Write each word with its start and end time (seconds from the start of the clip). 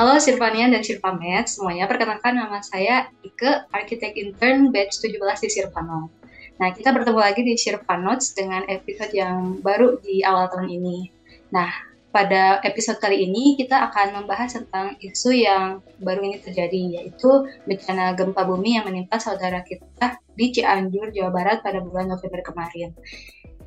Halo 0.00 0.16
Sirvanian 0.16 0.72
dan 0.72 0.80
Sirpamed 0.80 1.44
semuanya. 1.44 1.84
Perkenalkan 1.84 2.32
nama 2.32 2.64
saya 2.64 3.12
Ike, 3.20 3.68
arsitek 3.68 4.16
intern 4.16 4.72
batch 4.72 4.96
17 4.96 5.20
di 5.44 5.48
Sirpanom. 5.52 6.08
Nah, 6.56 6.72
kita 6.72 6.96
bertemu 6.96 7.20
lagi 7.20 7.44
di 7.44 7.52
Sirpanotes 7.52 8.32
dengan 8.32 8.64
episode 8.64 9.12
yang 9.12 9.60
baru 9.60 10.00
di 10.00 10.24
awal 10.24 10.48
tahun 10.48 10.72
ini. 10.72 11.12
Nah, 11.52 11.68
pada 12.16 12.64
episode 12.64 12.96
kali 12.96 13.28
ini 13.28 13.60
kita 13.60 13.92
akan 13.92 14.24
membahas 14.24 14.56
tentang 14.56 14.96
isu 15.04 15.36
yang 15.36 15.84
baru 16.00 16.32
ini 16.32 16.40
terjadi, 16.40 16.80
yaitu 16.96 17.44
bencana 17.68 18.16
gempa 18.16 18.40
bumi 18.48 18.80
yang 18.80 18.88
menimpa 18.88 19.20
saudara 19.20 19.60
kita 19.60 20.16
di 20.32 20.48
Cianjur, 20.48 21.12
Jawa 21.12 21.28
Barat 21.28 21.60
pada 21.60 21.84
bulan 21.84 22.08
November 22.08 22.40
kemarin. 22.40 22.96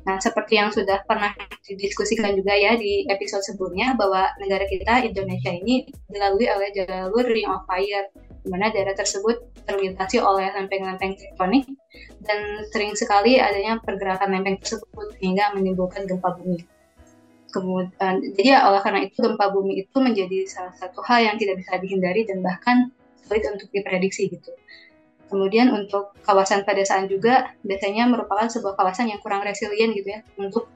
Nah, 0.04 0.20
seperti 0.20 0.60
yang 0.60 0.68
sudah 0.68 1.00
pernah 1.08 1.32
didiskusikan 1.64 2.36
juga 2.36 2.52
ya 2.52 2.76
di 2.76 3.08
episode 3.08 3.40
sebelumnya, 3.40 3.96
bahwa 3.96 4.28
negara 4.36 4.68
kita, 4.68 5.00
Indonesia 5.00 5.48
ini, 5.48 5.88
dilalui 6.12 6.44
oleh 6.44 6.68
jalur 6.76 7.24
Ring 7.24 7.48
of 7.48 7.64
Fire, 7.64 8.12
di 8.44 8.48
mana 8.52 8.68
daerah 8.68 8.92
tersebut 8.92 9.64
terlintasi 9.64 10.20
oleh 10.20 10.52
lempeng-lempeng 10.52 11.16
tektonik, 11.16 11.64
dan 12.20 12.68
sering 12.68 12.92
sekali 12.92 13.40
adanya 13.40 13.80
pergerakan 13.80 14.36
lempeng 14.36 14.60
tersebut 14.60 15.16
hingga 15.24 15.56
menimbulkan 15.56 16.04
gempa 16.04 16.36
bumi. 16.36 16.60
Kemudian, 17.48 18.20
jadi 18.36 18.60
ya, 18.60 18.68
oleh 18.68 18.84
karena 18.84 19.08
itu 19.08 19.16
gempa 19.16 19.48
bumi 19.56 19.88
itu 19.88 19.96
menjadi 20.04 20.44
salah 20.44 20.74
satu 20.76 21.00
hal 21.00 21.32
yang 21.32 21.36
tidak 21.40 21.64
bisa 21.64 21.80
dihindari 21.80 22.28
dan 22.28 22.44
bahkan 22.44 22.92
sulit 23.24 23.40
untuk 23.48 23.72
diprediksi 23.72 24.28
gitu. 24.28 24.52
Kemudian 25.28 25.72
untuk 25.72 26.12
kawasan 26.20 26.62
pedesaan 26.68 27.08
juga 27.08 27.56
biasanya 27.64 28.06
merupakan 28.06 28.46
sebuah 28.46 28.76
kawasan 28.76 29.08
yang 29.10 29.20
kurang 29.24 29.40
resilient 29.42 29.96
gitu 29.96 30.08
ya 30.08 30.20
untuk 30.36 30.68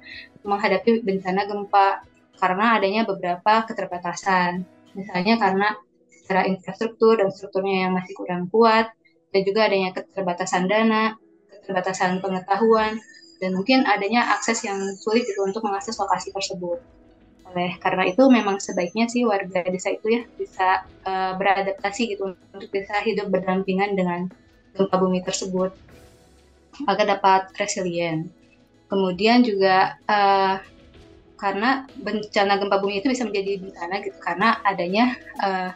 menghadapi 0.43 1.05
bencana 1.05 1.45
gempa 1.45 2.03
karena 2.39 2.79
adanya 2.81 3.03
beberapa 3.05 3.67
keterbatasan. 3.69 4.65
Misalnya 4.97 5.37
karena 5.37 5.69
secara 6.09 6.49
infrastruktur 6.49 7.21
dan 7.21 7.29
strukturnya 7.33 7.89
yang 7.89 7.93
masih 7.95 8.15
kurang 8.17 8.49
kuat 8.49 8.89
dan 9.31 9.41
juga 9.45 9.69
adanya 9.69 9.93
keterbatasan 9.93 10.65
dana, 10.65 11.13
keterbatasan 11.53 12.21
pengetahuan, 12.25 12.97
dan 13.39 13.51
mungkin 13.55 13.87
adanya 13.87 14.35
akses 14.35 14.65
yang 14.67 14.81
sulit 14.99 15.23
gitu 15.23 15.45
untuk 15.45 15.63
mengakses 15.63 15.95
lokasi 15.95 16.33
tersebut. 16.35 16.81
Oleh 17.49 17.81
karena 17.81 18.05
itu 18.05 18.23
memang 18.29 18.61
sebaiknya 18.61 19.09
sih 19.09 19.25
warga 19.25 19.65
desa 19.65 19.93
itu 19.93 20.21
ya 20.21 20.23
bisa 20.37 20.85
uh, 21.09 21.33
beradaptasi 21.41 22.17
gitu 22.17 22.37
untuk 22.37 22.69
bisa 22.69 23.01
hidup 23.01 23.33
berdampingan 23.33 23.97
dengan 23.97 24.29
gempa 24.77 24.97
bumi 25.01 25.25
tersebut 25.25 25.73
agar 26.87 27.19
dapat 27.19 27.43
resilient. 27.57 28.29
Kemudian 28.89 29.45
juga 29.45 29.97
uh, 30.09 30.61
karena 31.39 31.87
bencana 32.03 32.59
gempa 32.59 32.77
bumi 32.83 33.01
itu 33.01 33.09
bisa 33.09 33.25
menjadi 33.25 33.63
bencana 33.63 33.95
gitu 34.03 34.19
karena 34.21 34.49
adanya 34.67 35.05
uh, 35.41 35.71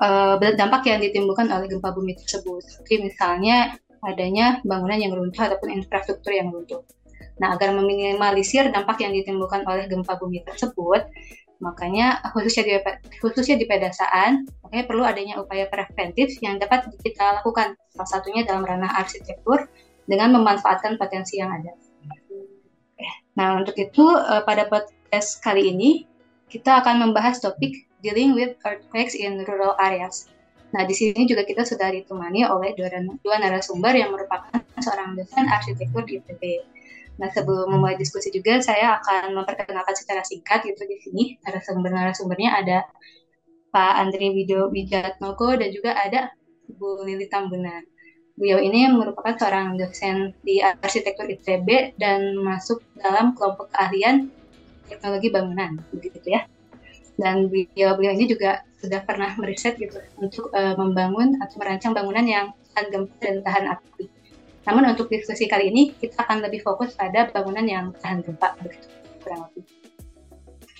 uh, 0.00 0.34
dampak 0.56 0.88
yang 0.88 1.00
ditimbulkan 1.04 1.50
oleh 1.52 1.68
gempa 1.68 1.92
bumi 1.92 2.16
tersebut. 2.16 2.64
Seperti 2.64 3.04
misalnya 3.04 3.76
adanya 4.00 4.64
bangunan 4.64 4.96
yang 4.96 5.12
runtuh 5.12 5.44
ataupun 5.44 5.76
infrastruktur 5.76 6.32
yang 6.32 6.48
runtuh. 6.48 6.80
Nah, 7.40 7.56
agar 7.56 7.72
meminimalisir 7.72 8.68
dampak 8.68 9.00
yang 9.00 9.16
ditimbulkan 9.16 9.64
oleh 9.64 9.88
gempa 9.88 10.20
bumi 10.20 10.44
tersebut, 10.44 11.08
makanya 11.60 12.20
khususnya 12.36 12.62
di 12.68 12.72
khususnya 13.20 13.56
di 13.56 13.64
pedesaan, 13.64 14.44
makanya 14.64 14.84
perlu 14.84 15.02
adanya 15.04 15.40
upaya 15.40 15.64
preventif 15.72 16.36
yang 16.44 16.60
dapat 16.60 16.92
kita 17.00 17.40
lakukan. 17.40 17.76
Salah 17.96 18.08
satunya 18.08 18.44
dalam 18.44 18.64
ranah 18.64 18.92
arsitektur 18.92 19.72
dengan 20.04 20.36
memanfaatkan 20.36 21.00
potensi 21.00 21.40
yang 21.40 21.48
ada. 21.48 21.72
Nah, 23.40 23.56
untuk 23.56 23.72
itu 23.80 24.04
eh, 24.04 24.42
pada 24.44 24.68
podcast 24.68 25.40
kali 25.40 25.72
ini 25.72 26.04
kita 26.52 26.84
akan 26.84 27.08
membahas 27.08 27.40
topik 27.40 27.88
dealing 28.04 28.36
with 28.36 28.52
earthquakes 28.68 29.16
in 29.16 29.40
rural 29.48 29.78
areas. 29.80 30.28
Nah, 30.70 30.86
di 30.86 30.94
sini 30.94 31.26
juga 31.26 31.42
kita 31.42 31.66
sudah 31.66 31.90
ditemani 31.90 32.46
oleh 32.46 32.76
dua, 32.78 33.36
narasumber 33.38 33.94
yang 33.94 34.14
merupakan 34.14 34.54
seorang 34.78 35.18
dosen 35.18 35.46
arsitektur 35.50 36.06
di 36.06 36.22
ITB. 36.22 36.42
Nah, 37.20 37.28
sebelum 37.28 37.68
memulai 37.68 38.00
diskusi 38.00 38.32
juga, 38.32 38.64
saya 38.64 38.96
akan 38.96 39.36
memperkenalkan 39.36 39.92
secara 39.92 40.24
singkat 40.24 40.64
gitu 40.64 40.88
di 40.88 40.96
sini. 40.96 41.24
Narasumber-narasumbernya 41.44 42.50
ada 42.64 42.78
Pak 43.70 43.92
Andri 44.00 44.32
Wido 44.32 44.72
Wijatmoko 44.72 45.60
dan 45.60 45.68
juga 45.68 45.94
ada 45.94 46.32
Bu 46.66 47.04
Lili 47.04 47.28
Tambunan. 47.28 47.84
Beliau 48.40 48.56
ini 48.56 48.88
merupakan 48.88 49.36
seorang 49.36 49.76
dosen 49.76 50.32
di 50.40 50.64
arsitektur 50.64 51.28
ITB 51.28 52.00
dan 52.00 52.40
masuk 52.40 52.80
dalam 52.96 53.36
kelompok 53.36 53.68
keahlian 53.68 54.32
teknologi 54.88 55.28
bangunan, 55.28 55.76
begitu 55.92 56.40
ya 56.40 56.48
dan 57.20 57.52
beliau-beliau 57.52 58.16
ini 58.16 58.24
juga 58.24 58.64
sudah 58.80 59.04
pernah 59.04 59.36
meriset 59.36 59.76
gitu 59.76 60.00
untuk 60.16 60.48
uh, 60.56 60.72
membangun 60.80 61.36
atau 61.44 61.60
merancang 61.60 61.92
bangunan 61.92 62.24
yang 62.24 62.46
tahan 62.72 62.88
gempa 62.88 63.14
dan 63.20 63.36
tahan 63.44 63.64
api. 63.76 64.04
Namun 64.68 64.92
untuk 64.92 65.08
diskusi 65.08 65.48
kali 65.48 65.72
ini 65.72 65.96
kita 65.96 66.20
akan 66.24 66.44
lebih 66.44 66.60
fokus 66.60 66.92
pada 66.92 67.28
bangunan 67.32 67.64
yang 67.64 67.86
tahan 68.00 68.20
gempa 68.20 68.56
begitu 68.60 68.88
kurang 69.24 69.48
lebih. 69.50 69.64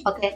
Oke, 0.09 0.29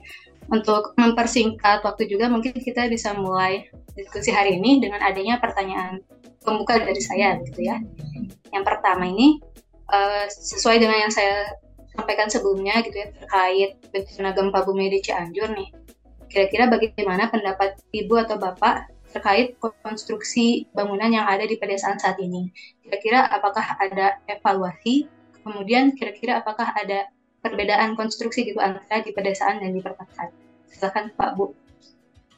untuk 0.53 0.93
mempersingkat 1.01 1.81
waktu 1.85 2.05
juga 2.09 2.29
mungkin 2.29 2.53
kita 2.57 2.89
bisa 2.89 3.17
mulai 3.17 3.69
diskusi 3.97 4.29
hari 4.33 4.61
ini 4.61 4.81
dengan 4.81 5.01
adanya 5.01 5.41
pertanyaan 5.41 6.05
pembuka 6.45 6.77
dari 6.77 7.01
saya 7.01 7.41
gitu 7.49 7.65
ya. 7.65 7.81
Yang 8.53 8.65
pertama 8.65 9.09
ini 9.09 9.41
uh, 9.89 10.29
sesuai 10.29 10.81
dengan 10.81 11.09
yang 11.09 11.13
saya 11.13 11.49
sampaikan 11.97 12.29
sebelumnya 12.29 12.83
gitu 12.85 12.97
ya 13.01 13.09
terkait 13.15 13.71
bencana 13.95 14.31
gempa 14.35 14.61
bumi 14.67 14.91
di 14.91 14.99
Cianjur 14.99 15.55
nih 15.55 15.71
Kira-kira 16.35 16.67
bagaimana 16.67 17.31
pendapat 17.31 17.79
Ibu 17.95 18.27
atau 18.27 18.35
Bapak 18.35 18.91
terkait 19.15 19.55
konstruksi 19.87 20.67
bangunan 20.75 21.07
yang 21.15 21.31
ada 21.31 21.47
di 21.47 21.55
pedesaan 21.55 22.03
saat 22.03 22.19
ini? 22.19 22.51
Kira-kira 22.83 23.31
apakah 23.31 23.79
ada 23.79 24.19
evaluasi? 24.27 25.07
Kemudian 25.47 25.95
kira-kira 25.95 26.43
apakah 26.43 26.75
ada 26.75 27.07
perbedaan 27.39 27.95
konstruksi 27.95 28.43
gitu 28.51 28.59
antara 28.59 29.07
di 29.07 29.15
pedesaan 29.15 29.63
dan 29.63 29.71
di 29.71 29.79
perkotaan? 29.79 30.35
Silakan 30.67 31.15
Pak 31.15 31.31
Bu. 31.39 31.55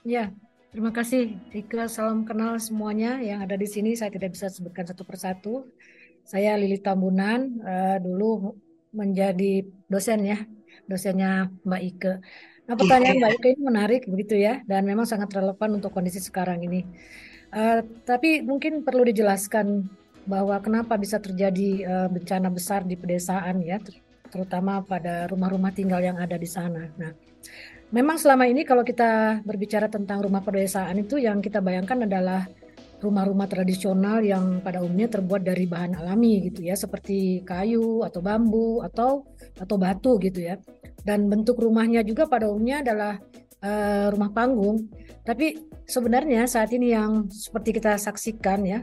Ya, 0.04 0.30
terima 0.68 0.92
kasih 0.92 1.40
Ika. 1.56 1.88
Salam 1.88 2.28
kenal 2.28 2.60
semuanya 2.60 3.16
yang 3.24 3.40
ada 3.40 3.56
di 3.56 3.64
sini. 3.64 3.96
Saya 3.96 4.12
tidak 4.12 4.36
bisa 4.36 4.52
sebutkan 4.52 4.84
satu 4.84 5.08
persatu. 5.08 5.64
Saya 6.26 6.58
Lili 6.60 6.76
Tambunan, 6.82 7.56
uh, 7.62 7.96
dulu 8.02 8.58
menjadi 8.92 9.64
dosen 9.86 10.26
ya, 10.26 10.42
dosennya 10.90 11.48
Mbak 11.62 11.82
Ike. 11.94 12.12
Nah, 12.66 12.74
pertanyaan 12.74 13.22
Mbak 13.22 13.32
Ika 13.38 13.48
ini 13.54 13.62
menarik 13.62 14.02
begitu 14.10 14.34
ya, 14.34 14.58
dan 14.66 14.82
memang 14.82 15.06
sangat 15.06 15.30
relevan 15.30 15.78
untuk 15.78 15.94
kondisi 15.94 16.18
sekarang 16.18 16.66
ini. 16.66 16.82
Uh, 17.54 17.86
tapi 18.02 18.42
mungkin 18.42 18.82
perlu 18.82 19.06
dijelaskan 19.06 19.86
bahwa 20.26 20.58
kenapa 20.58 20.98
bisa 20.98 21.22
terjadi 21.22 21.86
uh, 21.86 22.08
bencana 22.10 22.50
besar 22.50 22.82
di 22.82 22.98
pedesaan 22.98 23.62
ya, 23.62 23.78
ter 23.78 24.02
terutama 24.26 24.82
pada 24.82 25.30
rumah-rumah 25.30 25.70
tinggal 25.70 26.02
yang 26.02 26.18
ada 26.18 26.34
di 26.34 26.50
sana. 26.50 26.90
Nah, 26.98 27.14
memang 27.94 28.18
selama 28.18 28.50
ini 28.50 28.66
kalau 28.66 28.82
kita 28.82 29.38
berbicara 29.46 29.86
tentang 29.86 30.26
rumah 30.26 30.42
pedesaan 30.42 30.98
itu 30.98 31.22
yang 31.22 31.38
kita 31.38 31.62
bayangkan 31.62 32.02
adalah 32.02 32.50
rumah-rumah 32.98 33.46
tradisional 33.46 34.18
yang 34.26 34.58
pada 34.66 34.82
umumnya 34.82 35.06
terbuat 35.06 35.46
dari 35.46 35.70
bahan 35.70 36.02
alami 36.02 36.50
gitu 36.50 36.66
ya, 36.66 36.74
seperti 36.74 37.46
kayu 37.46 38.02
atau 38.02 38.18
bambu 38.18 38.82
atau 38.82 39.22
atau 39.54 39.76
batu 39.78 40.18
gitu 40.18 40.42
ya 40.42 40.58
dan 41.06 41.30
bentuk 41.30 41.62
rumahnya 41.62 42.02
juga 42.02 42.26
pada 42.26 42.50
umumnya 42.50 42.82
adalah 42.82 43.22
uh, 43.62 44.10
rumah 44.10 44.34
panggung. 44.34 44.90
Tapi 45.22 45.54
sebenarnya 45.86 46.50
saat 46.50 46.74
ini 46.74 46.90
yang 46.90 47.30
seperti 47.30 47.78
kita 47.78 47.94
saksikan 47.94 48.66
ya, 48.66 48.82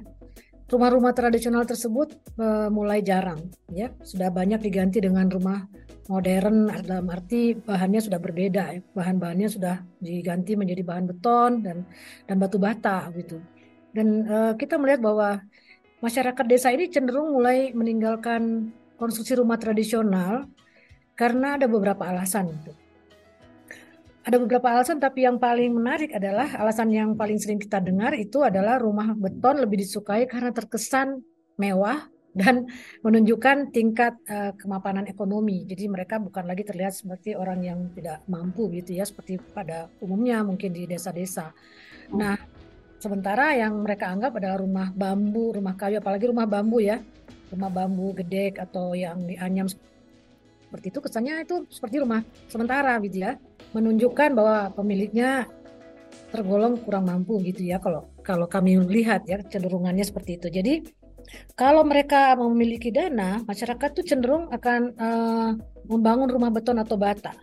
rumah-rumah 0.71 1.11
tradisional 1.11 1.67
tersebut 1.67 2.15
uh, 2.39 2.71
mulai 2.71 3.03
jarang 3.03 3.51
ya, 3.67 3.91
sudah 4.07 4.31
banyak 4.31 4.63
diganti 4.63 5.03
dengan 5.03 5.27
rumah 5.27 5.67
modern 6.07 6.67
dalam 6.83 7.07
arti 7.11 7.55
bahannya 7.59 7.99
sudah 7.99 8.19
berbeda 8.23 8.63
ya. 8.75 8.81
Bahan-bahannya 8.95 9.49
sudah 9.51 9.83
diganti 9.99 10.55
menjadi 10.55 10.83
bahan 10.83 11.05
beton 11.11 11.51
dan 11.59 11.77
dan 12.23 12.35
batu 12.39 12.55
bata 12.55 13.11
gitu. 13.19 13.43
Dan 13.91 14.25
uh, 14.25 14.53
kita 14.55 14.79
melihat 14.79 15.03
bahwa 15.03 15.43
masyarakat 15.99 16.45
desa 16.47 16.71
ini 16.71 16.87
cenderung 16.87 17.35
mulai 17.35 17.71
meninggalkan 17.71 18.73
konstruksi 18.99 19.35
rumah 19.39 19.55
tradisional 19.55 20.47
karena 21.13 21.57
ada 21.57 21.69
beberapa 21.69 22.03
alasan. 22.05 22.53
Ada 24.23 24.39
beberapa 24.39 24.71
alasan, 24.71 25.03
tapi 25.03 25.27
yang 25.27 25.35
paling 25.35 25.75
menarik 25.75 26.15
adalah 26.15 26.47
alasan 26.55 26.95
yang 26.95 27.11
paling 27.19 27.35
sering 27.35 27.59
kita 27.59 27.83
dengar 27.83 28.15
itu 28.15 28.39
adalah 28.39 28.79
rumah 28.79 29.11
beton 29.11 29.59
lebih 29.59 29.83
disukai 29.83 30.23
karena 30.31 30.55
terkesan 30.55 31.19
mewah 31.59 32.07
dan 32.33 32.65
menunjukkan 33.05 33.69
tingkat 33.69 34.17
uh, 34.25 34.55
kemapanan 34.57 35.05
ekonomi. 35.05 35.67
Jadi 35.69 35.85
mereka 35.85 36.17
bukan 36.17 36.49
lagi 36.49 36.65
terlihat 36.65 36.95
seperti 36.97 37.37
orang 37.37 37.61
yang 37.61 37.79
tidak 37.93 38.25
mampu 38.25 38.71
gitu 38.73 38.97
ya, 38.97 39.05
seperti 39.05 39.37
pada 39.53 39.91
umumnya 40.01 40.41
mungkin 40.41 40.71
di 40.71 40.89
desa-desa. 40.89 41.53
Nah, 42.15 42.39
sementara 42.97 43.53
yang 43.53 43.85
mereka 43.85 44.07
anggap 44.07 44.39
adalah 44.39 44.57
rumah 44.63 44.87
bambu, 44.95 45.53
rumah 45.53 45.77
kayu, 45.77 46.01
apalagi 46.01 46.25
rumah 46.31 46.47
bambu 46.49 46.79
ya, 46.79 47.03
rumah 47.53 47.69
bambu 47.69 48.15
gede 48.17 48.55
atau 48.57 48.97
yang 48.97 49.29
dianyam 49.29 49.69
seperti 50.73 50.89
itu 50.89 50.99
kesannya 51.05 51.45
itu 51.45 51.69
seperti 51.69 52.01
rumah 52.01 52.25
sementara 52.49 52.97
gitu 53.05 53.21
ya 53.21 53.37
menunjukkan 53.77 54.33
bahwa 54.33 54.73
pemiliknya 54.73 55.45
tergolong 56.33 56.81
kurang 56.81 57.05
mampu 57.05 57.37
gitu 57.45 57.61
ya 57.61 57.77
kalau 57.77 58.09
kalau 58.25 58.49
kami 58.49 58.81
lihat 58.89 59.29
ya 59.29 59.37
cenderungannya 59.45 60.01
seperti 60.01 60.41
itu. 60.41 60.49
Jadi 60.49 60.73
kalau 61.53 61.85
mereka 61.85 62.33
memiliki 62.33 62.89
dana, 62.89 63.45
masyarakat 63.45 63.89
tuh 63.93 64.05
cenderung 64.05 64.49
akan 64.49 64.81
uh, 64.97 65.51
membangun 65.85 66.29
rumah 66.29 66.49
beton 66.49 66.81
atau 66.81 66.97
bata. 66.97 67.37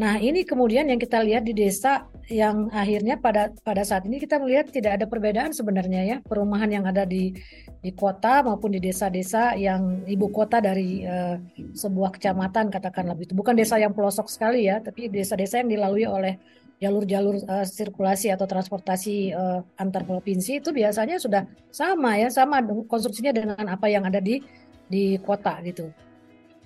Nah, 0.00 0.16
ini 0.16 0.48
kemudian 0.48 0.88
yang 0.88 0.96
kita 0.96 1.20
lihat 1.20 1.44
di 1.44 1.52
desa 1.52 2.08
yang 2.32 2.72
akhirnya 2.72 3.20
pada 3.20 3.52
pada 3.60 3.84
saat 3.84 4.08
ini 4.08 4.16
kita 4.16 4.40
melihat 4.40 4.72
tidak 4.72 4.96
ada 4.96 5.04
perbedaan 5.04 5.52
sebenarnya 5.52 6.00
ya. 6.08 6.16
Perumahan 6.24 6.72
yang 6.72 6.88
ada 6.88 7.04
di 7.04 7.36
di 7.84 7.92
kota 7.92 8.40
maupun 8.40 8.72
di 8.72 8.80
desa-desa 8.80 9.60
yang 9.60 10.00
ibu 10.08 10.32
kota 10.32 10.56
dari 10.56 11.04
uh, 11.04 11.36
sebuah 11.76 12.16
kecamatan 12.16 12.72
katakanlah 12.72 13.12
itu 13.20 13.36
bukan 13.36 13.52
desa 13.52 13.76
yang 13.76 13.92
pelosok 13.92 14.32
sekali 14.32 14.72
ya, 14.72 14.80
tapi 14.80 15.12
desa-desa 15.12 15.60
yang 15.60 15.68
dilalui 15.68 16.08
oleh 16.08 16.40
jalur-jalur 16.80 17.44
uh, 17.44 17.68
sirkulasi 17.68 18.32
atau 18.32 18.48
transportasi 18.48 19.36
uh, 19.36 19.60
antar 19.76 20.08
provinsi 20.08 20.64
itu 20.64 20.72
biasanya 20.72 21.20
sudah 21.20 21.44
sama 21.68 22.16
ya 22.16 22.32
sama 22.32 22.64
konstruksinya 22.88 23.36
dengan 23.36 23.68
apa 23.68 23.84
yang 23.92 24.08
ada 24.08 24.16
di 24.16 24.40
di 24.88 25.20
kota 25.20 25.60
gitu. 25.60 25.92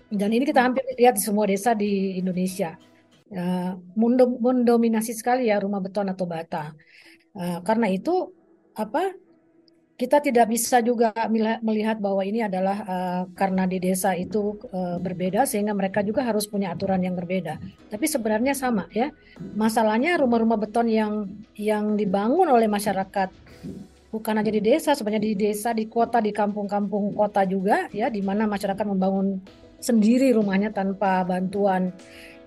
Dan 0.06 0.30
ini 0.30 0.46
kita 0.46 0.62
hampir 0.62 0.86
lihat 0.94 1.18
di 1.18 1.22
semua 1.26 1.50
desa 1.50 1.74
di 1.74 2.14
Indonesia 2.14 2.78
uh, 3.34 3.76
mendominasi 4.40 5.12
sekali 5.12 5.50
ya 5.50 5.58
rumah 5.58 5.82
beton 5.82 6.08
atau 6.08 6.24
bata 6.24 6.72
uh, 7.34 7.58
karena 7.66 7.90
itu 7.90 8.30
apa 8.74 9.14
kita 9.94 10.18
tidak 10.18 10.50
bisa 10.50 10.82
juga 10.82 11.14
melihat 11.62 12.02
bahwa 12.02 12.26
ini 12.26 12.42
adalah 12.42 12.82
uh, 12.82 13.22
karena 13.30 13.62
di 13.62 13.78
desa 13.78 14.10
itu 14.18 14.58
uh, 14.74 14.98
berbeda 14.98 15.46
sehingga 15.46 15.70
mereka 15.70 16.02
juga 16.02 16.26
harus 16.26 16.50
punya 16.50 16.74
aturan 16.74 16.98
yang 16.98 17.14
berbeda. 17.14 17.62
Tapi 17.94 18.02
sebenarnya 18.10 18.58
sama 18.58 18.90
ya. 18.90 19.14
Masalahnya 19.54 20.18
rumah-rumah 20.18 20.58
beton 20.58 20.90
yang 20.90 21.30
yang 21.54 21.94
dibangun 21.94 22.50
oleh 22.50 22.66
masyarakat 22.66 23.30
bukan 24.10 24.34
hanya 24.34 24.50
di 24.50 24.62
desa, 24.62 24.98
sebenarnya 24.98 25.30
di 25.30 25.38
desa, 25.38 25.70
di 25.70 25.86
kota, 25.86 26.18
di 26.18 26.34
kampung-kampung 26.34 27.14
kota 27.14 27.46
juga 27.46 27.86
ya 27.94 28.10
di 28.10 28.18
mana 28.18 28.50
masyarakat 28.50 28.82
membangun 28.82 29.38
sendiri 29.78 30.34
rumahnya 30.34 30.74
tanpa 30.74 31.22
bantuan 31.22 31.94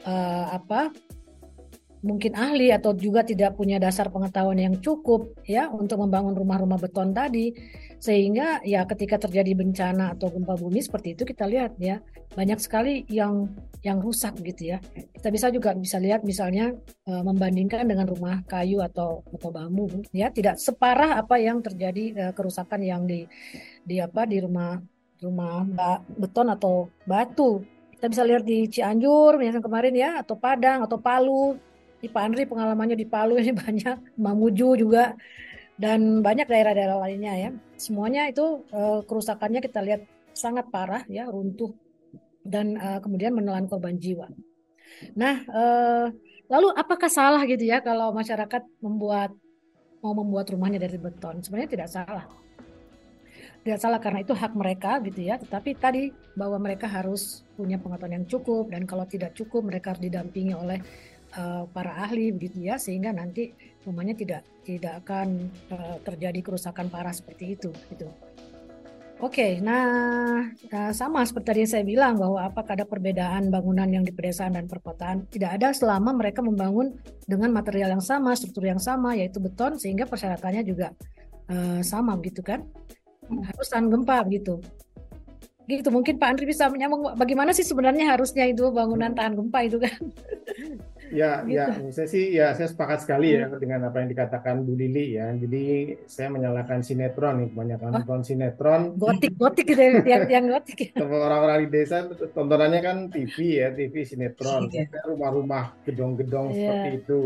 uh, 0.08 0.46
apa 0.56 0.96
mungkin 2.06 2.38
ahli 2.38 2.70
atau 2.70 2.94
juga 2.94 3.26
tidak 3.26 3.58
punya 3.58 3.82
dasar 3.82 4.08
pengetahuan 4.14 4.56
yang 4.56 4.76
cukup 4.78 5.34
ya 5.44 5.68
untuk 5.68 6.00
membangun 6.06 6.38
rumah-rumah 6.38 6.78
beton 6.78 7.12
tadi. 7.12 7.54
Sehingga 7.98 8.62
ya 8.62 8.86
ketika 8.86 9.18
terjadi 9.18 9.58
bencana 9.58 10.14
atau 10.14 10.30
gempa 10.30 10.54
bumi 10.54 10.86
seperti 10.86 11.18
itu 11.18 11.26
kita 11.26 11.50
lihat 11.50 11.76
ya. 11.82 12.00
Banyak 12.38 12.62
sekali 12.62 13.02
yang 13.10 13.50
yang 13.82 13.98
rusak 13.98 14.38
gitu 14.46 14.78
ya. 14.78 14.80
Kita 14.94 15.34
bisa 15.34 15.50
juga 15.50 15.74
bisa 15.74 15.98
lihat 15.98 16.22
misalnya 16.22 16.70
e, 17.10 17.12
membandingkan 17.26 17.90
dengan 17.90 18.06
rumah 18.06 18.46
kayu 18.46 18.86
atau 18.86 19.26
atau 19.34 19.50
bambu 19.50 19.90
ya. 20.14 20.30
Tidak 20.30 20.62
separah 20.62 21.18
apa 21.18 21.42
yang 21.42 21.66
terjadi 21.66 22.06
e, 22.14 22.24
kerusakan 22.38 22.86
yang 22.86 23.10
di 23.10 23.26
di 23.82 23.98
apa 23.98 24.30
di 24.30 24.38
rumah 24.38 24.78
rumah 25.18 25.66
beton 26.14 26.54
atau 26.54 26.94
batu 27.10 27.66
kita 27.98 28.14
bisa 28.14 28.24
lihat 28.30 28.46
di 28.46 28.70
Cianjur 28.70 29.42
misalnya 29.42 29.66
kemarin 29.66 29.94
ya 29.98 30.10
atau 30.22 30.38
Padang 30.38 30.86
atau 30.86 31.02
Palu 31.02 31.58
di 31.98 32.06
Pak 32.06 32.22
Andri 32.22 32.46
pengalamannya 32.46 32.94
di 32.94 33.10
Palu 33.10 33.42
ini 33.42 33.50
banyak, 33.58 34.22
Mamuju 34.22 34.78
juga 34.78 35.18
dan 35.82 36.22
banyak 36.22 36.46
daerah-daerah 36.46 36.98
lainnya 37.02 37.34
ya. 37.34 37.50
Semuanya 37.78 38.30
itu 38.30 38.66
uh, 38.70 39.02
kerusakannya 39.02 39.66
kita 39.66 39.82
lihat 39.82 40.06
sangat 40.34 40.70
parah 40.70 41.02
ya, 41.10 41.26
runtuh 41.26 41.74
dan 42.46 42.78
uh, 42.78 43.02
kemudian 43.02 43.34
menelan 43.34 43.66
korban 43.66 43.98
jiwa. 43.98 44.30
Nah, 45.18 45.42
uh, 45.50 46.06
lalu 46.50 46.68
apakah 46.78 47.10
salah 47.10 47.42
gitu 47.50 47.66
ya 47.66 47.82
kalau 47.82 48.14
masyarakat 48.14 48.62
membuat 48.78 49.34
mau 50.06 50.14
membuat 50.14 50.54
rumahnya 50.54 50.78
dari 50.78 51.02
beton? 51.02 51.42
Sebenarnya 51.42 51.70
tidak 51.70 51.90
salah. 51.90 52.30
Tidak 53.68 53.84
salah 53.84 54.00
karena 54.00 54.24
itu 54.24 54.32
hak 54.32 54.56
mereka 54.56 55.04
gitu 55.04 55.28
ya. 55.28 55.36
Tetapi 55.36 55.76
tadi 55.76 56.08
bahwa 56.40 56.56
mereka 56.56 56.88
harus 56.88 57.44
punya 57.60 57.76
pengetahuan 57.76 58.24
yang 58.24 58.28
cukup 58.32 58.72
dan 58.72 58.88
kalau 58.88 59.04
tidak 59.04 59.36
cukup 59.36 59.68
mereka 59.68 59.92
harus 59.92 60.08
didampingi 60.08 60.56
oleh 60.56 60.80
uh, 61.36 61.68
para 61.68 62.00
ahli 62.00 62.32
begitu 62.32 62.64
ya 62.64 62.80
sehingga 62.80 63.12
nanti 63.12 63.52
rumahnya 63.84 64.16
tidak 64.16 64.42
tidak 64.64 65.04
akan 65.04 65.52
uh, 65.76 66.00
terjadi 66.00 66.40
kerusakan 66.40 66.88
parah 66.88 67.12
seperti 67.12 67.60
itu 67.60 67.76
gitu. 67.92 68.08
Oke, 69.18 69.42
okay, 69.42 69.52
nah 69.66 70.46
uh, 70.48 70.94
sama 70.94 71.26
seperti 71.26 71.48
tadi 71.50 71.62
saya 71.66 71.84
bilang 71.84 72.22
bahwa 72.22 72.38
apakah 72.46 72.78
ada 72.78 72.86
perbedaan 72.86 73.50
bangunan 73.50 73.90
yang 73.90 74.06
di 74.06 74.14
pedesaan 74.14 74.54
dan 74.54 74.70
perkotaan? 74.70 75.26
Tidak 75.26 75.58
ada 75.58 75.74
selama 75.74 76.14
mereka 76.14 76.46
membangun 76.46 76.94
dengan 77.26 77.50
material 77.50 77.98
yang 77.98 78.06
sama, 78.06 78.38
struktur 78.38 78.70
yang 78.70 78.78
sama, 78.78 79.18
yaitu 79.18 79.42
beton, 79.42 79.76
sehingga 79.82 80.06
persyaratannya 80.06 80.62
juga 80.62 80.94
uh, 81.50 81.82
sama 81.82 82.14
gitu 82.22 82.46
kan? 82.46 82.62
Harus 83.28 83.68
tahan 83.70 83.88
gempa 83.92 84.24
gitu. 84.32 84.64
Gitu 85.68 85.92
mungkin 85.92 86.16
Pak 86.16 86.28
Andri 86.32 86.48
bisa 86.48 86.72
menyambung 86.72 87.12
bagaimana 87.20 87.52
sih 87.52 87.68
sebenarnya 87.68 88.16
harusnya 88.16 88.48
itu 88.48 88.72
bangunan 88.72 89.12
tahan 89.12 89.36
gempa 89.36 89.68
itu 89.68 89.84
kan? 89.84 90.00
Ya, 91.12 91.44
gitu. 91.48 91.60
ya, 91.60 91.66
saya 91.92 92.08
sih 92.08 92.24
ya 92.32 92.56
saya 92.56 92.72
sepakat 92.72 93.04
sekali 93.04 93.36
ya 93.36 93.52
hmm. 93.52 93.60
dengan 93.60 93.92
apa 93.92 94.00
yang 94.00 94.08
dikatakan 94.08 94.64
Bu 94.64 94.80
Lili 94.80 95.20
ya. 95.20 95.28
Jadi 95.36 95.92
saya 96.08 96.32
menyalakan 96.32 96.80
sinetron 96.88 97.44
nih, 97.44 97.48
kebanyakan 97.52 97.90
oh. 97.92 97.94
nonton 98.00 98.22
sinetron. 98.24 98.82
Gotik, 98.96 99.36
gotik 99.36 99.68
gitu 99.68 99.82
ya, 99.84 99.92
yang, 100.08 100.24
yang 100.32 100.46
gotik. 100.56 100.80
Ya. 100.98 101.04
Orang-orang 101.04 101.68
di 101.68 101.70
desa 101.74 102.08
tontonannya 102.08 102.80
kan 102.80 102.98
TV 103.12 103.60
ya, 103.60 103.68
TV 103.76 104.08
sinetron, 104.08 104.72
iya. 104.72 104.88
rumah-rumah, 105.04 105.76
gedong-gedong 105.84 106.56
yeah. 106.56 106.60
seperti 106.64 106.90
itu. 107.04 107.22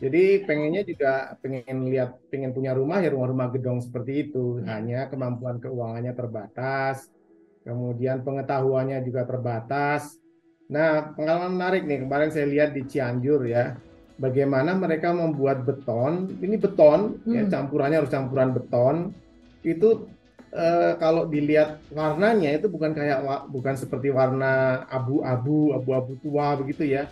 Jadi 0.00 0.48
pengennya 0.48 0.82
juga 0.82 1.36
pengen 1.44 1.92
lihat, 1.92 2.16
pengen 2.32 2.56
punya 2.56 2.72
rumah 2.72 3.04
ya 3.04 3.12
rumah-rumah 3.12 3.52
gedong 3.52 3.84
seperti 3.84 4.32
itu. 4.32 4.64
Hanya 4.64 5.12
kemampuan 5.12 5.60
keuangannya 5.60 6.16
terbatas, 6.16 7.12
kemudian 7.62 8.24
pengetahuannya 8.24 9.04
juga 9.04 9.28
terbatas 9.28 10.20
Nah, 10.70 11.10
pengalaman 11.18 11.58
menarik 11.58 11.82
nih 11.82 12.06
kemarin 12.06 12.30
saya 12.30 12.46
lihat 12.46 12.70
di 12.70 12.86
Cianjur 12.86 13.42
ya, 13.42 13.74
bagaimana 14.22 14.78
mereka 14.78 15.10
membuat 15.10 15.66
beton. 15.66 16.30
Ini 16.38 16.56
beton, 16.62 17.18
ya, 17.26 17.26
hmm. 17.26 17.34
ya 17.34 17.42
campurannya 17.58 17.98
harus 17.98 18.14
campuran 18.14 18.54
beton. 18.54 19.10
Itu 19.66 20.06
eh, 20.54 20.94
kalau 21.02 21.26
dilihat 21.26 21.82
warnanya 21.90 22.54
itu 22.54 22.70
bukan 22.70 22.94
kayak 22.94 23.50
bukan 23.50 23.74
seperti 23.74 24.14
warna 24.14 24.86
abu-abu, 24.86 25.74
abu-abu 25.74 26.14
tua 26.22 26.54
begitu 26.54 26.86
ya. 26.86 27.10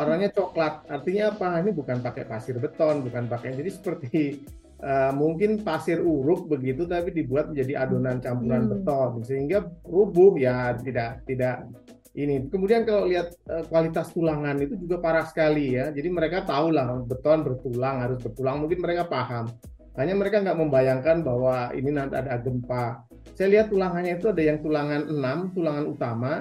Warnanya 0.00 0.32
coklat. 0.32 0.88
Artinya 0.88 1.36
apa? 1.36 1.60
Ini 1.60 1.76
bukan 1.76 2.00
pakai 2.00 2.24
pasir 2.24 2.56
beton, 2.56 3.04
bukan 3.04 3.28
pakai. 3.28 3.52
Jadi 3.52 3.68
seperti 3.68 4.40
uh, 4.80 5.12
mungkin 5.12 5.60
pasir 5.60 6.00
uruk 6.00 6.48
begitu, 6.48 6.88
tapi 6.88 7.12
dibuat 7.12 7.52
menjadi 7.52 7.84
adonan 7.84 8.16
campuran 8.24 8.64
hmm. 8.64 8.72
beton 8.72 9.10
sehingga 9.28 9.68
rubuh 9.84 10.40
ya 10.40 10.72
tidak 10.80 11.20
tidak 11.28 11.68
ini. 12.16 12.48
Kemudian 12.48 12.88
kalau 12.88 13.04
lihat 13.04 13.36
uh, 13.52 13.60
kualitas 13.68 14.08
tulangan 14.16 14.56
itu 14.64 14.72
juga 14.80 15.04
parah 15.04 15.28
sekali 15.28 15.76
ya. 15.76 15.92
Jadi 15.92 16.08
mereka 16.08 16.48
tahu 16.48 16.72
lah 16.72 16.96
beton 17.04 17.44
bertulang 17.44 18.00
harus 18.00 18.18
bertulang. 18.24 18.64
Mungkin 18.64 18.80
mereka 18.80 19.04
paham. 19.04 19.52
Hanya 20.00 20.16
mereka 20.16 20.40
nggak 20.40 20.56
membayangkan 20.56 21.16
bahwa 21.20 21.76
ini 21.76 21.92
nanti 21.92 22.16
ada 22.16 22.40
gempa. 22.40 23.04
Saya 23.36 23.52
lihat 23.52 23.66
tulangannya 23.68 24.16
itu 24.16 24.32
ada 24.32 24.42
yang 24.42 24.58
tulangan 24.64 25.12
6, 25.12 25.56
tulangan 25.60 25.84
utama. 25.84 26.32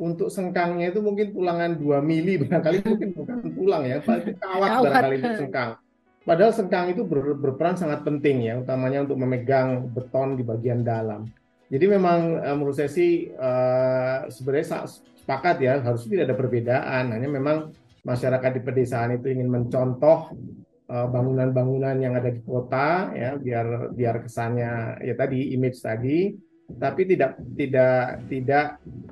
Untuk 0.00 0.32
sengkangnya 0.32 0.96
itu 0.96 1.04
mungkin 1.04 1.36
tulangan 1.36 1.76
2 1.76 2.00
mili 2.00 2.40
barangkali 2.40 2.80
mungkin 2.88 3.08
bukan 3.12 3.36
tulang 3.52 3.82
ya, 3.84 4.00
itu 4.00 4.32
kawat 4.40 4.70
barangkali 4.80 5.16
itu 5.20 5.30
sengkang. 5.44 5.70
Padahal 6.24 6.52
sengkang 6.56 6.86
itu 6.92 7.04
ber, 7.04 7.36
berperan 7.36 7.76
sangat 7.76 8.00
penting 8.00 8.48
ya, 8.48 8.56
utamanya 8.56 9.04
untuk 9.04 9.20
memegang 9.20 9.92
beton 9.92 10.40
di 10.40 10.44
bagian 10.44 10.80
dalam. 10.80 11.28
Jadi 11.68 11.84
memang 11.84 12.40
uh, 12.40 12.56
menurut 12.56 12.80
saya 12.80 12.88
sih 12.88 13.28
uh, 13.36 14.26
sebenarnya 14.32 14.88
sepakat 15.20 15.56
ya 15.60 15.84
harus 15.84 16.08
tidak 16.08 16.32
ada 16.32 16.36
perbedaan. 16.36 17.04
Hanya 17.12 17.28
memang 17.28 17.70
masyarakat 18.04 18.50
di 18.56 18.60
pedesaan 18.64 19.20
itu 19.20 19.28
ingin 19.28 19.48
mencontoh 19.48 20.32
eh, 20.88 21.06
bangunan-bangunan 21.08 21.96
yang 22.00 22.16
ada 22.16 22.32
di 22.32 22.40
kota 22.40 23.12
ya 23.12 23.36
biar 23.36 23.92
biar 23.92 24.24
kesannya 24.24 25.04
ya 25.04 25.14
tadi 25.14 25.52
image 25.52 25.78
tadi 25.84 26.32
tapi 26.78 27.08
tidak 27.08 27.40
tidak 27.56 28.22
tidak 28.30 28.66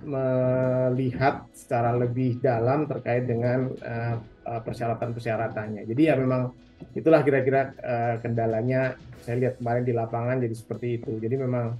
melihat 0.05 1.45
secara 1.53 1.93
lebih 1.97 2.39
dalam 2.39 2.87
terkait 2.87 3.27
dengan 3.29 3.73
uh, 3.83 4.17
persyaratan-persyaratannya. 4.63 5.85
Jadi 5.85 6.03
ya 6.09 6.15
memang 6.17 6.55
itulah 6.95 7.21
kira-kira 7.27 7.75
uh, 7.83 8.15
kendalanya 8.23 8.95
saya 9.21 9.37
lihat 9.45 9.55
kemarin 9.61 9.85
di 9.85 9.93
lapangan 9.93 10.41
jadi 10.41 10.55
seperti 10.55 11.03
itu. 11.03 11.19
Jadi 11.21 11.35
memang 11.37 11.77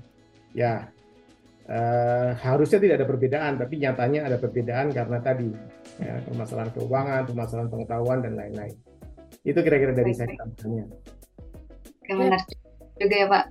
ya 0.53 0.85
uh, 1.69 2.31
harusnya 2.37 2.79
tidak 2.83 3.05
ada 3.05 3.09
perbedaan, 3.09 3.53
tapi 3.57 3.75
nyatanya 3.81 4.21
ada 4.29 4.37
perbedaan 4.37 4.93
karena 4.93 5.19
tadi 5.23 5.49
ya, 6.03 6.21
permasalahan 6.27 6.71
keuangan, 6.75 7.23
permasalahan 7.29 7.71
pengetahuan 7.71 8.19
dan 8.25 8.35
lain-lain. 8.37 8.75
Itu 9.47 9.61
kira-kira 9.65 9.95
dari 9.97 10.13
saya 10.13 10.33
tambahannya. 10.35 10.85
Menarik 12.09 12.45
juga 12.99 13.17
ya 13.17 13.27
Pak. 13.29 13.45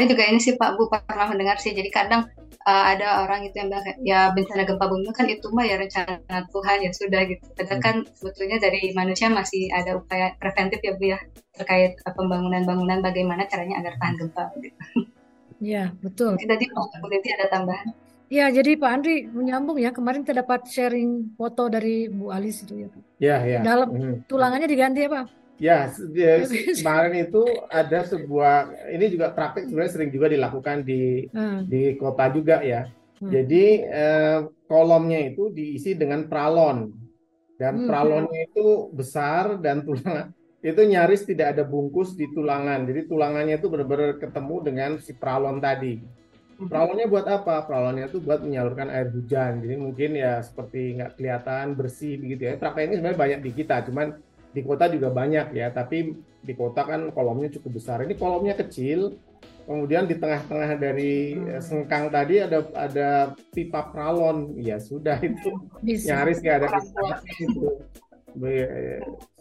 Saya 0.00 0.16
juga 0.16 0.24
ini 0.32 0.40
sih 0.40 0.56
Pak 0.56 0.80
Bu 0.80 0.88
pernah 0.88 1.28
mendengar 1.28 1.60
sih. 1.60 1.76
Jadi 1.76 1.92
kadang 1.92 2.24
uh, 2.64 2.84
ada 2.88 3.20
orang 3.20 3.44
itu 3.44 3.52
yang 3.60 3.68
bilang 3.68 3.84
ya 4.00 4.32
bencana 4.32 4.64
gempa 4.64 4.88
bumi 4.88 5.12
kan 5.12 5.28
itu 5.28 5.52
mah 5.52 5.68
ya 5.68 5.76
rencana 5.76 6.48
Tuhan 6.48 6.76
ya 6.80 6.90
sudah 6.96 7.20
gitu. 7.28 7.44
Padahal 7.52 7.76
hmm. 7.76 7.84
kan 7.84 7.96
sebetulnya 8.16 8.56
dari 8.64 8.80
manusia 8.96 9.28
masih 9.28 9.68
ada 9.68 10.00
upaya 10.00 10.32
preventif 10.40 10.80
ya 10.80 10.96
Bu 10.96 11.04
ya 11.04 11.20
terkait 11.52 12.00
uh, 12.00 12.16
pembangunan-bangunan 12.16 13.04
bagaimana 13.04 13.44
caranya 13.44 13.84
agar 13.84 14.00
tahan 14.00 14.14
gempa 14.16 14.44
gitu. 14.64 14.80
Iya, 15.60 15.92
betul. 16.00 16.40
Tadi 16.40 16.64
Pak 16.72 17.04
Kuliti 17.04 17.28
ada 17.36 17.44
tambahan. 17.52 17.92
Ya, 18.32 18.48
jadi 18.48 18.80
Pak 18.80 18.88
Andri 18.88 19.28
menyambung 19.28 19.76
ya, 19.76 19.92
kemarin 19.92 20.24
kita 20.24 20.40
dapat 20.40 20.64
sharing 20.64 21.36
foto 21.36 21.68
dari 21.68 22.08
Bu 22.08 22.32
Alis 22.32 22.64
itu 22.64 22.80
ya 22.80 22.88
Pak. 22.88 23.02
Ya, 23.20 23.36
ya. 23.44 23.60
Dalam 23.60 23.92
hmm. 23.92 24.14
tulangannya 24.24 24.64
diganti 24.64 25.04
ya 25.04 25.12
Pak? 25.12 25.24
Ya, 25.28 25.39
ya 25.60 25.92
kemarin 26.80 27.28
itu 27.28 27.44
ada 27.68 28.00
sebuah 28.08 28.88
ini 28.96 29.06
juga 29.12 29.28
praktik 29.28 29.68
sebenarnya 29.68 29.92
sering 29.92 30.10
juga 30.10 30.32
dilakukan 30.32 30.82
di 30.82 31.28
hmm. 31.28 31.68
di 31.68 31.82
kota 32.00 32.32
juga 32.32 32.64
ya. 32.64 32.88
Hmm. 33.20 33.28
Jadi 33.28 33.84
eh, 33.84 34.38
kolomnya 34.64 35.20
itu 35.20 35.52
diisi 35.52 35.92
dengan 35.92 36.24
pralon 36.32 36.88
dan 37.60 37.84
hmm. 37.84 37.88
pralonnya 37.92 38.40
itu 38.48 38.88
besar 38.96 39.60
dan 39.60 39.84
tulang 39.84 40.32
itu 40.60 40.80
nyaris 40.84 41.24
tidak 41.24 41.56
ada 41.56 41.64
bungkus 41.64 42.16
di 42.16 42.28
tulangan. 42.32 42.84
Jadi 42.84 43.08
tulangannya 43.08 43.56
itu 43.56 43.68
benar-benar 43.68 44.20
ketemu 44.20 44.56
dengan 44.64 44.90
si 45.00 45.12
pralon 45.16 45.60
tadi. 45.60 46.00
Hmm. 46.60 46.68
Pralonnya 46.68 47.08
buat 47.08 47.24
apa? 47.28 47.64
Pralonnya 47.64 48.12
itu 48.12 48.20
buat 48.20 48.44
menyalurkan 48.44 48.92
air 48.92 49.08
hujan. 49.08 49.64
Jadi 49.64 49.74
mungkin 49.80 50.16
ya 50.16 50.44
seperti 50.44 51.00
nggak 51.00 51.16
kelihatan 51.16 51.76
bersih 51.76 52.20
begitu 52.20 52.48
ya. 52.48 52.60
Praktek 52.60 52.92
ini 52.92 52.94
sebenarnya 53.00 53.20
banyak 53.20 53.40
di 53.40 53.50
kita, 53.56 53.76
cuman 53.88 54.20
di 54.50 54.60
kota 54.66 54.90
juga 54.90 55.14
banyak 55.14 55.54
ya, 55.54 55.70
tapi 55.70 56.14
di 56.42 56.52
kota 56.58 56.82
kan 56.82 57.14
kolomnya 57.14 57.52
cukup 57.54 57.78
besar. 57.78 58.02
Ini 58.02 58.18
kolomnya 58.18 58.58
kecil, 58.58 59.14
kemudian 59.68 60.10
di 60.10 60.18
tengah-tengah 60.18 60.70
dari 60.80 61.38
hmm. 61.38 61.62
sengkang 61.62 62.10
tadi 62.10 62.42
ada 62.42 62.66
ada 62.74 63.10
pipa 63.54 63.94
pralon. 63.94 64.58
Ya 64.58 64.82
sudah 64.82 65.22
itu 65.22 65.54
Bisa. 65.86 66.18
nyaris 66.18 66.42
nggak 66.42 66.56
ada 66.64 66.68
itu. 67.44 67.66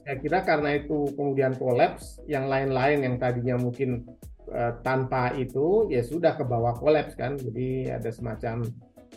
Saya 0.05 0.15
kira 0.21 0.41
karena 0.41 0.77
itu 0.77 1.13
kemudian 1.13 1.53
kolaps, 1.57 2.21
yang 2.25 2.49
lain-lain 2.49 3.05
yang 3.05 3.15
tadinya 3.21 3.57
mungkin 3.57 4.05
uh, 4.49 4.73
tanpa 4.81 5.33
itu 5.37 5.89
ya 5.89 6.01
sudah 6.01 6.37
ke 6.37 6.45
bawah 6.45 6.77
kolaps 6.77 7.17
kan. 7.17 7.37
Jadi 7.37 7.89
ada 7.89 8.09
semacam 8.13 8.65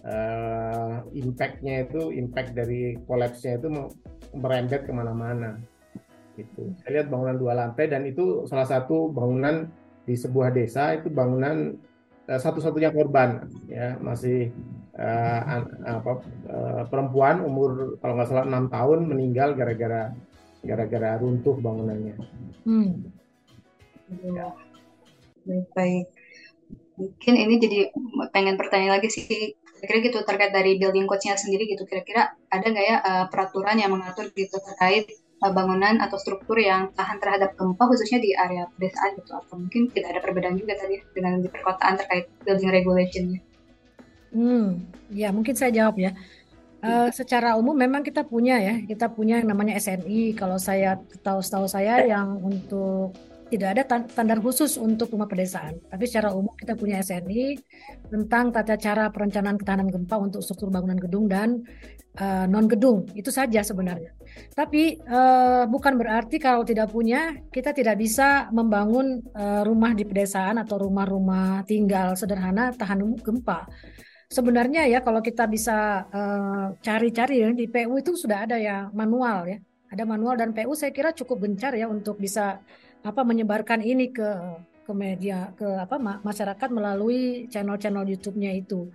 uh, 0.04 1.04
impact-nya 1.12 1.88
itu, 1.88 2.12
impact 2.16 2.56
dari 2.56 2.96
kolapsnya 3.04 3.60
itu 3.60 3.68
merembet 4.32 4.88
ke 4.88 4.92
mana-mana 4.96 5.60
itu 6.36 6.72
saya 6.80 7.00
lihat 7.00 7.12
bangunan 7.12 7.36
dua 7.36 7.52
lantai 7.52 7.92
dan 7.92 8.08
itu 8.08 8.48
salah 8.48 8.64
satu 8.64 9.12
bangunan 9.12 9.68
di 10.02 10.14
sebuah 10.16 10.50
desa 10.50 10.96
itu 10.96 11.12
bangunan 11.12 11.76
uh, 12.26 12.40
satu-satunya 12.40 12.90
korban 12.90 13.46
ya 13.68 14.00
masih 14.00 14.50
uh, 14.96 15.40
an, 15.44 15.62
apa 15.84 16.12
uh, 16.48 16.82
perempuan 16.88 17.44
umur 17.44 18.00
kalau 18.00 18.16
nggak 18.16 18.28
salah 18.28 18.44
enam 18.48 18.66
tahun 18.72 19.06
meninggal 19.06 19.54
gara-gara 19.54 20.10
gara-gara 20.62 21.18
runtuh 21.18 21.58
bangunannya. 21.58 22.16
Hmm. 22.62 23.10
Ya. 24.22 24.54
Baik. 25.74 26.06
Mungkin 26.94 27.34
ini 27.34 27.54
jadi 27.58 27.78
pengen 28.30 28.54
pertanyaan 28.54 29.02
lagi 29.02 29.10
sih 29.10 29.58
kira-kira 29.82 30.06
gitu 30.06 30.18
terkait 30.22 30.54
dari 30.54 30.78
building 30.78 31.10
coach-nya 31.10 31.34
sendiri 31.34 31.66
gitu 31.66 31.82
kira-kira 31.82 32.38
ada 32.46 32.62
nggak 32.62 32.86
ya 32.86 32.96
uh, 33.02 33.26
peraturan 33.26 33.74
yang 33.74 33.90
mengatur 33.90 34.30
gitu 34.30 34.54
terkait 34.62 35.10
Eh, 35.10 35.21
bangunan 35.50 35.98
atau 35.98 36.14
struktur 36.14 36.54
yang 36.62 36.94
tahan 36.94 37.18
terhadap 37.18 37.58
gempa 37.58 37.82
khususnya 37.90 38.22
di 38.22 38.30
area 38.38 38.70
pedesaan 38.78 39.18
gitu 39.18 39.34
atau 39.34 39.58
mungkin 39.58 39.90
tidak 39.90 40.14
ada 40.14 40.20
perbedaan 40.22 40.54
juga 40.54 40.78
tadi 40.78 41.02
dengan 41.10 41.42
di 41.42 41.50
perkotaan 41.50 41.98
terkait 41.98 42.30
building 42.46 42.70
regulationnya. 42.70 43.40
Hmm, 44.30 44.86
ya 45.10 45.34
mungkin 45.34 45.58
saya 45.58 45.74
jawab 45.74 45.98
ya. 45.98 46.14
Uh, 46.82 47.14
secara 47.14 47.54
umum 47.54 47.78
memang 47.78 48.02
kita 48.02 48.26
punya 48.26 48.58
ya, 48.58 48.74
kita 48.82 49.06
punya 49.06 49.38
yang 49.38 49.54
namanya 49.54 49.78
SNI. 49.78 50.34
Kalau 50.34 50.58
saya 50.58 50.98
tahu 51.22 51.38
tahu 51.38 51.66
saya 51.70 52.02
yang 52.06 52.42
untuk 52.42 53.14
tidak 53.52 53.68
ada 53.76 53.82
standar 54.08 54.40
khusus 54.40 54.80
untuk 54.80 55.12
rumah 55.12 55.28
pedesaan. 55.28 55.76
Tapi 55.92 56.08
secara 56.08 56.32
umum 56.32 56.56
kita 56.56 56.72
punya 56.72 57.04
SNI 57.04 57.60
tentang 58.08 58.48
tata 58.48 58.80
cara 58.80 59.12
perencanaan 59.12 59.60
ketahanan 59.60 59.92
gempa 59.92 60.16
untuk 60.16 60.40
struktur 60.40 60.72
bangunan 60.72 60.96
gedung 60.96 61.28
dan 61.28 61.60
uh, 62.16 62.44
eh, 62.44 62.46
non 62.48 62.64
gedung. 62.64 63.04
Itu 63.12 63.28
saja 63.28 63.60
sebenarnya. 63.60 64.16
Tapi 64.56 65.04
uh, 65.04 65.68
bukan 65.68 66.00
berarti 66.00 66.40
kalau 66.40 66.64
tidak 66.64 66.88
punya 66.88 67.36
kita 67.52 67.76
tidak 67.76 68.00
bisa 68.00 68.48
membangun 68.48 69.20
uh, 69.36 69.60
rumah 69.68 69.92
di 69.92 70.08
pedesaan 70.08 70.56
atau 70.56 70.88
rumah-rumah 70.88 71.68
tinggal 71.68 72.16
sederhana 72.16 72.72
tahan 72.72 73.04
gempa. 73.20 73.68
Sebenarnya 74.32 74.88
ya 74.88 75.04
kalau 75.04 75.20
kita 75.20 75.44
bisa 75.44 76.08
cari-cari 76.80 77.36
uh, 77.36 77.40
ya 77.44 77.48
di 77.52 77.68
PU 77.68 78.00
itu 78.00 78.16
sudah 78.16 78.48
ada 78.48 78.56
ya 78.56 78.88
manual 78.96 79.44
ya. 79.44 79.60
Ada 79.92 80.08
manual 80.08 80.40
dan 80.40 80.56
PU 80.56 80.72
saya 80.72 80.88
kira 80.88 81.12
cukup 81.12 81.44
gencar 81.44 81.76
ya 81.76 81.84
untuk 81.84 82.16
bisa 82.16 82.64
apa 83.02 83.20
menyebarkan 83.26 83.82
ini 83.82 84.10
ke 84.14 84.30
ke 84.82 84.92
media 84.94 85.54
ke 85.54 85.66
apa 85.78 85.98
masyarakat 86.00 86.68
melalui 86.70 87.46
channel-channel 87.46 88.02
YouTube-nya 88.06 88.50
itu. 88.54 88.90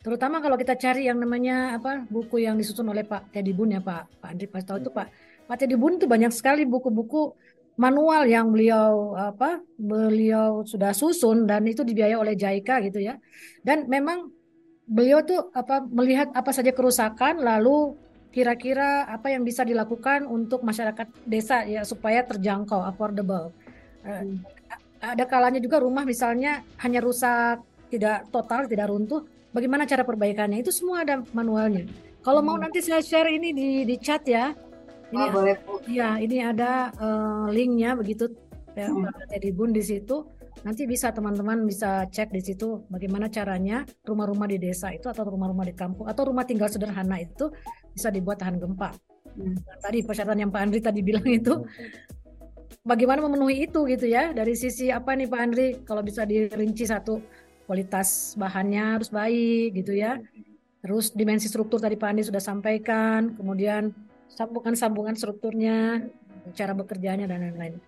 Terutama 0.00 0.38
kalau 0.38 0.54
kita 0.54 0.78
cari 0.78 1.10
yang 1.10 1.18
namanya 1.18 1.76
apa 1.76 2.06
buku 2.06 2.46
yang 2.46 2.54
disusun 2.54 2.86
oleh 2.86 3.02
Pak 3.02 3.34
Teddy 3.34 3.52
Bun 3.52 3.74
ya 3.74 3.82
Pak 3.82 4.22
Pak 4.22 4.28
Andri 4.32 4.46
pas 4.46 4.62
tahu 4.62 4.78
itu 4.80 4.90
Pak 4.94 5.06
Pak 5.50 5.56
Teddy 5.58 5.76
Bun 5.76 5.98
itu 5.98 6.06
banyak 6.06 6.30
sekali 6.30 6.62
buku-buku 6.62 7.34
manual 7.76 8.24
yang 8.24 8.48
beliau 8.48 9.12
apa 9.18 9.60
beliau 9.76 10.64
sudah 10.64 10.96
susun 10.96 11.44
dan 11.44 11.66
itu 11.68 11.84
dibiayai 11.84 12.16
oleh 12.16 12.38
JICA 12.38 12.76
gitu 12.88 13.02
ya. 13.02 13.20
Dan 13.60 13.90
memang 13.90 14.30
beliau 14.86 15.20
tuh 15.26 15.50
apa 15.52 15.82
melihat 15.82 16.30
apa 16.32 16.54
saja 16.54 16.70
kerusakan 16.70 17.42
lalu 17.42 17.98
kira-kira 18.36 19.08
apa 19.08 19.32
yang 19.32 19.48
bisa 19.48 19.64
dilakukan 19.64 20.28
untuk 20.28 20.60
masyarakat 20.60 21.08
desa 21.24 21.64
ya 21.64 21.88
supaya 21.88 22.20
terjangkau, 22.20 22.84
affordable. 22.84 23.48
Eh, 24.04 24.12
hmm. 24.12 24.44
Ada 25.00 25.24
kalanya 25.24 25.56
juga 25.56 25.80
rumah 25.80 26.04
misalnya 26.04 26.60
hanya 26.84 27.00
rusak, 27.00 27.64
tidak 27.88 28.28
total, 28.28 28.68
tidak 28.68 28.92
runtuh. 28.92 29.24
Bagaimana 29.56 29.88
cara 29.88 30.04
perbaikannya? 30.04 30.60
Itu 30.60 30.68
semua 30.68 31.00
ada 31.08 31.24
manualnya. 31.32 31.88
Kalau 32.20 32.44
hmm. 32.44 32.48
mau 32.52 32.60
nanti 32.60 32.84
saya 32.84 33.00
share 33.00 33.32
ini 33.32 33.56
di 33.56 33.68
di 33.88 33.96
chat 33.96 34.20
ya. 34.28 34.52
Ini 35.08 35.24
oh, 35.24 35.32
boleh 35.32 35.56
Ya, 35.88 36.20
ini 36.20 36.44
ada 36.44 36.92
uh, 37.00 37.48
linknya 37.48 37.96
begitu 37.96 38.28
ya, 38.76 38.92
hmm. 38.92 39.32
Teddy 39.32 39.48
Bun 39.48 39.72
di 39.72 39.80
situ 39.80 40.28
Nanti 40.64 40.88
bisa 40.88 41.12
teman-teman 41.12 41.68
bisa 41.68 42.08
cek 42.08 42.32
di 42.32 42.40
situ 42.40 42.86
bagaimana 42.88 43.28
caranya 43.28 43.84
rumah-rumah 44.06 44.48
di 44.48 44.56
desa 44.56 44.88
itu 44.94 45.06
atau 45.10 45.26
rumah-rumah 45.28 45.66
di 45.68 45.74
kampung 45.76 46.08
atau 46.08 46.32
rumah 46.32 46.48
tinggal 46.48 46.70
sederhana 46.72 47.20
itu 47.20 47.52
bisa 47.92 48.08
dibuat 48.08 48.40
tahan 48.40 48.56
gempa. 48.56 48.96
Hmm. 49.36 49.52
Nah, 49.52 49.78
tadi 49.84 50.00
persyaratan 50.00 50.48
yang 50.48 50.50
Pak 50.54 50.60
Andri 50.64 50.80
tadi 50.80 51.00
bilang 51.04 51.26
itu 51.28 51.60
bagaimana 52.86 53.20
memenuhi 53.20 53.68
itu 53.68 53.84
gitu 53.84 54.06
ya 54.08 54.32
dari 54.32 54.56
sisi 54.56 54.88
apa 54.88 55.12
nih 55.12 55.28
Pak 55.28 55.40
Andri 55.40 55.66
kalau 55.84 56.00
bisa 56.00 56.24
dirinci 56.24 56.88
satu 56.88 57.20
kualitas 57.66 58.38
bahannya 58.38 58.96
harus 58.96 59.10
baik 59.10 59.76
gitu 59.76 59.92
ya. 59.92 60.16
Terus 60.80 61.10
dimensi 61.10 61.50
struktur 61.50 61.82
tadi 61.82 61.98
Pak 61.98 62.08
Andri 62.14 62.22
sudah 62.22 62.38
sampaikan, 62.38 63.34
kemudian 63.34 63.90
sambungan-sambungan 64.30 65.18
strukturnya, 65.18 66.06
cara 66.54 66.72
bekerjanya 66.78 67.26
dan 67.26 67.42
lain-lain. 67.42 67.82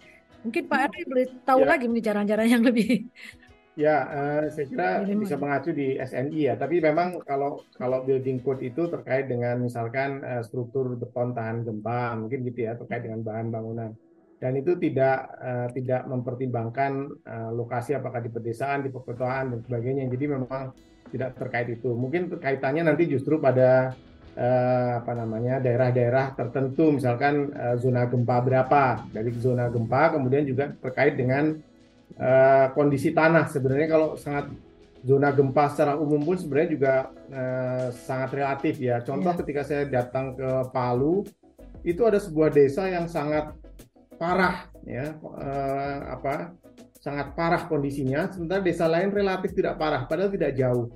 Mungkin 0.47 0.65
Pak 0.71 0.81
Adi 0.87 1.01
boleh 1.09 1.27
tahu 1.43 1.61
ya. 1.67 1.69
lagi 1.75 1.87
cara-cara 1.99 2.43
yang 2.47 2.63
lebih 2.63 3.07
Ya, 3.79 4.11
uh, 4.11 4.43
saya 4.51 4.67
kira 4.67 5.07
bisa 5.07 5.39
mengacu 5.39 5.71
di 5.71 5.95
SNI 6.03 6.51
ya. 6.51 6.59
Tapi 6.59 6.83
memang 6.83 7.23
kalau 7.23 7.63
kalau 7.79 8.03
building 8.03 8.43
code 8.43 8.67
itu 8.67 8.91
terkait 8.91 9.31
dengan 9.31 9.63
misalkan 9.63 10.19
uh, 10.27 10.43
struktur 10.43 10.99
beton 10.99 11.31
tahan 11.31 11.63
gempa, 11.63 12.19
mungkin 12.19 12.43
gitu 12.43 12.67
ya, 12.67 12.75
terkait 12.75 13.07
dengan 13.07 13.23
bahan 13.23 13.55
bangunan. 13.55 13.95
Dan 14.43 14.59
itu 14.59 14.75
tidak 14.83 15.31
uh, 15.39 15.71
tidak 15.71 16.11
mempertimbangkan 16.11 17.07
uh, 17.23 17.55
lokasi 17.55 17.95
apakah 17.95 18.19
di 18.19 18.35
pedesaan, 18.35 18.83
di 18.83 18.91
perkotaan 18.91 19.55
dan 19.55 19.61
sebagainya. 19.63 20.11
Jadi 20.11 20.27
memang 20.27 20.75
tidak 21.15 21.39
terkait 21.39 21.71
itu. 21.71 21.95
Mungkin 21.95 22.35
kaitannya 22.35 22.83
nanti 22.83 23.07
justru 23.07 23.39
pada 23.39 23.95
eh, 24.39 24.91
apa 25.03 25.13
namanya 25.19 25.59
daerah-daerah 25.59 26.39
tertentu. 26.39 26.95
Misalkan 26.95 27.51
eh, 27.51 27.77
zona 27.83 28.07
gempa 28.07 28.39
berapa. 28.39 29.11
Dari 29.11 29.35
zona 29.35 29.67
gempa 29.67 30.15
kemudian 30.15 30.47
juga 30.47 30.71
terkait 30.79 31.19
dengan 31.19 31.59
eh, 32.15 32.67
kondisi 32.73 33.11
tanah. 33.11 33.51
Sebenarnya 33.51 33.89
kalau 33.91 34.15
sangat 34.15 34.47
zona 35.03 35.35
gempa 35.35 35.75
secara 35.75 35.99
umum 35.99 36.23
pun 36.23 36.39
sebenarnya 36.39 36.71
juga 36.71 36.95
eh, 37.35 37.87
sangat 37.93 38.31
relatif 38.39 38.79
ya. 38.79 39.03
Contoh 39.03 39.35
yeah. 39.35 39.41
ketika 39.43 39.63
saya 39.67 39.83
datang 39.91 40.39
ke 40.39 40.51
Palu 40.71 41.27
itu 41.83 42.03
ada 42.07 42.19
sebuah 42.23 42.51
desa 42.55 42.87
yang 42.87 43.11
sangat 43.11 43.55
parah 44.15 44.71
ya. 44.87 45.19
Eh, 45.19 45.99
apa 46.15 46.55
sangat 47.03 47.35
parah 47.35 47.67
kondisinya. 47.67 48.31
Sementara 48.31 48.63
desa 48.63 48.87
lain 48.87 49.11
relatif 49.11 49.51
tidak 49.51 49.79
parah 49.79 50.07
padahal 50.07 50.31
tidak 50.31 50.55
jauh. 50.55 50.87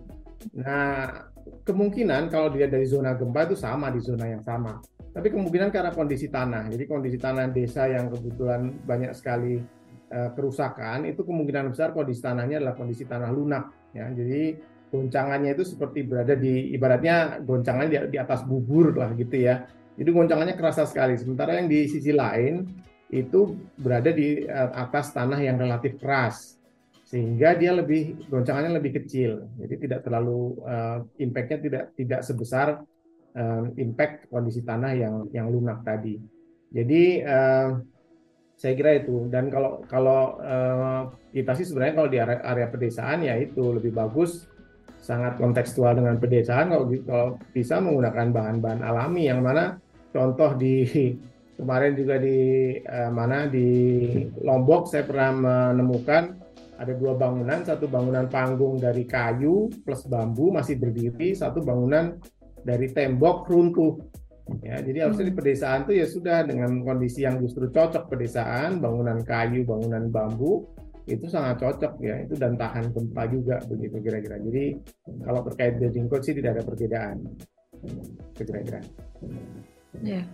Nah 0.55 1.32
kemungkinan 1.63 2.31
kalau 2.31 2.51
dia 2.51 2.67
dari 2.67 2.87
zona 2.87 3.15
gempa 3.15 3.47
itu 3.47 3.57
sama 3.59 3.91
di 3.91 4.01
zona 4.03 4.27
yang 4.31 4.43
sama. 4.43 4.83
Tapi 5.13 5.29
kemungkinan 5.29 5.69
karena 5.69 5.93
kondisi 5.93 6.33
tanah, 6.33 6.73
jadi 6.73 6.85
kondisi 6.89 7.21
tanah 7.21 7.53
desa 7.53 7.85
yang 7.85 8.09
kebetulan 8.09 8.73
banyak 8.81 9.13
sekali 9.13 9.61
uh, 10.09 10.31
kerusakan, 10.33 11.05
itu 11.05 11.21
kemungkinan 11.21 11.69
besar 11.69 11.93
kondisi 11.93 12.25
tanahnya 12.25 12.65
adalah 12.65 12.73
kondisi 12.73 13.05
tanah 13.05 13.29
lunak. 13.29 13.69
Ya, 13.93 14.09
jadi 14.09 14.57
goncangannya 14.89 15.53
itu 15.53 15.69
seperti 15.69 16.09
berada 16.09 16.33
di 16.33 16.73
ibaratnya 16.73 17.45
goncangannya 17.45 17.91
di, 17.93 17.99
di 18.17 18.19
atas 18.19 18.41
bubur 18.49 18.97
lah 18.97 19.13
gitu 19.13 19.37
ya. 19.37 19.69
Jadi 20.01 20.09
goncangannya 20.09 20.57
kerasa 20.57 20.89
sekali. 20.89 21.21
Sementara 21.21 21.61
yang 21.61 21.69
di 21.69 21.85
sisi 21.85 22.17
lain 22.17 22.65
itu 23.13 23.53
berada 23.77 24.09
di 24.09 24.49
uh, 24.49 24.73
atas 24.73 25.13
tanah 25.13 25.45
yang 25.45 25.61
relatif 25.61 26.01
keras 26.01 26.62
sehingga 27.12 27.52
dia 27.61 27.76
lebih 27.76 28.25
goncangannya 28.33 28.81
lebih 28.81 29.04
kecil. 29.04 29.45
Jadi 29.61 29.75
tidak 29.85 30.00
terlalu 30.09 30.57
uh, 30.64 31.04
impactnya 31.21 31.59
tidak 31.61 31.85
tidak 31.92 32.21
sebesar 32.25 32.81
uh, 33.37 33.64
impact 33.76 34.33
kondisi 34.33 34.64
tanah 34.64 34.97
yang 34.97 35.28
yang 35.37 35.52
lunak 35.52 35.85
tadi. 35.85 36.16
Jadi 36.73 37.21
uh, 37.21 37.76
saya 38.57 38.73
kira 38.73 38.97
itu 38.97 39.28
dan 39.28 39.52
kalau 39.52 39.85
kalau 39.85 40.40
uh, 40.40 41.12
kita 41.37 41.52
sih 41.52 41.69
sebenarnya 41.69 41.95
kalau 42.00 42.09
di 42.09 42.16
area, 42.16 42.40
area 42.49 42.66
pedesaan 42.73 43.28
ya 43.28 43.37
itu 43.37 43.61
lebih 43.76 43.92
bagus 43.92 44.49
sangat 45.04 45.37
kontekstual 45.37 45.99
dengan 45.99 46.16
pedesaan 46.16 46.73
kalau, 46.73 46.87
kalau 47.04 47.28
bisa 47.52 47.83
menggunakan 47.83 48.33
bahan-bahan 48.33 48.81
alami 48.81 49.28
yang 49.28 49.42
mana 49.42 49.83
contoh 50.14 50.54
di 50.57 50.87
kemarin 51.59 51.92
juga 51.92 52.23
di 52.23 52.38
uh, 52.87 53.11
mana 53.12 53.50
di 53.50 53.69
Lombok 54.40 54.88
saya 54.88 55.04
pernah 55.04 55.31
menemukan 55.75 56.42
ada 56.81 56.93
dua 56.97 57.14
bangunan 57.14 57.61
satu 57.62 57.87
bangunan 57.87 58.26
panggung 58.26 58.81
dari 58.81 59.05
kayu 59.05 59.69
plus 59.85 60.09
bambu 60.09 60.50
masih 60.50 60.81
berdiri 60.81 61.37
satu 61.37 61.61
bangunan 61.61 62.17
dari 62.64 62.88
tembok 62.91 63.49
runtuh. 63.50 64.00
Ya 64.61 64.83
jadi 64.83 65.07
harusnya 65.07 65.31
di 65.31 65.35
hmm. 65.35 65.41
pedesaan 65.41 65.79
tuh 65.87 65.95
ya 65.95 66.07
sudah 66.09 66.43
dengan 66.45 66.83
kondisi 66.83 67.23
yang 67.23 67.38
justru 67.38 67.71
cocok 67.71 68.11
pedesaan 68.11 68.83
bangunan 68.83 69.23
kayu 69.23 69.62
bangunan 69.62 70.11
bambu 70.11 70.67
itu 71.07 71.26
sangat 71.26 71.59
cocok 71.62 71.99
ya 71.99 72.23
itu 72.23 72.38
dan 72.38 72.55
tahan 72.55 72.95
gempa 72.95 73.26
juga 73.31 73.57
begitu 73.67 74.02
kira-kira. 74.02 74.38
Jadi 74.43 74.64
kalau 75.23 75.41
terkait 75.47 75.79
building 75.79 76.07
code 76.11 76.25
sih 76.26 76.35
tidak 76.35 76.59
ada 76.59 76.62
perbedaan. 76.67 77.17
Kira-kira. 78.35 78.81
Ya 80.02 80.26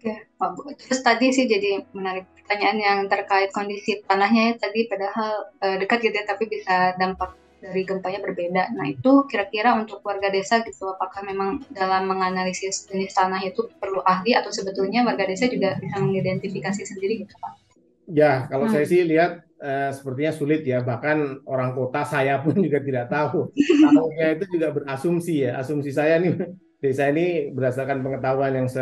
Oke, 0.00 0.16
Pak. 0.40 0.80
Terus 0.80 1.00
tadi 1.04 1.28
sih 1.28 1.44
jadi 1.44 1.84
menarik 1.92 2.24
pertanyaan 2.40 2.78
yang 2.80 2.98
terkait 3.04 3.52
kondisi 3.52 4.00
tanahnya 4.08 4.48
ya 4.48 4.54
tadi 4.56 4.88
padahal 4.88 5.52
uh, 5.60 5.76
dekat 5.76 6.08
gitu 6.08 6.16
ya 6.16 6.24
tapi 6.24 6.48
bisa 6.48 6.96
dampak 6.96 7.36
dari 7.60 7.84
gempanya 7.84 8.24
berbeda. 8.24 8.72
Nah 8.72 8.88
itu 8.88 9.28
kira-kira 9.28 9.76
untuk 9.76 10.00
warga 10.00 10.32
desa 10.32 10.64
gitu 10.64 10.88
apakah 10.88 11.20
memang 11.20 11.60
dalam 11.68 12.08
menganalisis 12.08 12.88
jenis 12.88 13.12
tanah 13.12 13.44
itu 13.44 13.68
perlu 13.76 14.00
ahli 14.00 14.32
atau 14.32 14.48
sebetulnya 14.48 15.04
warga 15.04 15.28
desa 15.28 15.52
juga 15.52 15.76
bisa 15.76 16.00
mengidentifikasi 16.00 16.80
sendiri 16.80 17.28
gitu 17.28 17.36
Pak? 17.36 17.52
Ya, 18.08 18.48
kalau 18.48 18.66
hmm. 18.66 18.72
saya 18.72 18.88
sih 18.88 19.04
lihat 19.04 19.44
uh, 19.60 19.92
sepertinya 19.92 20.32
sulit 20.32 20.64
ya. 20.64 20.80
Bahkan 20.80 21.44
orang 21.44 21.76
kota 21.76 22.08
saya 22.08 22.40
pun 22.40 22.56
juga 22.64 22.80
tidak 22.80 23.12
tahu. 23.12 23.52
Tahunya 23.52 24.40
itu 24.40 24.44
juga 24.56 24.72
berasumsi 24.72 25.44
ya. 25.44 25.60
Asumsi 25.60 25.92
saya 25.92 26.16
nih 26.16 26.56
desa 26.80 27.12
ini 27.12 27.52
berdasarkan 27.52 28.00
pengetahuan 28.00 28.56
yang 28.56 28.68
se 28.68 28.80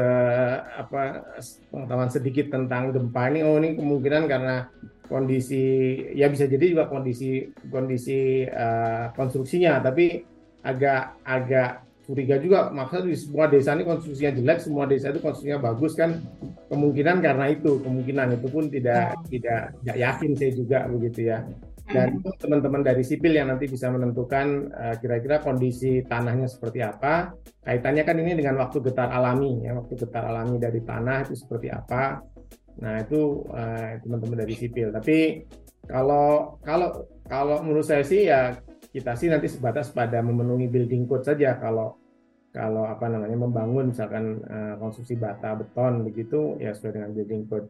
apa 0.62 1.26
pengetahuan 1.74 2.10
sedikit 2.10 2.54
tentang 2.54 2.94
gempa 2.94 3.26
ini. 3.34 3.42
Oh 3.42 3.58
ini 3.58 3.74
kemungkinan 3.74 4.30
karena 4.30 4.70
kondisi 5.10 5.98
ya 6.14 6.30
bisa 6.30 6.46
jadi 6.46 6.78
juga 6.78 6.86
kondisi 6.86 7.50
kondisi 7.68 8.46
uh, 8.46 9.10
konstruksinya. 9.18 9.82
Tapi 9.82 10.22
agak 10.62 11.18
agak 11.26 11.88
curiga 12.08 12.40
juga 12.40 12.72
maksudnya 12.72 13.12
di 13.12 13.18
semua 13.20 13.44
desa 13.52 13.76
ini 13.76 13.84
konstruksinya 13.84 14.32
jelek 14.32 14.58
semua 14.64 14.84
desa 14.88 15.12
itu 15.12 15.20
konstruksinya 15.20 15.60
bagus 15.60 15.92
kan 15.92 16.24
kemungkinan 16.72 17.20
karena 17.20 17.52
itu 17.52 17.84
kemungkinan 17.84 18.40
itu 18.40 18.48
pun 18.48 18.64
tidak 18.72 19.12
tidak 19.28 19.76
tidak 19.84 19.96
yakin 20.00 20.32
saya 20.32 20.52
juga 20.56 20.88
begitu 20.88 21.28
ya 21.28 21.44
dan 21.88 22.20
teman-teman 22.20 22.84
dari 22.84 23.00
sipil 23.00 23.32
yang 23.32 23.48
nanti 23.48 23.64
bisa 23.64 23.88
menentukan 23.88 24.68
eh, 24.68 24.94
kira-kira 25.00 25.40
kondisi 25.40 26.04
tanahnya 26.04 26.44
seperti 26.44 26.84
apa. 26.84 27.32
Kaitannya 27.64 28.04
kan 28.04 28.16
ini 28.20 28.36
dengan 28.36 28.60
waktu 28.60 28.84
getar 28.84 29.08
alami 29.08 29.64
ya 29.64 29.76
waktu 29.76 29.96
getar 29.96 30.28
alami 30.28 30.60
dari 30.60 30.84
tanah 30.84 31.24
itu 31.24 31.34
seperti 31.36 31.72
apa. 31.72 32.20
Nah 32.78 33.02
itu 33.02 33.42
uh, 33.50 33.98
teman-teman 34.00 34.46
dari 34.46 34.54
sipil. 34.54 34.94
Tapi 34.94 35.42
kalau 35.84 36.56
kalau 36.62 37.10
kalau 37.26 37.60
menurut 37.60 37.84
saya 37.84 38.06
sih 38.06 38.30
ya 38.30 38.56
kita 38.88 39.18
sih 39.18 39.28
nanti 39.28 39.50
sebatas 39.50 39.90
pada 39.90 40.22
memenuhi 40.22 40.70
building 40.70 41.04
code 41.10 41.26
saja. 41.26 41.58
Kalau 41.58 41.98
kalau 42.54 42.88
apa 42.88 43.10
namanya 43.10 43.36
membangun 43.36 43.92
misalkan 43.92 44.40
uh, 44.46 44.74
konstruksi 44.80 45.18
bata 45.20 45.58
beton 45.58 46.06
begitu 46.06 46.56
ya 46.56 46.72
sesuai 46.72 46.96
dengan 46.96 47.10
building 47.12 47.42
code 47.50 47.68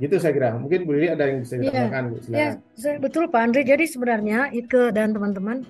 gitu 0.00 0.14
saya 0.16 0.32
kira. 0.32 0.48
Mungkin 0.56 0.88
Bu 0.88 0.96
Lili 0.96 1.08
ada 1.12 1.28
yang 1.28 1.44
bisa 1.44 1.58
iya. 1.58 1.62
ditambahkan 1.68 2.04
Bu. 2.08 2.16
Ya 2.32 2.48
betul 3.00 3.24
Pak 3.28 3.40
Andre. 3.40 3.62
Jadi 3.64 3.84
sebenarnya 3.88 4.48
Ike 4.52 4.92
dan 4.94 5.12
teman-teman 5.12 5.64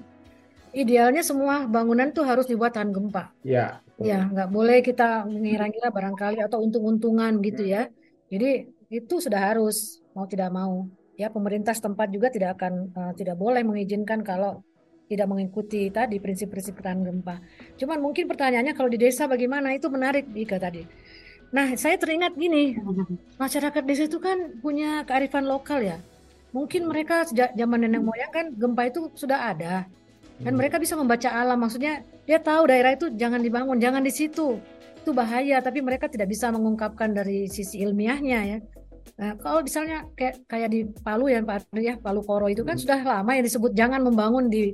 idealnya 0.73 1.21
semua 1.21 1.69
bangunan 1.69 2.09
tuh 2.11 2.25
harus 2.25 2.49
dibuat 2.49 2.75
tahan 2.75 2.91
gempa. 2.91 3.33
Ya 3.45 3.83
ya 4.03 4.27
nggak 4.27 4.51
boleh 4.51 4.83
kita 4.83 5.29
mengira-ngira 5.31 5.95
barangkali 5.95 6.43
atau 6.43 6.59
untung-untungan 6.65 7.39
gitu 7.45 7.63
ya. 7.67 7.87
Jadi 8.33 8.67
itu 8.91 9.15
sudah 9.21 9.53
harus 9.53 10.01
mau 10.17 10.27
tidak 10.27 10.51
mau. 10.51 10.89
Ya 11.17 11.29
pemerintah 11.29 11.77
setempat 11.77 12.09
juga 12.11 12.33
tidak 12.33 12.59
akan 12.59 12.91
uh, 12.97 13.13
tidak 13.15 13.37
boleh 13.37 13.63
mengizinkan 13.63 14.25
kalau 14.25 14.65
tidak 15.13 15.29
mengikuti 15.29 15.93
tadi 15.93 16.17
prinsip-prinsip 16.17 16.73
ketahanan 16.73 17.05
gempa. 17.05 17.37
Cuman 17.77 18.01
mungkin 18.01 18.25
pertanyaannya 18.25 18.73
kalau 18.73 18.89
di 18.89 18.97
desa 18.97 19.29
bagaimana? 19.29 19.77
Itu 19.77 19.93
menarik 19.93 20.25
Ika 20.33 20.57
tadi. 20.57 20.83
Nah 21.53 21.77
saya 21.77 22.01
teringat 22.01 22.33
gini, 22.35 22.81
masyarakat 23.37 23.83
desa 23.85 24.09
itu 24.09 24.17
kan 24.17 24.57
punya 24.65 25.05
kearifan 25.05 25.45
lokal 25.45 25.85
ya. 25.85 26.01
Mungkin 26.53 26.89
mereka 26.89 27.29
sejak 27.29 27.53
zaman 27.57 27.85
nenek 27.85 28.01
moyang 28.05 28.33
kan 28.33 28.47
gempa 28.57 28.89
itu 28.89 29.09
sudah 29.17 29.53
ada 29.53 29.85
dan 30.43 30.53
mereka 30.59 30.81
bisa 30.81 30.99
membaca 30.99 31.29
alam. 31.29 31.61
Maksudnya 31.61 32.03
dia 32.25 32.41
tahu 32.41 32.73
daerah 32.73 32.97
itu 32.97 33.13
jangan 33.15 33.45
dibangun, 33.45 33.79
jangan 33.79 34.03
di 34.03 34.13
situ 34.13 34.59
itu 34.99 35.11
bahaya. 35.13 35.61
Tapi 35.61 35.85
mereka 35.85 36.09
tidak 36.09 36.33
bisa 36.33 36.49
mengungkapkan 36.49 37.13
dari 37.13 37.47
sisi 37.53 37.85
ilmiahnya 37.85 38.41
ya. 38.49 38.59
Nah, 39.21 39.37
kalau 39.39 39.61
misalnya 39.61 40.09
kayak 40.17 40.49
kayak 40.49 40.69
di 40.73 40.89
Palu 41.05 41.29
ya 41.29 41.45
Pak 41.45 41.69
Adri 41.69 41.85
ya, 41.93 41.95
Palu 42.01 42.25
Koro 42.25 42.49
itu 42.49 42.65
kan 42.65 42.75
hmm. 42.75 42.83
sudah 42.83 43.01
lama 43.05 43.31
yang 43.37 43.45
disebut 43.45 43.73
jangan 43.77 44.01
membangun 44.01 44.49
di 44.49 44.73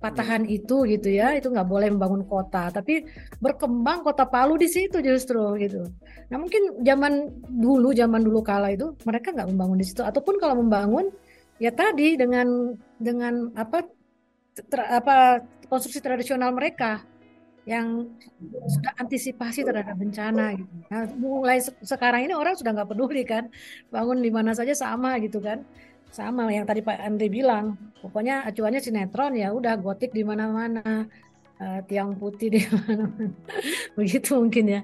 patahan 0.00 0.48
itu 0.48 0.88
gitu 0.88 1.12
ya 1.12 1.36
itu 1.36 1.52
nggak 1.52 1.68
boleh 1.68 1.92
membangun 1.92 2.24
kota. 2.24 2.72
Tapi 2.72 3.04
berkembang 3.38 4.00
kota 4.00 4.24
Palu 4.24 4.56
di 4.56 4.66
situ 4.66 4.98
justru 5.04 5.60
gitu. 5.60 5.84
Nah 6.32 6.36
mungkin 6.40 6.80
zaman 6.80 7.28
dulu 7.46 7.92
zaman 7.92 8.24
dulu 8.24 8.40
kala 8.40 8.72
itu 8.72 8.96
mereka 9.04 9.30
nggak 9.36 9.48
membangun 9.52 9.78
di 9.78 9.86
situ. 9.86 10.00
Ataupun 10.00 10.40
kalau 10.40 10.58
membangun 10.58 11.12
ya 11.60 11.68
tadi 11.70 12.16
dengan 12.16 12.72
dengan 12.96 13.52
apa 13.52 13.84
ter, 14.56 14.80
apa 14.80 15.44
konstruksi 15.68 16.00
tradisional 16.00 16.50
mereka 16.56 17.04
yang 17.68 18.08
sudah 18.66 18.96
antisipasi 18.96 19.62
terhadap 19.62 19.94
bencana 19.94 20.56
gitu. 20.56 20.74
Nah, 20.88 21.06
mulai 21.14 21.60
sekarang 21.84 22.24
ini 22.24 22.32
orang 22.32 22.56
sudah 22.56 22.72
nggak 22.72 22.88
peduli 22.88 23.22
kan, 23.22 23.52
bangun 23.92 24.24
di 24.24 24.32
mana 24.32 24.56
saja 24.56 24.72
sama 24.72 25.20
gitu 25.20 25.38
kan 25.44 25.60
sama 26.10 26.50
yang 26.50 26.66
tadi 26.66 26.82
Pak 26.82 26.98
Andri 26.98 27.30
bilang 27.30 27.78
pokoknya 28.02 28.42
acuannya 28.42 28.82
sinetron 28.82 29.38
ya 29.38 29.54
udah 29.54 29.78
gotik 29.78 30.10
di 30.10 30.26
mana-mana. 30.26 31.06
Uh, 31.60 31.84
tiang 31.84 32.16
putih 32.16 32.48
di 32.48 32.60
mana-mana. 32.72 33.36
Begitu 33.92 34.32
mungkin 34.32 34.64
ya. 34.64 34.80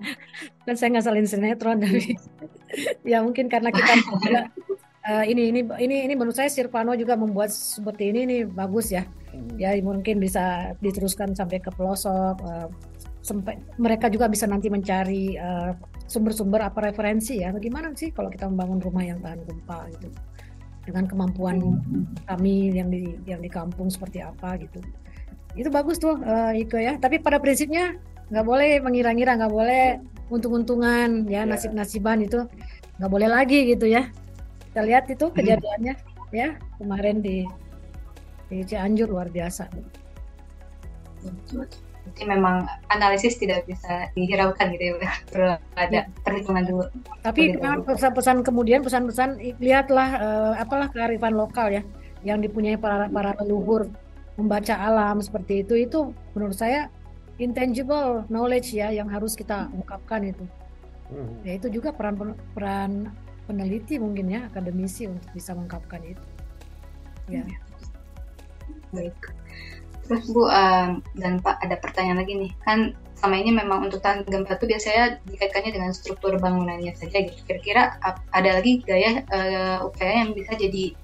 Kan 0.69 0.77
saya 0.77 0.93
nggak 0.93 1.07
salin 1.09 1.25
sinetron 1.25 1.81
tapi 1.81 2.15
ya 3.11 3.25
mungkin 3.25 3.49
karena 3.49 3.73
kita 3.73 3.93
juga 4.13 4.41
uh, 5.09 5.25
ini 5.25 5.51
ini 5.51 5.61
ini 5.81 5.97
ini 6.05 6.15
menurut 6.15 6.37
saya 6.37 6.53
Sirpano 6.53 6.93
juga 6.93 7.17
membuat 7.17 7.49
seperti 7.51 8.13
ini 8.13 8.21
ini 8.29 8.37
bagus 8.45 8.93
ya. 8.93 9.09
Hmm. 9.37 9.57
ya 9.61 9.73
mungkin 9.85 10.21
bisa 10.21 10.73
diteruskan 10.81 11.33
sampai 11.33 11.61
ke 11.61 11.73
pelosok 11.73 12.37
uh, 12.45 12.69
sampai 13.25 13.59
mereka 13.81 14.13
juga 14.13 14.31
bisa 14.31 14.47
nanti 14.47 14.71
mencari 14.71 15.35
sumber-sumber 16.07 16.61
uh, 16.61 16.69
apa 16.69 16.93
referensi 16.93 17.41
ya. 17.41 17.57
Bagaimana 17.57 17.91
sih 17.97 18.13
kalau 18.13 18.29
kita 18.29 18.47
membangun 18.53 18.85
rumah 18.85 19.03
yang 19.03 19.19
tahan 19.25 19.41
gempa 19.49 19.91
gitu 19.97 20.13
dengan 20.87 21.05
kemampuan 21.11 21.83
kami 22.31 22.71
yang 22.71 22.89
di 22.89 23.19
yang 23.27 23.43
di 23.43 23.51
kampung 23.51 23.91
seperti 23.91 24.23
apa 24.23 24.55
gitu. 24.63 24.79
Itu 25.59 25.69
bagus 25.69 25.99
tuh 25.99 26.23
uh, 26.23 26.55
Iko 26.55 26.79
ya. 26.79 26.97
Tapi 26.97 27.19
pada 27.19 27.43
prinsipnya 27.43 27.99
nggak 28.31 28.47
boleh 28.47 28.79
mengira-ngira 28.81 29.35
nggak 29.35 29.53
boleh 29.53 29.99
untung-untungan 30.31 31.27
ya 31.31 31.43
iya. 31.43 31.47
nasib-nasiban 31.47 32.23
itu 32.23 32.47
nggak 33.03 33.11
boleh 33.11 33.29
lagi 33.29 33.67
gitu 33.67 33.91
ya. 33.91 34.07
Kita 34.71 34.81
lihat 34.87 35.11
itu 35.11 35.27
kejadiannya 35.35 35.95
ya 36.31 36.55
kemarin 36.79 37.19
di 37.19 37.43
di 38.47 38.63
Cianjur 38.63 39.11
luar 39.11 39.27
biasa 39.27 39.67
jadi 42.13 42.39
memang 42.39 42.71
analisis 42.89 43.35
tidak 43.37 43.67
bisa 43.67 44.09
dihiraukan 44.15 44.71
gitu 44.75 44.95
ya 44.95 45.13
perlu 45.29 45.55
ada 45.75 45.91
ya. 45.91 46.03
perhitungan 46.23 46.65
dulu. 46.65 46.85
Tapi 47.27 47.59
pesan-pesan 47.59 48.47
kemudian 48.47 48.81
pesan-pesan 48.87 49.43
lihatlah 49.59 50.09
uh, 50.17 50.53
apalah 50.57 50.87
kearifan 50.95 51.35
lokal 51.35 51.75
ya 51.75 51.83
yang 52.23 52.39
dipunyai 52.39 52.79
para 52.79 53.11
para 53.11 53.35
leluhur 53.43 53.91
membaca 54.39 54.75
alam 54.77 55.19
seperti 55.19 55.67
itu 55.67 55.75
itu 55.89 56.01
menurut 56.37 56.55
saya 56.55 56.93
intangible 57.37 58.25
knowledge 58.31 58.73
ya 58.73 58.93
yang 58.95 59.11
harus 59.11 59.35
kita 59.35 59.69
ungkapkan 59.75 60.31
itu. 60.31 60.47
Hmm. 61.07 61.39
ya 61.47 61.55
itu 61.55 61.71
juga 61.71 61.95
peran 61.95 62.35
peran 62.51 63.15
peneliti 63.47 63.95
mungkin 63.95 64.27
ya 64.27 64.51
akademisi 64.51 65.07
untuk 65.07 65.31
bisa 65.31 65.55
mengungkapkan 65.55 66.03
itu. 66.03 66.25
Ya. 67.31 67.47
Baik. 68.91 69.15
Terus 70.07 70.31
Bu 70.31 70.47
um, 70.47 71.03
dan 71.19 71.43
Pak 71.43 71.63
ada 71.63 71.77
pertanyaan 71.79 72.23
lagi 72.23 72.35
nih. 72.39 72.53
Kan 72.63 72.95
sama 73.17 73.41
ini 73.41 73.51
memang 73.51 73.89
untuk 73.89 74.05
tahan 74.05 74.23
gempa 74.29 74.61
itu 74.61 74.69
biasanya 74.69 75.19
dikaitkannya 75.25 75.73
dengan 75.73 75.91
struktur 75.91 76.37
bangunannya 76.39 76.93
saja 76.95 77.27
gitu. 77.27 77.41
Kira-kira 77.49 77.99
ada 78.31 78.51
lagi 78.61 78.85
gaya 78.85 79.25
uh, 79.33 79.87
upaya 79.89 80.23
yang 80.25 80.31
bisa 80.37 80.55
jadi 80.55 80.95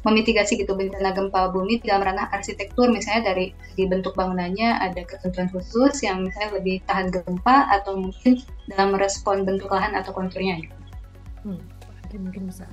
memitigasi 0.00 0.56
gitu 0.56 0.72
bencana 0.72 1.12
gempa 1.12 1.52
bumi 1.52 1.76
dalam 1.84 2.08
ranah 2.08 2.32
arsitektur 2.32 2.88
misalnya 2.88 3.36
dari 3.36 3.52
segi 3.68 3.84
bentuk 3.84 4.16
bangunannya 4.16 4.80
ada 4.80 5.04
ketentuan 5.04 5.52
khusus 5.52 6.00
yang 6.00 6.24
misalnya 6.24 6.56
lebih 6.56 6.80
tahan 6.88 7.12
gempa 7.12 7.68
atau 7.68 8.00
mungkin 8.00 8.40
dalam 8.72 8.96
merespon 8.96 9.44
bentuk 9.44 9.68
lahan 9.68 9.92
atau 9.92 10.16
konturnya 10.16 10.56
gitu. 10.64 10.76
Hmm, 11.44 11.60
mungkin 12.16 12.48
bisa. 12.48 12.64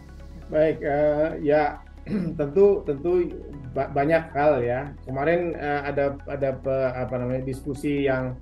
Baik, 0.48 0.80
uh, 0.80 1.36
ya 1.44 1.84
tentu 2.40 2.82
tentu 2.88 3.28
banyak 3.74 4.24
hal 4.34 4.64
ya. 4.64 4.92
Kemarin 5.06 5.54
uh, 5.56 5.82
ada 5.86 6.18
ada 6.26 6.50
apa 6.96 7.16
namanya 7.20 7.46
diskusi 7.46 8.08
yang 8.08 8.34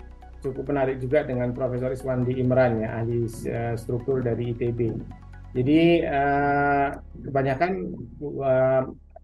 cukup 0.46 0.70
menarik 0.70 1.02
juga 1.02 1.26
dengan 1.26 1.52
Profesor 1.52 1.90
Iswandi 1.90 2.38
Imran 2.38 2.78
ya 2.80 3.02
ahli 3.02 3.26
uh, 3.26 3.74
struktur 3.74 4.22
dari 4.22 4.54
ITB 4.54 4.94
jadi 5.56 6.04
uh, 6.04 6.88
kebanyakan 7.24 7.72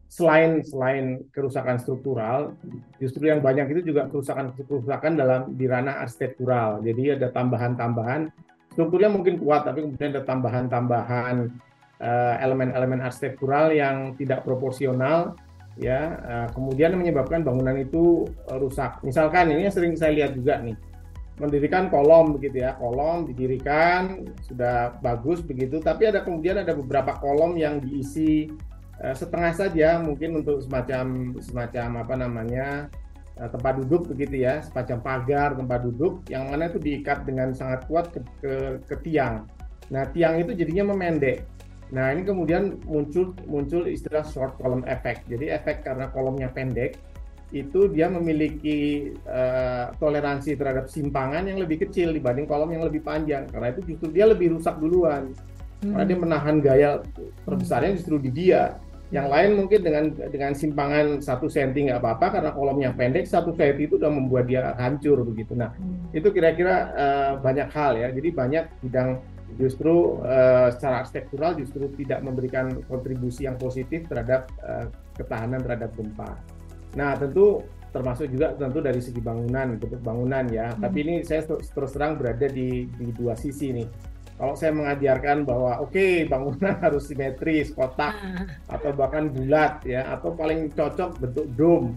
selain 0.08 0.64
selain 0.64 1.28
kerusakan 1.36 1.76
struktural, 1.76 2.56
justru 3.04 3.28
yang 3.28 3.44
banyak 3.44 3.68
itu 3.76 3.92
juga 3.92 4.08
kerusakan 4.08 4.56
kerusakan 4.56 5.20
dalam 5.20 5.42
di 5.60 5.68
ranah 5.68 6.00
arsitektural. 6.00 6.80
Jadi 6.88 7.20
ada 7.20 7.36
tambahan-tambahan 7.36 8.32
strukturnya 8.72 9.12
mungkin 9.12 9.44
kuat, 9.44 9.68
tapi 9.68 9.84
kemudian 9.84 10.16
ada 10.16 10.24
tambahan-tambahan 10.24 11.52
elemen-elemen 12.42 12.98
arsitektural 12.98 13.70
yang 13.70 14.18
tidak 14.18 14.42
proporsional 14.42 15.38
ya 15.78 16.18
uh, 16.26 16.48
kemudian 16.52 16.98
menyebabkan 16.98 17.46
bangunan 17.46 17.78
itu 17.78 18.26
rusak. 18.58 19.00
Misalkan 19.06 19.54
ini 19.54 19.70
yang 19.70 19.76
sering 19.76 19.94
saya 19.94 20.12
lihat 20.18 20.34
juga 20.34 20.60
nih 20.60 20.76
mendirikan 21.42 21.90
kolom 21.90 22.38
begitu 22.38 22.62
ya 22.62 22.78
kolom 22.78 23.26
didirikan 23.26 24.30
sudah 24.46 24.94
bagus 25.02 25.42
begitu 25.42 25.82
tapi 25.82 26.06
ada 26.06 26.22
kemudian 26.22 26.62
ada 26.62 26.78
beberapa 26.78 27.18
kolom 27.18 27.58
yang 27.58 27.82
diisi 27.82 28.52
setengah 29.02 29.50
saja 29.58 29.98
mungkin 29.98 30.46
untuk 30.46 30.62
semacam 30.62 31.34
semacam 31.42 32.06
apa 32.06 32.14
namanya 32.14 32.68
tempat 33.34 33.82
duduk 33.82 34.14
begitu 34.14 34.46
ya 34.46 34.62
semacam 34.62 34.98
pagar 35.02 35.50
tempat 35.58 35.80
duduk 35.82 36.22
yang 36.30 36.46
mana 36.54 36.70
itu 36.70 36.78
diikat 36.78 37.26
dengan 37.26 37.58
sangat 37.58 37.90
kuat 37.90 38.14
ke, 38.14 38.22
ke, 38.38 38.54
ke 38.86 38.96
tiang 39.02 39.50
nah 39.90 40.06
tiang 40.14 40.38
itu 40.38 40.54
jadinya 40.54 40.94
memendek 40.94 41.42
nah 41.92 42.16
ini 42.16 42.24
kemudian 42.24 42.80
muncul 42.88 43.36
muncul 43.46 43.84
istilah 43.86 44.24
short 44.24 44.56
column 44.58 44.88
effect. 44.88 45.28
Jadi 45.28 45.52
efek 45.52 45.84
karena 45.84 46.08
kolomnya 46.10 46.48
pendek 46.48 46.96
itu 47.52 47.92
dia 47.92 48.08
memiliki 48.08 49.12
uh, 49.28 49.92
toleransi 50.00 50.56
terhadap 50.56 50.88
simpangan 50.88 51.44
yang 51.44 51.60
lebih 51.60 51.84
kecil 51.84 52.16
dibanding 52.16 52.48
kolom 52.48 52.72
yang 52.72 52.88
lebih 52.88 53.04
panjang. 53.04 53.44
Karena 53.52 53.76
itu 53.76 53.96
justru 53.96 54.08
dia 54.16 54.26
lebih 54.28 54.56
rusak 54.56 54.80
duluan. 54.80 55.36
Hmm. 55.82 55.98
karena 55.98 56.06
dia 56.14 56.20
menahan 56.22 56.56
gaya 56.62 56.90
terbesarnya 57.42 57.98
justru 57.98 58.22
di 58.22 58.30
dia. 58.30 58.78
Yang 59.12 59.28
lain 59.28 59.52
mungkin 59.60 59.80
dengan 59.84 60.06
dengan 60.32 60.52
simpangan 60.56 61.20
satu 61.20 61.52
senti 61.52 61.84
nggak 61.90 62.00
apa-apa 62.00 62.40
karena 62.40 62.52
kolomnya 62.56 62.96
pendek 62.96 63.28
satu 63.28 63.52
senti 63.52 63.84
itu 63.90 64.00
sudah 64.00 64.08
membuat 64.08 64.48
dia 64.48 64.72
hancur 64.80 65.26
begitu. 65.28 65.52
Nah 65.52 65.74
hmm. 65.76 66.16
itu 66.16 66.32
kira-kira 66.32 66.76
uh, 66.96 67.34
banyak 67.42 67.68
hal 67.74 67.98
ya. 68.00 68.08
Jadi 68.14 68.30
banyak 68.32 68.64
bidang 68.80 69.20
justru 69.60 70.22
uh, 70.24 70.72
secara 70.72 71.04
arsitektural 71.04 71.58
justru 71.60 71.90
tidak 72.00 72.24
memberikan 72.24 72.84
kontribusi 72.88 73.48
yang 73.48 73.60
positif 73.60 74.08
terhadap 74.08 74.48
uh, 74.64 74.88
ketahanan 75.18 75.60
terhadap 75.60 75.92
gempa. 75.98 76.38
Nah, 76.96 77.16
tentu 77.16 77.64
termasuk 77.92 78.32
juga 78.32 78.56
tentu 78.56 78.80
dari 78.80 79.04
segi 79.04 79.20
bangunan, 79.20 79.76
bentuk 79.76 80.00
bangunan 80.00 80.48
ya. 80.48 80.72
Hmm. 80.72 80.80
Tapi 80.88 80.98
ini 81.04 81.16
saya 81.28 81.44
terus 81.48 81.92
terang 81.92 82.16
berada 82.16 82.48
di, 82.48 82.88
di 82.88 83.08
dua 83.12 83.36
sisi 83.36 83.76
nih. 83.76 83.88
Kalau 84.42 84.58
saya 84.58 84.74
mengajarkan 84.74 85.46
bahwa 85.46 85.86
oke 85.86 85.94
okay, 85.94 86.26
bangunan 86.26 86.74
harus 86.86 87.06
simetris, 87.06 87.76
kotak, 87.76 88.16
ah. 88.18 88.48
atau 88.74 88.90
bahkan 88.96 89.30
bulat 89.30 89.84
ya, 89.86 90.08
atau 90.18 90.34
paling 90.34 90.74
cocok 90.74 91.22
bentuk 91.22 91.46
dome, 91.54 91.94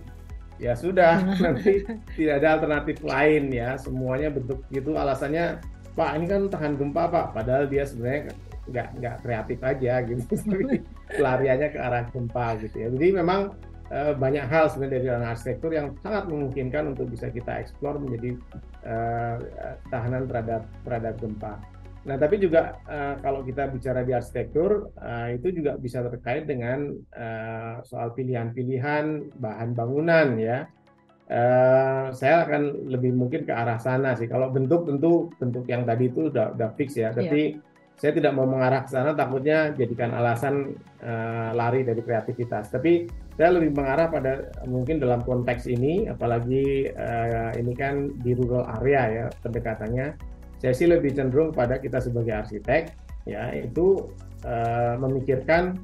ya 0.60 0.76
sudah 0.76 1.24
nanti 1.42 1.86
tidak 2.18 2.44
ada 2.44 2.48
alternatif 2.60 3.00
lain 3.00 3.48
ya. 3.48 3.80
Semuanya 3.80 4.28
bentuk 4.28 4.60
itu 4.68 4.92
alasannya 4.92 5.62
Pak 5.94 6.10
ini 6.18 6.26
kan 6.26 6.50
tahan 6.50 6.74
gempa 6.74 7.06
Pak, 7.06 7.26
padahal 7.32 7.70
dia 7.70 7.86
sebenarnya 7.86 8.34
nggak 8.64 8.88
nggak 8.98 9.16
kreatif 9.22 9.58
aja 9.62 9.92
gitu, 10.02 10.34
pelariannya 11.18 11.68
ke 11.70 11.78
arah 11.78 12.04
gempa 12.10 12.58
gitu 12.58 12.76
ya. 12.82 12.88
Jadi 12.90 13.08
memang 13.14 13.54
Eh, 13.92 14.16
banyak 14.16 14.48
hal 14.48 14.72
sebenarnya 14.72 14.94
dari 14.96 15.06
ranah 15.12 15.30
arsitektur 15.36 15.70
yang 15.76 15.92
sangat 16.00 16.24
memungkinkan 16.32 16.96
untuk 16.96 17.12
bisa 17.12 17.28
kita 17.28 17.60
eksplor 17.60 18.00
menjadi 18.00 18.40
uh, 18.88 19.36
tahanan 19.92 20.24
terhadap 20.24 20.64
terhadap 20.88 21.14
gempa. 21.20 21.60
Nah, 22.08 22.16
tapi 22.16 22.40
juga 22.40 22.80
uh, 22.88 23.20
kalau 23.20 23.44
kita 23.44 23.68
bicara 23.68 24.00
di 24.00 24.16
arsitektur 24.16 24.88
uh, 24.96 25.28
itu 25.36 25.52
juga 25.52 25.76
bisa 25.76 26.00
terkait 26.00 26.48
dengan 26.48 26.96
uh, 27.12 27.84
soal 27.84 28.16
pilihan-pilihan 28.16 29.36
bahan 29.36 29.76
bangunan 29.76 30.42
ya. 30.42 30.64
Uh, 31.24 32.12
saya 32.12 32.44
akan 32.44 32.92
lebih 32.92 33.16
mungkin 33.16 33.48
ke 33.48 33.52
arah 33.52 33.80
sana 33.80 34.12
sih. 34.12 34.28
Kalau 34.28 34.52
bentuk 34.52 34.84
tentu 34.84 35.32
bentuk 35.40 35.64
yang 35.64 35.88
tadi 35.88 36.12
itu 36.12 36.28
udah 36.28 36.52
udah 36.52 36.68
fix 36.76 37.00
ya. 37.00 37.16
Tapi 37.16 37.56
yeah. 37.56 37.96
saya 37.96 38.12
tidak 38.12 38.36
mau 38.36 38.44
mengarah 38.44 38.84
ke 38.84 38.92
sana 38.92 39.16
takutnya 39.16 39.72
jadikan 39.72 40.12
alasan 40.12 40.76
uh, 41.00 41.56
lari 41.56 41.80
dari 41.80 42.04
kreativitas. 42.04 42.68
Tapi 42.68 43.08
saya 43.34 43.50
lebih 43.56 43.74
mengarah 43.74 44.06
pada 44.06 44.52
mungkin 44.68 45.02
dalam 45.02 45.24
konteks 45.26 45.66
ini 45.66 46.06
apalagi 46.06 46.92
uh, 46.94 47.50
ini 47.58 47.72
kan 47.74 48.14
di 48.22 48.36
rural 48.36 48.62
area 48.78 49.02
ya 49.10 49.26
pendekatannya 49.42 50.14
saya 50.62 50.72
sih 50.72 50.86
lebih 50.86 51.12
cenderung 51.12 51.50
pada 51.50 51.82
kita 51.82 51.98
sebagai 51.98 52.30
arsitek 52.30 52.94
ya 53.26 53.50
itu 53.58 54.06
uh, 54.46 54.94
memikirkan 55.02 55.76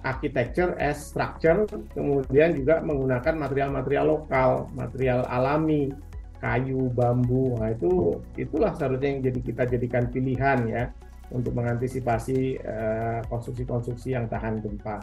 architecture 0.00 0.72
as 0.80 1.12
structure 1.12 1.68
kemudian 1.92 2.56
juga 2.56 2.80
menggunakan 2.80 3.34
material-material 3.36 4.06
lokal 4.08 4.72
material 4.72 5.28
alami 5.28 5.92
kayu 6.40 6.90
bambu 6.90 7.54
nah 7.60 7.70
itu 7.70 8.18
itulah 8.34 8.72
seharusnya 8.74 9.08
yang 9.14 9.22
jadi 9.28 9.40
kita 9.44 9.62
jadikan 9.68 10.04
pilihan 10.08 10.58
ya 10.66 10.84
untuk 11.32 11.56
mengantisipasi 11.56 12.60
eh, 12.60 13.20
konstruksi-konstruksi 13.26 14.12
uh, 14.12 14.14
yang 14.20 14.24
tahan 14.28 14.60
gempa. 14.60 15.00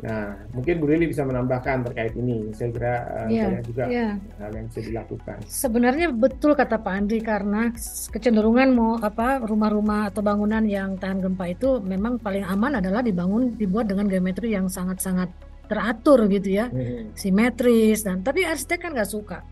Nah, 0.00 0.32
mungkin 0.56 0.80
Bu 0.80 0.88
Lili 0.88 1.12
bisa 1.12 1.22
menambahkan 1.28 1.84
terkait 1.92 2.16
ini. 2.16 2.48
Saya 2.56 2.68
kira 2.72 2.94
uh, 3.04 3.28
ya, 3.28 3.44
banyak 3.52 3.64
juga 3.68 3.84
ya. 3.88 4.08
hal 4.40 4.50
yang 4.56 4.66
bisa 4.72 4.80
dilakukan. 4.80 5.36
Sebenarnya 5.44 6.06
betul 6.12 6.56
kata 6.56 6.80
Pak 6.80 6.94
Andri 6.94 7.20
karena 7.20 7.68
kecenderungan 8.08 8.68
mau 8.72 8.96
apa 8.96 9.44
rumah-rumah 9.44 10.08
atau 10.08 10.24
bangunan 10.24 10.64
yang 10.64 10.96
tahan 10.96 11.20
gempa 11.20 11.52
itu 11.52 11.84
memang 11.84 12.16
paling 12.16 12.44
aman 12.48 12.80
adalah 12.80 13.04
dibangun 13.04 13.56
dibuat 13.60 13.92
dengan 13.92 14.08
geometri 14.08 14.56
yang 14.56 14.72
sangat-sangat 14.72 15.28
teratur 15.68 16.26
gitu 16.26 16.48
ya, 16.50 16.66
hmm. 16.66 17.14
simetris 17.14 18.02
dan 18.02 18.26
tapi 18.26 18.42
arsitek 18.42 18.90
kan 18.90 18.90
nggak 18.90 19.06
suka 19.06 19.46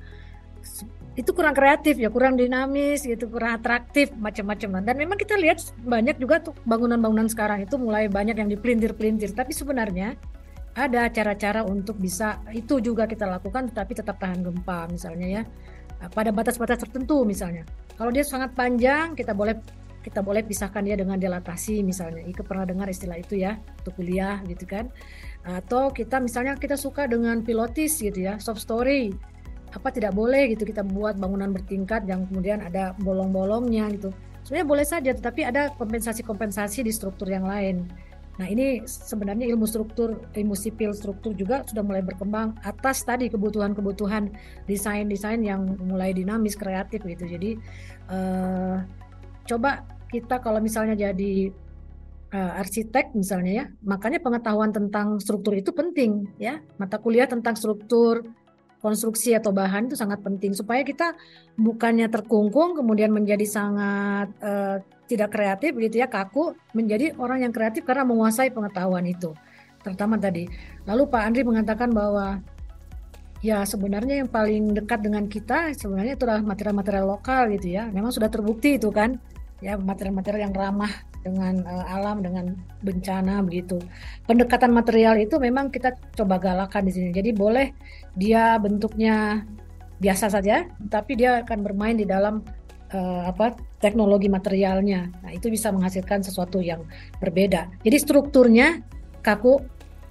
itu 1.18 1.34
kurang 1.34 1.50
kreatif 1.50 1.98
ya 1.98 2.14
kurang 2.14 2.38
dinamis 2.38 3.02
gitu 3.02 3.26
kurang 3.26 3.58
atraktif 3.58 4.14
macam-macam 4.14 4.86
dan 4.86 4.94
memang 4.94 5.18
kita 5.18 5.34
lihat 5.34 5.58
banyak 5.82 6.14
juga 6.22 6.38
tuh 6.38 6.54
bangunan-bangunan 6.62 7.26
sekarang 7.26 7.66
itu 7.66 7.74
mulai 7.74 8.06
banyak 8.06 8.38
yang 8.38 8.46
dipelintir-pelintir 8.46 9.34
tapi 9.34 9.50
sebenarnya 9.50 10.14
ada 10.78 11.10
cara-cara 11.10 11.66
untuk 11.66 11.98
bisa 11.98 12.38
itu 12.54 12.78
juga 12.78 13.10
kita 13.10 13.26
lakukan 13.26 13.74
tetapi 13.74 13.98
tetap 13.98 14.22
tahan 14.22 14.46
gempa 14.46 14.86
misalnya 14.86 15.42
ya. 15.42 15.42
Pada 16.14 16.30
batas-batas 16.30 16.78
tertentu 16.86 17.26
misalnya. 17.26 17.66
Kalau 17.98 18.14
dia 18.14 18.22
sangat 18.22 18.54
panjang 18.54 19.18
kita 19.18 19.34
boleh 19.34 19.58
kita 19.98 20.22
boleh 20.22 20.46
pisahkan 20.46 20.86
dia 20.86 20.94
dengan 20.94 21.18
dilatasi 21.18 21.82
misalnya. 21.82 22.22
Ike 22.22 22.46
pernah 22.46 22.62
dengar 22.62 22.86
istilah 22.86 23.18
itu 23.18 23.42
ya 23.42 23.58
untuk 23.82 23.98
kuliah 23.98 24.38
gitu 24.46 24.62
kan. 24.64 24.86
Atau 25.42 25.90
kita 25.90 26.22
misalnya 26.22 26.54
kita 26.54 26.78
suka 26.78 27.10
dengan 27.10 27.42
pilotis 27.42 27.98
gitu 27.98 28.22
ya 28.22 28.38
soft 28.38 28.62
story. 28.62 29.10
Apa 29.74 29.90
tidak 29.90 30.14
boleh 30.14 30.54
gitu 30.54 30.62
kita 30.64 30.86
buat 30.86 31.18
bangunan 31.18 31.50
bertingkat 31.50 32.06
yang 32.06 32.24
kemudian 32.30 32.62
ada 32.62 32.94
bolong-bolongnya 33.02 33.90
gitu. 33.98 34.14
Sebenarnya 34.46 34.68
boleh 34.70 34.86
saja 34.86 35.10
tetapi 35.12 35.44
ada 35.44 35.74
kompensasi-kompensasi 35.76 36.86
di 36.86 36.92
struktur 36.94 37.28
yang 37.28 37.44
lain 37.44 37.84
Nah 38.38 38.46
ini 38.46 38.86
sebenarnya 38.86 39.50
ilmu 39.50 39.66
struktur, 39.66 40.30
ilmu 40.30 40.54
sipil 40.54 40.94
struktur 40.94 41.34
juga 41.34 41.66
sudah 41.66 41.82
mulai 41.82 42.06
berkembang 42.06 42.54
atas 42.62 43.02
tadi 43.02 43.26
kebutuhan-kebutuhan 43.26 44.30
desain-desain 44.70 45.42
yang 45.42 45.66
mulai 45.82 46.14
dinamis, 46.14 46.54
kreatif 46.54 47.02
gitu. 47.02 47.26
Jadi 47.26 47.58
uh, 48.06 48.86
coba 49.42 49.82
kita 50.08 50.38
kalau 50.38 50.62
misalnya 50.62 50.94
jadi 50.94 51.50
uh, 52.30 52.62
arsitek 52.62 53.18
misalnya 53.18 53.52
ya, 53.52 53.64
makanya 53.82 54.22
pengetahuan 54.22 54.70
tentang 54.70 55.18
struktur 55.18 55.58
itu 55.58 55.74
penting 55.74 56.30
ya. 56.38 56.62
Mata 56.78 57.02
kuliah 57.02 57.26
tentang 57.26 57.58
struktur, 57.58 58.22
konstruksi 58.78 59.34
atau 59.34 59.50
bahan 59.50 59.90
itu 59.90 59.98
sangat 59.98 60.22
penting 60.22 60.54
supaya 60.54 60.86
kita 60.86 61.18
bukannya 61.58 62.06
terkungkung 62.06 62.78
kemudian 62.78 63.10
menjadi 63.10 63.42
sangat 63.42 64.30
uh, 64.38 64.78
tidak 65.08 65.32
kreatif 65.32 65.72
gitu 65.74 66.04
ya 66.04 66.06
kaku 66.06 66.52
menjadi 66.76 67.16
orang 67.16 67.48
yang 67.48 67.52
kreatif 67.52 67.88
karena 67.88 68.04
menguasai 68.04 68.52
pengetahuan 68.52 69.08
itu 69.08 69.32
terutama 69.80 70.20
tadi 70.20 70.44
lalu 70.84 71.08
Pak 71.08 71.22
Andri 71.24 71.42
mengatakan 71.48 71.88
bahwa 71.90 72.44
Ya, 73.38 73.62
sebenarnya 73.62 74.26
yang 74.26 74.30
paling 74.30 74.74
dekat 74.74 74.98
dengan 74.98 75.30
kita 75.30 75.70
sebenarnya 75.70 76.18
itu 76.18 76.26
adalah 76.26 76.42
material-material 76.42 77.06
lokal 77.06 77.54
gitu 77.54 77.70
ya. 77.70 77.86
Memang 77.86 78.10
sudah 78.10 78.26
terbukti 78.26 78.82
itu 78.82 78.90
kan, 78.90 79.14
ya 79.62 79.78
material-material 79.78 80.50
yang 80.50 80.54
ramah 80.54 80.90
dengan 81.22 81.62
uh, 81.62 81.86
alam, 81.86 82.18
dengan 82.18 82.58
bencana 82.82 83.38
begitu. 83.46 83.78
Pendekatan 84.26 84.74
material 84.74 85.22
itu 85.22 85.38
memang 85.38 85.70
kita 85.70 85.94
coba 86.18 86.42
galakan 86.42 86.90
di 86.90 86.92
sini. 86.98 87.08
Jadi 87.14 87.30
boleh 87.30 87.70
dia 88.18 88.58
bentuknya 88.58 89.46
biasa 90.02 90.34
saja, 90.34 90.66
tapi 90.90 91.14
dia 91.14 91.46
akan 91.46 91.62
bermain 91.62 91.94
di 91.94 92.10
dalam 92.10 92.42
uh, 92.90 93.22
apa 93.30 93.54
teknologi 93.78 94.26
materialnya. 94.26 95.10
Nah, 95.22 95.30
itu 95.30 95.50
bisa 95.50 95.70
menghasilkan 95.70 96.22
sesuatu 96.26 96.58
yang 96.58 96.82
berbeda. 97.22 97.70
Jadi 97.86 97.96
strukturnya 97.98 98.82
kaku 99.22 99.62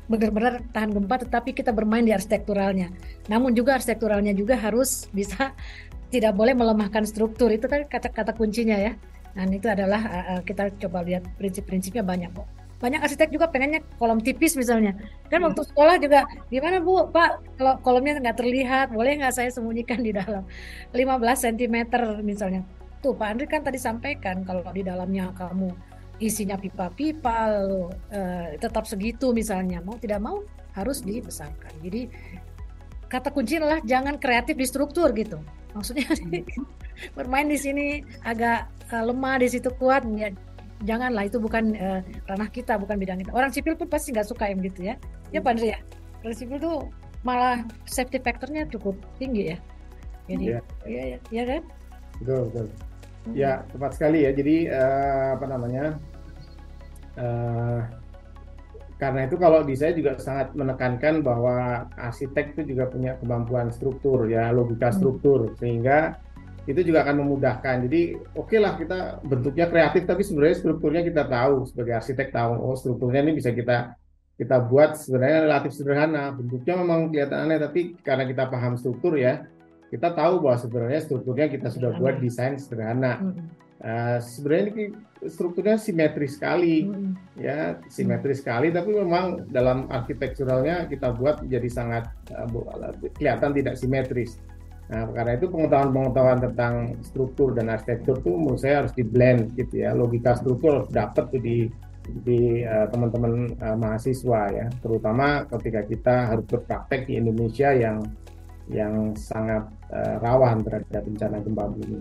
benar-benar 0.08 0.63
tahan 0.71 0.95
gempa 0.95 1.19
tetapi 1.27 1.51
kita 1.51 1.75
bermain 1.75 2.08
di 2.08 2.15
arsitekturalnya. 2.15 2.91
Namun 3.27 3.51
juga 3.51 3.75
arsitekturalnya 3.75 4.32
juga 4.32 4.56
harus 4.56 5.12
bisa 5.12 5.51
tidak 6.13 6.34
boleh 6.34 6.56
melemahkan 6.56 7.03
struktur. 7.03 7.51
Itu 7.51 7.67
kan 7.67 7.84
kata-kata 7.86 8.32
kuncinya 8.36 8.80
ya. 8.80 8.95
Dan 9.38 9.53
itu 9.53 9.69
adalah 9.69 10.01
uh, 10.01 10.41
kita 10.41 10.73
coba 10.82 11.06
lihat 11.06 11.27
prinsip-prinsipnya 11.38 12.01
banyak 12.01 12.34
kok. 12.34 12.47
Banyak 12.77 13.01
arsitek 13.01 13.34
juga 13.34 13.49
pengennya 13.49 13.86
kolom 13.97 14.21
tipis 14.21 14.53
misalnya. 14.58 14.97
Kan 15.30 15.45
waktu 15.45 15.62
hmm. 15.62 15.69
sekolah 15.73 15.95
juga 16.01 16.25
gimana 16.49 16.82
Bu, 16.82 17.10
Pak, 17.10 17.58
kalau 17.58 17.73
kolomnya 17.82 18.17
nggak 18.17 18.38
terlihat, 18.38 18.88
boleh 18.93 19.17
nggak 19.21 19.34
saya 19.34 19.49
sembunyikan 19.49 20.01
di 20.01 20.13
dalam 20.13 20.45
15 20.93 21.45
cm 21.53 21.75
misalnya. 22.21 22.65
Tuh 23.03 23.13
Pak 23.13 23.27
Andri 23.27 23.45
kan 23.45 23.62
tadi 23.62 23.77
sampaikan 23.77 24.41
kalau 24.41 24.65
di 24.73 24.81
dalamnya 24.81 25.29
kamu 25.38 25.69
isinya 26.17 26.57
pipa-pipa 26.57 27.62
lalu 27.62 27.93
uh, 28.10 28.57
tetap 28.57 28.89
segitu 28.89 29.29
misalnya 29.38 29.86
mau 29.86 30.01
tidak 30.01 30.17
mau 30.17 30.41
harus 30.73 31.05
dibesarkan 31.05 31.77
jadi 31.77 32.10
kata 33.07 33.31
kunci 33.31 33.57
adalah 33.57 33.79
jangan 33.83 34.19
kreatif 34.19 34.55
di 34.60 34.67
struktur 34.67 35.12
gitu. 35.15 35.39
Maksudnya 35.73 36.07
bermain 37.17 37.47
di 37.47 37.57
sini 37.60 38.03
agak 38.27 38.67
uh, 38.91 39.03
lemah 39.07 39.39
di 39.39 39.47
situ 39.47 39.71
kuat 39.79 40.03
ya 40.15 40.31
janganlah. 40.83 41.27
Itu 41.27 41.39
bukan 41.39 41.73
uh, 41.75 41.99
ranah 42.27 42.49
kita 42.51 42.75
bukan 42.75 42.99
bidang 42.99 43.23
kita. 43.23 43.31
Orang 43.31 43.51
sipil 43.51 43.79
pun 43.79 43.88
pasti 43.88 44.12
nggak 44.12 44.27
suka 44.27 44.51
yang 44.51 44.60
gitu 44.63 44.93
ya. 44.93 44.95
Ya 45.31 45.39
Pak 45.39 45.57
Andri 45.57 45.73
ya? 45.73 45.79
Orang 46.23 46.36
sipil 46.36 46.57
tuh 46.60 46.77
malah 47.23 47.63
safety 47.88 48.19
factornya 48.19 48.67
cukup 48.67 48.99
tinggi 49.17 49.55
ya? 49.55 49.57
Jadi 50.27 50.45
ya 50.51 50.60
ya, 50.83 51.03
ya, 51.15 51.17
ya 51.31 51.43
kan? 51.47 51.63
Betul 52.19 52.51
betul 52.51 52.67
Ya, 53.34 53.68
tepat 53.72 53.96
sekali 53.98 54.24
ya. 54.24 54.32
Jadi 54.32 54.70
uh, 54.72 55.40
apa 55.40 55.46
namanya? 55.50 55.86
Uh, 57.18 57.82
karena 58.98 59.30
itu 59.30 59.38
kalau 59.38 59.62
di 59.62 59.78
saya 59.78 59.94
juga 59.94 60.18
sangat 60.18 60.58
menekankan 60.58 61.22
bahwa 61.22 61.86
arsitek 62.02 62.58
itu 62.58 62.74
juga 62.74 62.90
punya 62.90 63.13
kemampuan 63.22 63.70
struktur 63.70 64.26
ya, 64.26 64.50
logika 64.50 64.90
hmm. 64.90 64.98
struktur 64.98 65.40
sehingga 65.62 66.18
itu 66.66 66.82
juga 66.82 67.06
akan 67.06 67.24
memudahkan. 67.24 67.86
Jadi 67.86 68.18
oke 68.34 68.50
okay 68.50 68.60
lah 68.60 68.74
kita 68.76 69.22
bentuknya 69.22 69.70
kreatif 69.70 70.04
tapi 70.10 70.26
sebenarnya 70.26 70.58
strukturnya 70.60 71.02
kita 71.06 71.24
tahu 71.30 71.70
sebagai 71.70 71.94
arsitek 72.02 72.28
tahu 72.34 72.52
oh 72.58 72.76
strukturnya 72.76 73.22
ini 73.24 73.38
bisa 73.38 73.54
kita 73.54 73.96
kita 74.38 74.66
buat 74.66 74.98
sebenarnya 74.98 75.40
relatif 75.46 75.72
sederhana. 75.78 76.34
Bentuknya 76.34 76.74
memang 76.82 77.13
kelihatan 77.13 77.40
aneh 77.48 77.58
tapi 77.62 77.98
karena 78.02 78.26
kita 78.26 78.50
paham 78.50 78.82
struktur 78.82 79.13
ya, 79.13 79.46
kita 79.88 80.12
tahu 80.12 80.43
bahwa 80.43 80.58
sebenarnya 80.60 81.00
strukturnya 81.04 81.47
kita 81.47 81.67
sudah 81.71 81.95
buat 81.95 82.19
desain 82.19 82.60
sederhana. 82.60 83.34
Uh, 83.78 84.17
sebenarnya 84.17 84.63
ini 84.73 84.86
strukturnya 85.30 85.78
simetris 85.78 86.34
sekali, 86.34 86.89
ya 87.38 87.78
simetris 87.93 88.41
sekali, 88.41 88.73
tapi 88.73 88.89
memang 88.89 89.45
dalam 89.54 89.86
arsitekturalnya 89.93 90.89
kita 90.89 91.13
buat 91.13 91.45
jadi 91.45 91.69
sangat 91.69 92.10
uh, 92.34 92.50
kelihatan 93.15 93.54
tidak 93.54 93.78
simetris. 93.78 94.41
Nah, 94.88 95.04
karena 95.12 95.36
itu 95.36 95.52
pengetahuan-pengetahuan 95.52 96.39
tentang 96.39 96.73
struktur 97.04 97.52
dan 97.52 97.67
arsitektur 97.67 98.23
itu 98.23 98.32
menurut 98.32 98.60
saya 98.63 98.82
harus 98.82 98.95
di 98.95 99.04
blend 99.04 99.52
gitu 99.60 99.84
ya. 99.84 99.91
Logika 99.91 100.39
struktur 100.39 100.82
harus 100.82 100.89
dapat 100.89 101.28
tuh 101.28 101.43
di 101.43 101.67
di 102.23 102.63
uh, 102.63 102.88
teman-teman 102.88 103.52
uh, 103.60 103.76
mahasiswa 103.76 104.41
ya, 104.47 104.65
terutama 104.80 105.43
ketika 105.60 105.84
kita 105.84 106.15
harus 106.32 106.45
berpraktek 106.47 107.04
di 107.04 107.19
Indonesia 107.19 107.76
yang 107.76 108.00
yang 108.67 109.15
sangat 109.15 109.63
uh, 109.91 110.19
rawan 110.19 110.63
terhadap 110.63 111.03
bencana 111.08 111.39
gempa 111.39 111.63
bumi. 111.71 111.99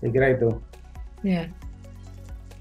Saya 0.00 0.10
kira 0.12 0.26
itu. 0.36 0.48
Ya. 1.24 1.48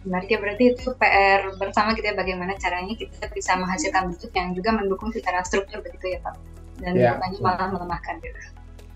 Menarik 0.08 0.32
ya 0.32 0.40
berarti 0.40 0.64
itu 0.72 0.96
PR 0.96 1.52
bersama 1.60 1.92
kita 1.92 2.16
gitu 2.16 2.20
bagaimana 2.24 2.56
caranya 2.56 2.96
kita 2.96 3.28
bisa 3.36 3.60
menghasilkan 3.60 4.16
bentuk 4.16 4.32
yang 4.32 4.56
juga 4.56 4.72
mendukung 4.72 5.12
secara 5.12 5.44
struktur 5.44 5.84
begitu 5.84 6.16
ya 6.16 6.20
Pak. 6.24 6.36
Dan 6.80 6.96
ya. 6.96 7.20
bukannya 7.20 7.40
malah 7.44 7.68
melemahkan 7.76 8.16
gitu. 8.24 8.40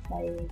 Baik. 0.08 0.48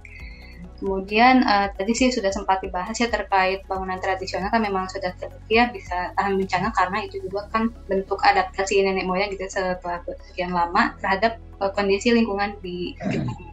Kemudian 0.81 1.45
uh, 1.45 1.69
tadi 1.77 1.93
sih 1.93 2.09
sudah 2.09 2.33
sempat 2.33 2.59
dibahas 2.65 2.97
ya 2.97 3.05
terkait 3.05 3.63
bangunan 3.69 4.01
tradisional 4.01 4.49
kan 4.49 4.65
memang 4.65 4.89
sudah 4.89 5.13
terbukti 5.13 5.61
ya 5.61 5.69
bisa 5.69 6.09
tahan 6.17 6.41
bencana 6.41 6.73
karena 6.73 6.97
itu 7.05 7.21
juga 7.21 7.45
kan 7.53 7.69
bentuk 7.85 8.17
adaptasi 8.17 8.81
nenek 8.81 9.05
moyang 9.05 9.29
gitu 9.29 9.45
setelah 9.45 10.01
sekian 10.33 10.49
lama 10.49 10.97
terhadap 10.97 11.37
uh, 11.61 11.69
kondisi 11.69 12.09
lingkungan 12.11 12.57
di 12.65 12.97
sekitarnya 12.97 13.50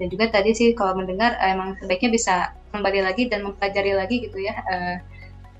dan 0.00 0.08
juga 0.08 0.32
tadi 0.32 0.56
sih 0.56 0.72
kalau 0.72 0.96
mendengar 0.96 1.36
uh, 1.36 1.52
emang 1.52 1.76
sebaiknya 1.76 2.10
bisa 2.16 2.34
kembali 2.72 3.04
lagi 3.04 3.28
dan 3.28 3.44
mempelajari 3.44 3.92
lagi 3.92 4.16
gitu 4.24 4.40
ya 4.40 4.56
uh, 4.64 4.96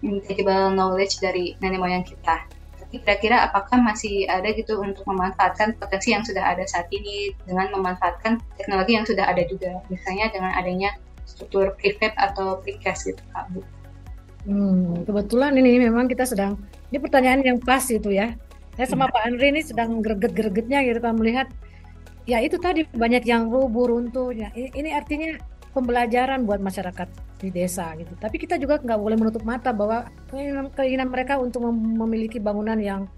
intangible 0.01 0.73
knowledge 0.73 1.21
dari 1.21 1.55
nenek 1.61 1.81
moyang 1.81 2.05
kita. 2.05 2.49
Tapi 2.81 3.05
kira-kira 3.05 3.47
apakah 3.47 3.79
masih 3.79 4.25
ada 4.27 4.49
gitu 4.57 4.81
untuk 4.81 5.05
memanfaatkan 5.07 5.77
potensi 5.77 6.17
yang 6.17 6.25
sudah 6.25 6.43
ada 6.43 6.65
saat 6.65 6.89
ini 6.91 7.37
dengan 7.45 7.69
memanfaatkan 7.77 8.41
teknologi 8.57 8.97
yang 8.97 9.07
sudah 9.07 9.29
ada 9.29 9.45
juga, 9.47 9.85
misalnya 9.93 10.33
dengan 10.33 10.53
adanya 10.57 10.91
struktur 11.29 11.77
prefab 11.79 12.17
atau 12.19 12.59
precast 12.65 13.13
gitu, 13.13 13.23
Kak 13.31 13.45
Bu. 13.55 13.61
Hmm, 14.49 15.05
kebetulan 15.05 15.53
ini 15.61 15.85
memang 15.85 16.09
kita 16.09 16.25
sedang 16.25 16.57
ini 16.89 16.99
pertanyaan 16.99 17.45
yang 17.45 17.59
pas 17.61 17.85
itu 17.93 18.09
ya. 18.09 18.35
Saya 18.75 18.87
sama 18.89 19.07
hmm. 19.07 19.13
Pak 19.13 19.23
Andri 19.29 19.47
ini 19.53 19.61
sedang 19.61 20.01
greget-gregetnya 20.01 20.81
gitu 20.89 20.99
kan 21.05 21.15
melihat 21.21 21.47
ya 22.29 22.39
itu 22.41 22.57
tadi 22.61 22.85
banyak 22.91 23.25
yang 23.25 23.49
rubuh 23.49 23.89
runtuh. 23.89 24.33
Ya 24.35 24.53
ini, 24.57 24.93
artinya 24.93 25.39
pembelajaran 25.73 26.45
buat 26.45 26.61
masyarakat 26.61 27.09
di 27.41 27.49
desa 27.49 27.95
gitu. 27.97 28.13
Tapi 28.21 28.37
kita 28.37 28.61
juga 28.61 28.81
nggak 28.81 29.01
boleh 29.01 29.17
menutup 29.17 29.43
mata 29.47 29.73
bahwa 29.73 30.09
keinginan, 30.77 31.09
mereka 31.09 31.41
untuk 31.41 31.65
memiliki 31.73 32.37
bangunan 32.37 32.77
yang 32.77 33.09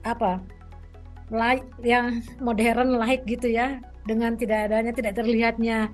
apa 0.00 0.40
yang 1.84 2.24
modern 2.46 2.98
like 2.98 3.22
gitu 3.28 3.52
ya 3.52 3.78
dengan 4.08 4.34
tidak 4.34 4.66
adanya 4.66 4.90
tidak 4.96 5.14
terlihatnya 5.14 5.92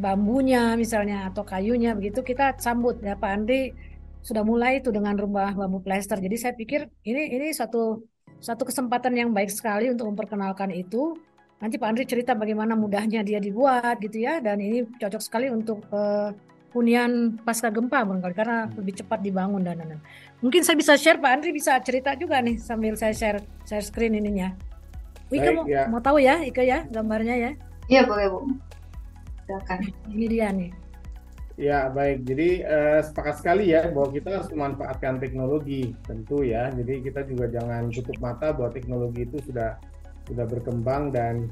bambunya 0.00 0.78
misalnya 0.78 1.28
atau 1.28 1.44
kayunya 1.44 1.92
begitu 1.92 2.24
kita 2.24 2.56
sambut. 2.56 2.98
Ya 3.04 3.18
Pak 3.18 3.30
Andri 3.30 3.76
sudah 4.22 4.46
mulai 4.46 4.78
itu 4.78 4.94
dengan 4.94 5.18
rumah 5.18 5.52
bambu 5.52 5.82
plester. 5.82 6.16
Jadi 6.16 6.36
saya 6.38 6.54
pikir 6.54 6.88
ini 7.04 7.34
ini 7.36 7.50
satu 7.52 8.00
satu 8.42 8.66
kesempatan 8.66 9.14
yang 9.14 9.30
baik 9.30 9.54
sekali 9.54 9.86
untuk 9.88 10.10
memperkenalkan 10.10 10.74
itu. 10.74 11.14
Nanti 11.62 11.78
Pak 11.78 11.94
Andri 11.94 12.04
cerita 12.10 12.34
bagaimana 12.34 12.74
mudahnya 12.74 13.22
dia 13.22 13.38
dibuat 13.38 14.02
gitu 14.02 14.18
ya, 14.18 14.42
dan 14.42 14.58
ini 14.58 14.82
cocok 14.98 15.22
sekali 15.22 15.46
untuk 15.46 15.86
uh, 15.94 16.34
hunian 16.74 17.38
pasca 17.46 17.70
gempa 17.70 18.02
barangkali 18.02 18.34
karena 18.34 18.66
lebih 18.74 18.98
cepat 18.98 19.22
dibangun 19.22 19.62
dan 19.62 19.78
lain-lain. 19.78 20.02
Mungkin 20.42 20.66
saya 20.66 20.74
bisa 20.74 20.98
share 20.98 21.22
Pak 21.22 21.30
Andri 21.38 21.54
bisa 21.54 21.78
cerita 21.78 22.18
juga 22.18 22.42
nih 22.42 22.58
sambil 22.58 22.98
saya 22.98 23.14
share 23.14 23.38
share 23.62 23.84
screen 23.86 24.18
ininya. 24.18 24.58
Ika 25.30 25.48
mau, 25.54 25.64
ya. 25.64 25.86
mau 25.88 26.02
tahu 26.02 26.18
ya 26.20 26.42
Ika 26.42 26.60
ya 26.66 26.84
gambarnya 26.90 27.38
ya? 27.38 27.50
Iya 27.86 28.10
boleh 28.10 28.26
Bu. 28.26 28.38
Silakan. 29.46 29.78
Ini 30.10 30.26
dia 30.26 30.50
nih. 30.50 30.81
Ya 31.62 31.86
baik, 31.86 32.26
jadi 32.26 32.66
uh, 32.66 33.00
sepakat 33.06 33.38
sekali 33.38 33.70
ya 33.70 33.86
bahwa 33.94 34.10
kita 34.10 34.34
harus 34.34 34.50
memanfaatkan 34.50 35.22
teknologi 35.22 35.94
tentu 36.02 36.42
ya. 36.42 36.74
Jadi 36.74 37.06
kita 37.06 37.22
juga 37.22 37.46
jangan 37.46 37.86
tutup 37.94 38.18
mata 38.18 38.50
bahwa 38.50 38.74
teknologi 38.74 39.30
itu 39.30 39.38
sudah 39.46 39.78
sudah 40.26 40.42
berkembang 40.42 41.14
dan 41.14 41.46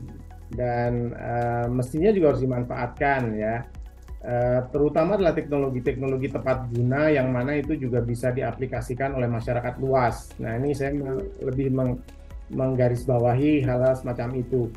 dan 0.51 1.15
uh, 1.15 1.71
mestinya 1.71 2.11
juga 2.11 2.35
harus 2.35 2.43
dimanfaatkan 2.43 3.39
ya. 3.39 3.63
Uh, 4.27 4.67
terutama 4.75 5.15
adalah 5.15 5.31
teknologi-teknologi 5.31 6.27
tepat 6.35 6.67
guna 6.75 7.07
yang 7.07 7.31
mana 7.31 7.63
itu 7.63 7.79
juga 7.79 8.03
bisa 8.03 8.35
diaplikasikan 8.35 9.15
oleh 9.15 9.31
masyarakat 9.31 9.79
luas. 9.79 10.35
Nah 10.43 10.59
ini 10.59 10.75
saya 10.75 10.91
lebih 11.39 11.71
meng 11.71 12.03
menggarisbawahi 12.51 13.63
hal-hal 13.63 13.95
semacam 13.95 14.43
itu. 14.43 14.75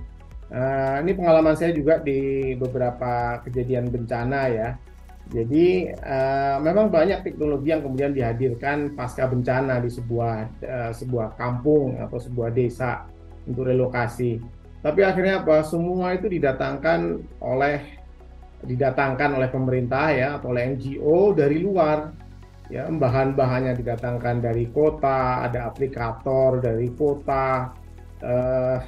Uh, 0.54 1.02
ini 1.02 1.18
pengalaman 1.18 1.58
saya 1.58 1.74
juga 1.74 1.98
di 1.98 2.54
beberapa 2.54 3.42
kejadian 3.42 3.90
bencana 3.90 4.54
ya 4.54 4.70
jadi 5.32 5.96
uh, 6.04 6.58
memang 6.60 6.92
banyak 6.92 7.24
teknologi 7.24 7.72
yang 7.72 7.80
kemudian 7.80 8.12
dihadirkan 8.12 8.92
pasca 8.92 9.24
bencana 9.24 9.80
di 9.80 9.88
sebuah 9.88 10.36
uh, 10.60 10.92
sebuah 10.92 11.40
kampung 11.40 11.96
atau 11.96 12.20
sebuah 12.20 12.52
desa 12.52 13.08
untuk 13.48 13.72
relokasi. 13.72 14.44
Tapi 14.84 15.00
akhirnya 15.00 15.40
apa? 15.40 15.64
Semua 15.64 16.12
itu 16.12 16.28
didatangkan 16.28 17.24
oleh 17.40 18.04
didatangkan 18.68 19.40
oleh 19.40 19.48
pemerintah 19.48 20.12
ya 20.12 20.28
atau 20.40 20.52
oleh 20.52 20.76
NGO 20.76 21.32
dari 21.32 21.64
luar. 21.64 22.12
Ya, 22.72 22.88
bahan-bahannya 22.88 23.76
didatangkan 23.76 24.40
dari 24.40 24.72
kota, 24.72 25.46
ada 25.46 25.72
aplikator 25.72 26.64
dari 26.64 26.90
kota. 26.96 27.76
Uh, 28.24 28.80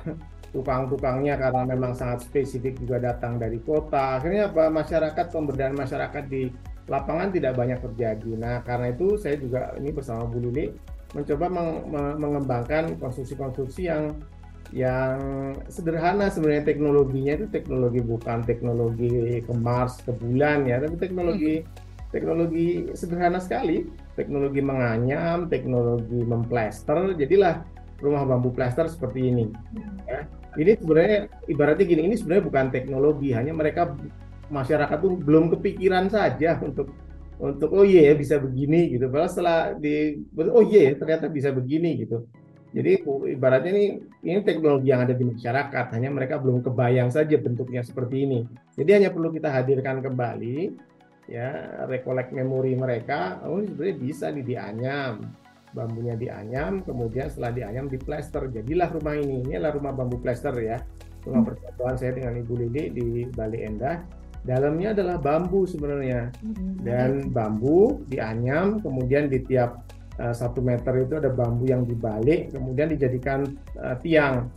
tukang-tukangnya 0.56 1.36
karena 1.36 1.68
memang 1.68 1.92
sangat 1.92 2.24
spesifik 2.24 2.80
juga 2.80 3.12
datang 3.12 3.36
dari 3.36 3.60
kota. 3.60 4.16
Akhirnya 4.16 4.48
apa 4.48 4.72
masyarakat 4.72 5.26
pemberdayaan 5.28 5.76
masyarakat 5.76 6.24
di 6.32 6.48
lapangan 6.88 7.36
tidak 7.36 7.60
banyak 7.60 7.84
terjadi. 7.84 8.32
Nah 8.40 8.64
karena 8.64 8.96
itu 8.96 9.20
saya 9.20 9.36
juga 9.36 9.76
ini 9.76 9.92
bersama 9.92 10.24
Bu 10.24 10.40
Lili 10.40 10.72
mencoba 11.12 11.46
meng 11.52 11.70
mengembangkan 12.20 12.96
konstruksi-konstruksi 13.00 13.92
yang 13.92 14.16
yang 14.74 15.20
sederhana 15.70 16.28
sebenarnya 16.28 16.66
teknologinya 16.66 17.38
itu 17.38 17.48
teknologi 17.54 18.02
bukan 18.02 18.42
teknologi 18.44 19.40
ke 19.46 19.54
Mars 19.54 20.02
ke 20.02 20.12
bulan 20.12 20.66
ya 20.66 20.82
tapi 20.82 20.98
teknologi 20.98 21.62
hmm. 21.62 22.10
teknologi 22.10 22.68
sederhana 22.98 23.38
sekali 23.38 23.86
teknologi 24.18 24.60
menganyam 24.66 25.46
teknologi 25.48 26.20
memplaster 26.26 27.14
jadilah 27.14 27.62
rumah 28.02 28.26
bambu 28.26 28.50
plaster 28.52 28.90
seperti 28.90 29.30
ini 29.30 29.46
ya 30.10 30.26
ini 30.56 30.72
sebenarnya 30.80 31.20
ibaratnya 31.52 31.86
gini 31.86 32.02
ini 32.08 32.16
sebenarnya 32.16 32.44
bukan 32.48 32.66
teknologi 32.72 33.30
hanya 33.32 33.52
mereka 33.52 33.94
masyarakat 34.52 34.98
tuh 35.02 35.18
belum 35.20 35.52
kepikiran 35.58 36.08
saja 36.10 36.58
untuk 36.62 36.94
untuk 37.36 37.76
oh 37.76 37.84
iya 37.84 38.12
yeah, 38.12 38.16
bisa 38.16 38.40
begini 38.40 38.96
gitu. 38.96 39.12
Padahal 39.12 39.30
setelah 39.32 39.60
di 39.76 40.24
oh 40.40 40.64
iya 40.64 40.92
yeah, 40.92 40.94
ternyata 40.96 41.28
bisa 41.28 41.52
begini 41.52 42.00
gitu. 42.00 42.24
Jadi 42.76 43.08
ibaratnya 43.32 43.72
ini 43.72 44.04
ini 44.24 44.40
teknologi 44.44 44.92
yang 44.92 45.08
ada 45.08 45.16
di 45.16 45.24
masyarakat, 45.24 45.86
hanya 45.96 46.12
mereka 46.12 46.36
belum 46.44 46.60
kebayang 46.60 47.08
saja 47.08 47.40
bentuknya 47.40 47.80
seperti 47.84 48.28
ini. 48.28 48.40
Jadi 48.76 48.90
hanya 49.00 49.10
perlu 49.16 49.32
kita 49.32 49.48
hadirkan 49.48 50.04
kembali 50.04 50.76
ya 51.32 51.82
rekolek 51.88 52.36
memori 52.36 52.76
mereka, 52.76 53.40
oh 53.48 53.64
sebenarnya 53.64 53.96
bisa 53.96 54.26
nih 54.30 54.46
dianyam, 54.46 55.24
bambunya 55.76 56.16
dianyam, 56.16 56.80
kemudian 56.88 57.28
setelah 57.28 57.52
dianyam 57.52 57.92
diplester. 57.92 58.48
Jadilah 58.48 58.88
rumah 58.96 59.20
ini, 59.20 59.44
ini 59.44 59.60
adalah 59.60 59.76
rumah 59.76 59.92
bambu 59.92 60.18
plester 60.24 60.56
ya. 60.64 60.80
Rumah 61.28 61.42
persatuan 61.44 62.00
saya 62.00 62.16
dengan 62.16 62.40
Ibu 62.40 62.54
Lili 62.56 62.84
di 62.96 63.08
Bali 63.28 63.60
Endah 63.68 64.00
dalamnya 64.46 64.94
adalah 64.94 65.18
bambu 65.18 65.66
sebenarnya 65.66 66.30
hmm. 66.40 66.86
dan 66.86 67.34
bambu 67.34 68.06
dianyam 68.08 68.78
kemudian 68.78 69.26
di 69.26 69.42
tiap 69.42 69.82
uh, 70.22 70.32
satu 70.32 70.62
meter 70.62 70.94
itu 71.02 71.18
ada 71.18 71.34
bambu 71.34 71.66
yang 71.66 71.82
dibalik 71.84 72.54
kemudian 72.54 72.94
dijadikan 72.94 73.58
uh, 73.82 73.98
tiang 74.06 74.48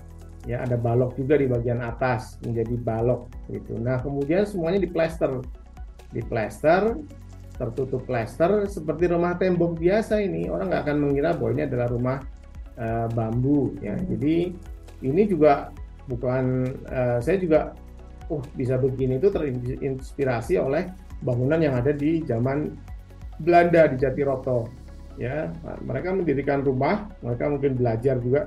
ya 0.44 0.60
ada 0.62 0.76
balok 0.76 1.16
juga 1.16 1.40
di 1.40 1.48
bagian 1.48 1.80
atas 1.80 2.36
menjadi 2.44 2.76
balok 2.84 3.32
gitu 3.48 3.80
nah 3.80 3.96
kemudian 3.98 4.44
semuanya 4.44 4.84
diplester 4.84 5.40
diplester 6.12 7.00
tertutup 7.58 8.06
plester 8.06 8.70
seperti 8.70 9.10
rumah 9.10 9.34
tembok 9.34 9.76
biasa 9.76 10.22
ini 10.22 10.46
orang 10.46 10.70
nggak 10.70 10.82
akan 10.86 10.96
mengira 11.02 11.34
bahwa 11.34 11.50
ini 11.58 11.62
adalah 11.66 11.86
rumah 11.90 12.16
uh, 12.78 13.06
bambu 13.10 13.74
ya. 13.82 13.98
Jadi 13.98 14.54
ini 15.02 15.22
juga 15.26 15.74
bukan 16.06 16.70
uh, 16.88 17.18
saya 17.18 17.36
juga 17.42 17.74
oh 18.30 18.40
bisa 18.54 18.78
begini 18.78 19.18
itu 19.18 19.28
terinspirasi 19.28 20.56
oleh 20.56 20.86
bangunan 21.26 21.58
yang 21.58 21.74
ada 21.74 21.90
di 21.90 22.22
zaman 22.22 22.70
Belanda 23.42 23.90
di 23.90 23.98
Jatiroto 23.98 24.70
ya. 25.18 25.50
Mereka 25.82 26.14
mendirikan 26.14 26.62
rumah 26.62 27.10
mereka 27.26 27.50
mungkin 27.50 27.74
belajar 27.74 28.22
juga 28.22 28.46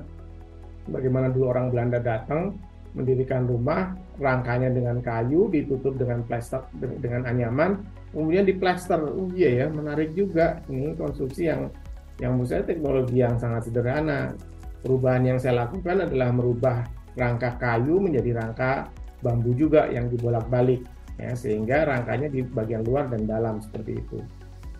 bagaimana 0.87 1.27
dulu 1.29 1.51
orang 1.51 1.67
Belanda 1.69 1.99
datang 1.99 2.55
mendirikan 2.95 3.47
rumah 3.47 3.95
rangkanya 4.19 4.71
dengan 4.71 4.99
kayu 4.99 5.47
ditutup 5.47 5.95
dengan 5.95 6.23
plaster 6.27 6.63
dengan 6.79 7.23
anyaman 7.27 7.79
kemudian 8.11 8.43
diplaster 8.43 8.99
oh 9.01 9.31
iya 9.33 9.63
ya 9.63 9.65
menarik 9.71 10.11
juga 10.15 10.59
ini 10.67 10.95
konstruksi 10.95 11.47
yang 11.47 11.71
yang 12.19 12.37
menurut 12.37 12.51
saya 12.53 12.63
teknologi 12.67 13.17
yang 13.23 13.35
sangat 13.41 13.71
sederhana 13.71 14.35
perubahan 14.83 15.23
yang 15.25 15.37
saya 15.41 15.65
lakukan 15.65 16.05
adalah 16.05 16.29
merubah 16.29 16.85
rangka 17.15 17.57
kayu 17.57 17.97
menjadi 17.99 18.37
rangka 18.37 18.91
bambu 19.21 19.53
juga 19.53 19.87
yang 19.89 20.09
dibolak-balik 20.09 20.81
ya 21.21 21.33
sehingga 21.37 21.85
rangkanya 21.85 22.27
di 22.33 22.41
bagian 22.41 22.81
luar 22.81 23.07
dan 23.11 23.29
dalam 23.29 23.61
seperti 23.61 24.01
itu. 24.01 24.17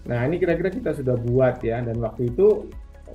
Nah 0.09 0.25
ini 0.25 0.41
kira-kira 0.41 0.73
kita 0.73 0.97
sudah 0.97 1.13
buat 1.21 1.61
ya 1.61 1.85
dan 1.85 2.01
waktu 2.01 2.33
itu 2.33 2.65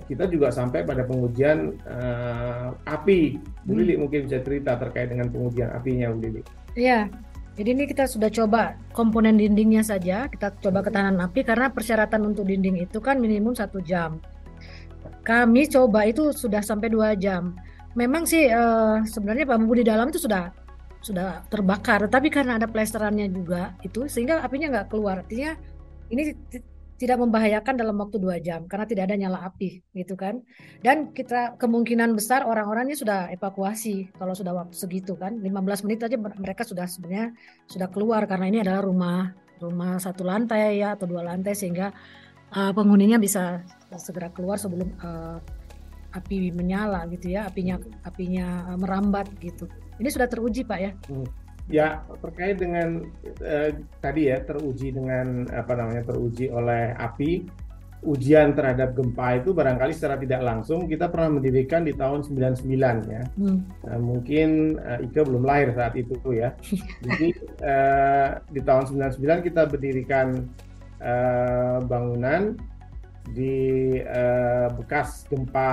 kita 0.07 0.29
juga 0.31 0.53
sampai 0.55 0.87
pada 0.87 1.03
pengujian 1.03 1.75
uh, 1.89 2.71
api. 2.87 3.41
Bu 3.67 3.81
Lili 3.81 3.97
hmm. 3.97 4.01
mungkin 4.07 4.21
bisa 4.29 4.39
cerita 4.45 4.79
terkait 4.79 5.11
dengan 5.11 5.27
pengujian 5.33 5.73
apinya 5.75 6.13
Bu 6.15 6.21
Lili. 6.23 6.43
Iya. 6.79 7.11
Jadi 7.57 7.69
ini 7.73 7.85
kita 7.89 8.05
sudah 8.05 8.29
coba 8.29 8.77
komponen 8.93 9.41
dindingnya 9.41 9.81
saja, 9.81 10.29
kita 10.29 10.53
coba 10.61 10.85
ketahanan 10.85 11.25
api 11.25 11.41
karena 11.41 11.73
persyaratan 11.73 12.29
untuk 12.29 12.45
dinding 12.45 12.85
itu 12.85 13.01
kan 13.01 13.17
minimum 13.17 13.57
satu 13.57 13.81
jam. 13.81 14.21
Kami 15.25 15.65
coba 15.73 16.05
itu 16.05 16.37
sudah 16.37 16.61
sampai 16.61 16.93
dua 16.93 17.17
jam. 17.17 17.57
Memang 17.97 18.29
sih 18.29 18.53
uh, 18.53 19.01
sebenarnya 19.09 19.49
bambu 19.49 19.73
di 19.73 19.89
dalam 19.89 20.13
itu 20.13 20.21
sudah 20.21 20.53
sudah 21.01 21.47
terbakar 21.47 22.11
tapi 22.11 22.29
karena 22.35 22.59
ada 22.59 22.67
plesterannya 22.67 23.31
juga 23.31 23.79
itu 23.87 24.11
sehingga 24.11 24.43
apinya 24.43 24.75
nggak 24.75 24.91
keluar 24.91 25.23
artinya 25.23 25.55
ini 26.11 26.35
tidak 26.97 27.21
membahayakan 27.21 27.77
dalam 27.77 27.97
waktu 28.01 28.17
dua 28.17 28.37
jam 28.41 28.65
karena 28.65 28.89
tidak 28.89 29.13
ada 29.13 29.17
nyala 29.21 29.39
api 29.45 29.85
gitu 29.93 30.17
kan 30.17 30.41
dan 30.81 31.13
kita 31.13 31.57
kemungkinan 31.61 32.17
besar 32.17 32.49
orang-orangnya 32.49 32.97
sudah 32.97 33.21
evakuasi 33.33 34.09
kalau 34.17 34.33
sudah 34.33 34.57
waktu 34.57 34.77
segitu 34.77 35.13
kan 35.17 35.37
15 35.41 35.85
menit 35.85 36.09
aja 36.09 36.17
mereka 36.17 36.65
sudah 36.65 36.89
sebenarnya 36.89 37.37
sudah 37.69 37.89
keluar 37.93 38.25
karena 38.25 38.47
ini 38.49 38.59
adalah 38.65 38.83
rumah 38.85 39.37
rumah 39.61 40.01
satu 40.01 40.25
lantai 40.25 40.81
ya 40.81 40.97
atau 40.97 41.09
dua 41.09 41.25
lantai 41.25 41.57
sehingga 41.57 41.93
uh, 42.53 42.73
penghuninya 42.73 43.21
bisa 43.21 43.65
segera 43.97 44.33
keluar 44.33 44.57
sebelum 44.57 44.89
uh, 45.01 45.41
api 46.17 46.49
menyala 46.53 47.05
gitu 47.13 47.37
ya 47.37 47.49
apinya 47.49 47.77
apinya 48.05 48.73
uh, 48.73 48.79
merambat 48.81 49.29
gitu 49.41 49.69
ini 49.97 50.09
sudah 50.13 50.29
teruji 50.29 50.61
Pak 50.65 50.79
ya? 50.81 50.93
Hmm. 51.09 51.46
Ya 51.67 52.07
terkait 52.23 52.63
dengan 52.63 53.03
eh, 53.43 53.75
tadi 53.99 54.31
ya 54.31 54.39
teruji 54.43 54.95
dengan 54.95 55.51
apa 55.51 55.75
namanya 55.75 56.07
teruji 56.07 56.47
oleh 56.47 56.95
api 56.95 57.47
ujian 58.07 58.53
terhadap 58.53 58.95
gempa 58.95 59.41
itu 59.41 59.57
barangkali 59.57 59.91
secara 59.91 60.15
tidak 60.21 60.45
langsung 60.45 60.87
kita 60.87 61.09
pernah 61.09 61.41
mendirikan 61.41 61.83
di 61.83 61.97
tahun 61.97 62.23
99 62.23 62.63
ya. 63.09 63.23
Hmm. 63.35 63.67
Nah, 63.83 63.99
mungkin 63.99 64.79
uh, 64.79 65.03
Ika 65.03 65.27
belum 65.27 65.43
lahir 65.43 65.75
saat 65.75 65.99
itu 65.99 66.15
ya. 66.31 66.55
Jadi 67.05 67.35
uh, 67.65 68.39
di 68.53 68.61
tahun 68.61 68.85
99 68.95 69.49
kita 69.51 69.63
berdirikan 69.67 70.45
uh, 71.01 71.83
bangunan 71.83 72.55
di 73.31 73.99
uh, 74.03 74.71
bekas 74.77 75.27
gempa 75.27 75.71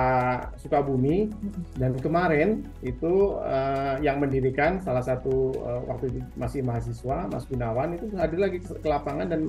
Sukabumi. 0.58 1.30
Dan 1.78 1.94
kemarin 1.98 2.66
itu 2.82 3.38
uh, 3.38 3.98
yang 4.02 4.18
mendirikan 4.18 4.82
salah 4.82 5.02
satu 5.02 5.54
uh, 5.62 5.82
waktu 5.86 6.10
itu 6.10 6.18
masih 6.34 6.60
mahasiswa 6.66 7.30
Mas 7.30 7.46
Gunawan 7.46 7.94
itu 7.94 8.10
hadir 8.18 8.40
lagi 8.42 8.58
ke, 8.58 8.74
ke 8.74 8.88
lapangan 8.88 9.30
dan 9.30 9.40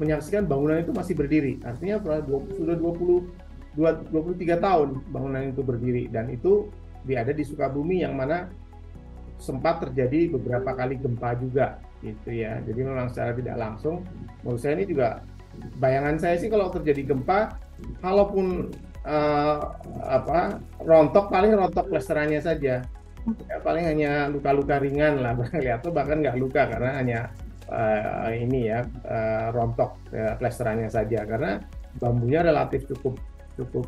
menyaksikan 0.00 0.48
bangunan 0.48 0.82
itu 0.82 0.90
masih 0.90 1.14
berdiri. 1.14 1.60
Artinya 1.62 2.00
sudah 2.56 2.76
20 2.76 3.52
23 3.72 4.60
tahun 4.60 4.88
bangunan 5.08 5.52
itu 5.52 5.62
berdiri. 5.64 6.08
Dan 6.10 6.32
itu 6.32 6.68
ada 7.08 7.32
di 7.32 7.44
Sukabumi 7.44 8.02
yang 8.02 8.16
mana 8.16 8.48
sempat 9.42 9.82
terjadi 9.82 10.38
beberapa 10.38 10.70
kali 10.70 10.98
gempa 11.02 11.34
juga 11.34 11.82
gitu 12.02 12.30
ya. 12.30 12.62
Jadi 12.62 12.80
memang 12.82 13.10
secara 13.10 13.34
tidak 13.34 13.56
langsung 13.58 14.06
menurut 14.42 14.60
saya 14.62 14.78
ini 14.78 14.86
juga 14.86 15.22
bayangan 15.78 16.16
saya 16.18 16.36
sih 16.38 16.48
kalau 16.48 16.70
terjadi 16.70 17.14
gempa, 17.14 17.56
kalaupun 18.00 18.70
uh, 19.06 19.58
apa 20.06 20.62
rontok 20.82 21.30
paling 21.30 21.52
rontok 21.54 21.90
plesterannya 21.90 22.40
saja, 22.42 22.82
ya, 23.48 23.56
paling 23.62 23.84
hanya 23.86 24.26
luka-luka 24.30 24.78
ringan 24.82 25.22
lah 25.22 25.34
barangkali 25.38 25.70
atau 25.70 25.90
bahkan 25.94 26.22
nggak 26.22 26.38
luka 26.38 26.62
karena 26.66 26.90
hanya 26.98 27.18
uh, 27.70 28.30
ini 28.32 28.70
ya 28.70 28.84
uh, 29.06 29.54
rontok 29.54 29.98
uh, 30.14 30.34
plesterannya 30.38 30.90
saja 30.90 31.24
karena 31.24 31.62
bambunya 32.00 32.40
relatif 32.40 32.88
cukup 32.88 33.20
cukup 33.52 33.84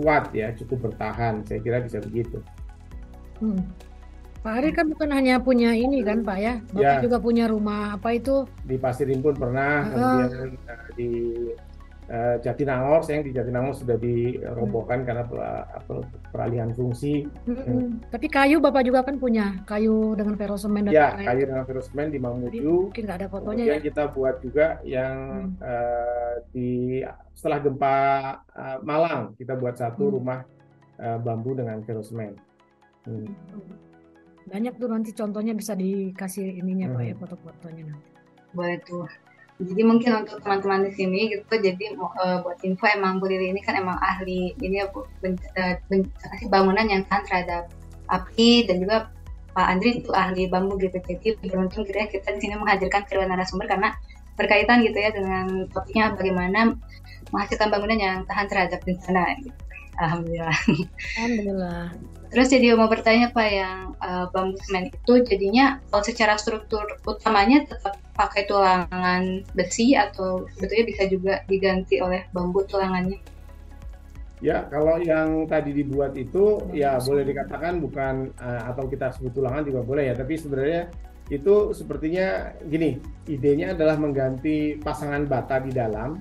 kuat 0.00 0.32
ya 0.32 0.56
cukup 0.56 0.90
bertahan 0.90 1.44
saya 1.44 1.60
kira 1.60 1.84
bisa 1.84 2.00
begitu. 2.00 2.40
Hmm. 3.42 3.60
Pak 4.44 4.60
Ari 4.60 4.76
kan 4.76 4.92
bukan 4.92 5.08
hanya 5.08 5.40
punya 5.40 5.72
ini 5.72 6.04
kan 6.04 6.20
Pak 6.20 6.36
ya, 6.36 6.60
Bapak 6.68 7.00
ya. 7.00 7.00
juga 7.00 7.16
punya 7.16 7.48
rumah 7.48 7.96
apa 7.96 8.12
itu? 8.12 8.44
Di 8.68 8.76
Pasir 8.76 9.08
Impun 9.08 9.32
pernah, 9.32 9.88
uh. 9.88 10.28
kemudian 10.28 10.52
uh, 10.68 10.88
di 10.92 11.10
uh, 12.12 12.36
Jatinangor, 12.44 13.00
saya 13.08 13.24
yang 13.24 13.32
di 13.32 13.32
Jatinangor 13.32 13.72
sudah 13.72 13.96
dirobohkan 13.96 15.00
hmm. 15.00 15.06
karena 15.08 15.24
per, 15.24 16.04
peralihan 16.28 16.76
fungsi. 16.76 17.24
Hmm. 17.48 17.56
Hmm. 17.56 17.88
Tapi 18.12 18.28
kayu 18.28 18.60
Bapak 18.60 18.84
juga 18.84 19.00
kan 19.00 19.16
punya, 19.16 19.64
kayu 19.64 20.12
dengan 20.12 20.36
ferosemen 20.36 20.84
dan 20.84 20.92
Ya, 20.92 21.16
kayu 21.16 21.48
dengan 21.48 21.64
ferosemen 21.64 22.12
di 22.12 22.18
Mamuju. 22.20 22.92
Mungkin 22.92 23.00
nggak 23.00 23.18
ada 23.24 23.28
fotonya 23.32 23.64
kemudian 23.64 23.80
ya? 23.80 23.86
kita 23.88 24.02
buat 24.12 24.36
juga 24.44 24.66
yang 24.84 25.16
hmm. 25.56 25.64
uh, 25.64 26.34
di 26.52 27.00
setelah 27.32 27.64
gempa 27.64 27.96
uh, 28.52 28.78
Malang, 28.84 29.32
kita 29.40 29.56
buat 29.56 29.80
satu 29.80 30.04
hmm. 30.04 30.14
rumah 30.20 30.44
uh, 31.00 31.16
bambu 31.16 31.56
dengan 31.56 31.80
ferosemen. 31.80 32.36
Hmm. 33.08 33.24
Banyak 34.44 34.74
tuh 34.76 34.88
nanti 34.92 35.10
contohnya 35.16 35.52
bisa 35.56 35.72
dikasih 35.72 36.60
ininya 36.60 36.92
hmm. 36.92 36.96
pak 36.96 37.02
ya 37.04 37.14
hmm. 37.14 37.20
foto-fotonya 37.22 37.82
nanti 37.88 38.10
boleh 38.54 38.78
tuh 38.84 39.08
jadi 39.62 39.82
mungkin 39.86 40.10
untuk 40.26 40.42
teman-teman 40.42 40.90
di 40.90 40.92
sini 40.98 41.20
gitu 41.30 41.54
jadi 41.54 41.94
uh, 41.94 42.42
buat 42.42 42.58
info 42.66 42.90
emang 42.90 43.22
Bu 43.22 43.30
Riri 43.30 43.54
ini 43.54 43.62
kan 43.62 43.78
emang 43.78 43.94
ahli 44.02 44.50
ini 44.58 44.82
ya 44.82 44.90
ben, 45.22 45.38
uh, 45.54 45.78
ben, 45.86 46.10
bangunan 46.50 46.86
yang 46.90 47.06
tahan 47.06 47.22
terhadap 47.30 47.70
api 48.10 48.66
dan 48.66 48.82
juga 48.82 49.14
Pak 49.54 49.66
Andri 49.70 50.02
itu 50.02 50.10
ahli 50.10 50.50
bambu 50.50 50.74
gitu. 50.82 50.98
Jadi 50.98 51.38
beruntung 51.46 51.86
gitu 51.86 51.94
ya 51.94 52.10
kita 52.10 52.34
di 52.34 52.40
sini 52.42 52.58
menghadirkan 52.58 53.06
kedua 53.06 53.30
narasumber 53.30 53.70
karena 53.70 53.94
berkaitan 54.34 54.82
gitu 54.82 54.98
ya 54.98 55.14
dengan 55.14 55.70
topiknya 55.70 56.10
bagaimana 56.18 56.74
menghasilkan 57.30 57.70
bangunan 57.70 57.98
yang 57.98 58.16
tahan 58.26 58.50
terhadap 58.50 58.82
bencana. 58.82 59.38
Gitu. 59.38 59.54
Alhamdulillah. 60.02 60.58
Alhamdulillah. 61.14 61.82
Terus 62.34 62.50
jadi 62.50 62.74
mau 62.74 62.90
bertanya 62.90 63.30
Pak 63.30 63.46
yang 63.46 63.94
uh, 64.02 64.26
bambu 64.34 64.58
semen 64.66 64.90
itu 64.90 65.22
jadinya 65.22 65.78
kalau 65.86 66.02
secara 66.02 66.34
struktur 66.34 66.82
utamanya 67.06 67.62
tetap 67.62 67.94
pakai 68.18 68.50
tulangan 68.50 69.46
besi 69.54 69.94
atau 69.94 70.42
sebetulnya 70.58 70.84
bisa 70.90 71.02
juga 71.06 71.34
diganti 71.46 72.02
oleh 72.02 72.26
bambu 72.34 72.66
tulangannya? 72.66 73.22
Ya, 74.42 74.66
kalau 74.66 74.98
yang 74.98 75.46
tadi 75.46 75.70
dibuat 75.78 76.18
itu 76.18 76.58
ya 76.74 76.98
boleh 76.98 77.22
dikatakan 77.22 77.78
bukan 77.78 78.34
uh, 78.42 78.66
atau 78.66 78.90
kita 78.90 79.14
sebut 79.14 79.30
tulangan 79.30 79.62
juga 79.62 79.86
boleh 79.86 80.10
ya, 80.10 80.18
tapi 80.18 80.34
sebenarnya 80.34 80.90
itu 81.30 81.70
sepertinya 81.70 82.50
gini, 82.66 82.98
idenya 83.30 83.78
adalah 83.78 83.94
mengganti 83.94 84.74
pasangan 84.82 85.22
bata 85.30 85.62
di 85.62 85.70
dalam. 85.70 86.18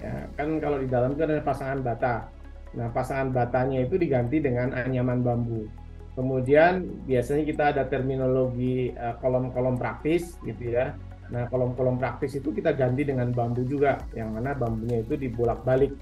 Ya, 0.00 0.32
kan 0.32 0.56
kalau 0.64 0.80
di 0.80 0.88
dalam 0.88 1.12
itu 1.12 1.28
ada 1.28 1.44
pasangan 1.44 1.84
bata. 1.84 2.40
Nah, 2.72 2.88
pasangan 2.88 3.28
batanya 3.32 3.84
itu 3.84 4.00
diganti 4.00 4.40
dengan 4.40 4.72
anyaman 4.72 5.20
bambu. 5.20 5.68
Kemudian 6.12 7.04
biasanya 7.08 7.44
kita 7.48 7.64
ada 7.72 7.82
terminologi 7.88 8.92
eh, 8.92 9.14
kolom-kolom 9.20 9.76
uh, 9.76 9.80
praktis 9.80 10.36
gitu 10.44 10.76
ya. 10.76 10.92
Nah, 11.32 11.48
kolom-kolom 11.48 11.96
praktis 11.96 12.36
itu 12.36 12.52
kita 12.52 12.76
ganti 12.76 13.08
dengan 13.08 13.32
bambu 13.32 13.64
juga, 13.64 13.96
yang 14.12 14.36
mana 14.36 14.52
bambunya 14.52 15.00
itu 15.00 15.16
dibolak-balik. 15.16 15.96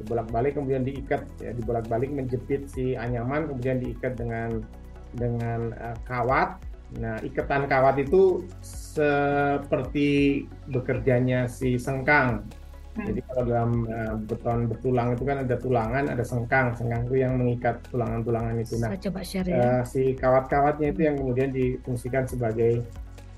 Dibolak-balik 0.00 0.56
kemudian 0.56 0.84
diikat 0.88 1.28
ya, 1.44 1.52
dibolak-balik 1.52 2.08
menjepit 2.08 2.72
si 2.72 2.96
anyaman 2.96 3.44
kemudian 3.52 3.76
diikat 3.84 4.16
dengan 4.16 4.64
dengan 5.12 5.76
uh, 5.76 5.96
kawat. 6.08 6.56
Nah, 6.96 7.20
ikatan 7.24 7.68
kawat 7.68 8.00
itu 8.04 8.44
seperti 8.60 10.44
bekerjanya 10.68 11.48
si 11.48 11.80
sengkang 11.80 12.44
Hmm. 12.92 13.08
Jadi 13.08 13.20
kalau 13.24 13.42
dalam 13.48 13.72
uh, 13.88 14.14
beton 14.28 14.58
bertulang 14.68 15.08
itu 15.16 15.24
kan 15.24 15.36
ada 15.40 15.56
tulangan, 15.56 16.04
ada 16.12 16.24
sengkang. 16.24 16.76
Sengkang 16.76 17.08
itu 17.08 17.24
yang 17.24 17.40
mengikat 17.40 17.80
tulangan-tulangan 17.88 18.60
itu. 18.60 18.76
Nah, 18.76 18.92
Saya 18.92 19.00
coba 19.08 19.20
share 19.24 19.48
ya. 19.48 19.56
Uh, 19.56 19.82
si 19.88 20.02
kawat-kawatnya 20.12 20.92
itu 20.92 21.00
yang 21.08 21.16
kemudian 21.16 21.50
difungsikan 21.56 22.28
sebagai 22.28 22.84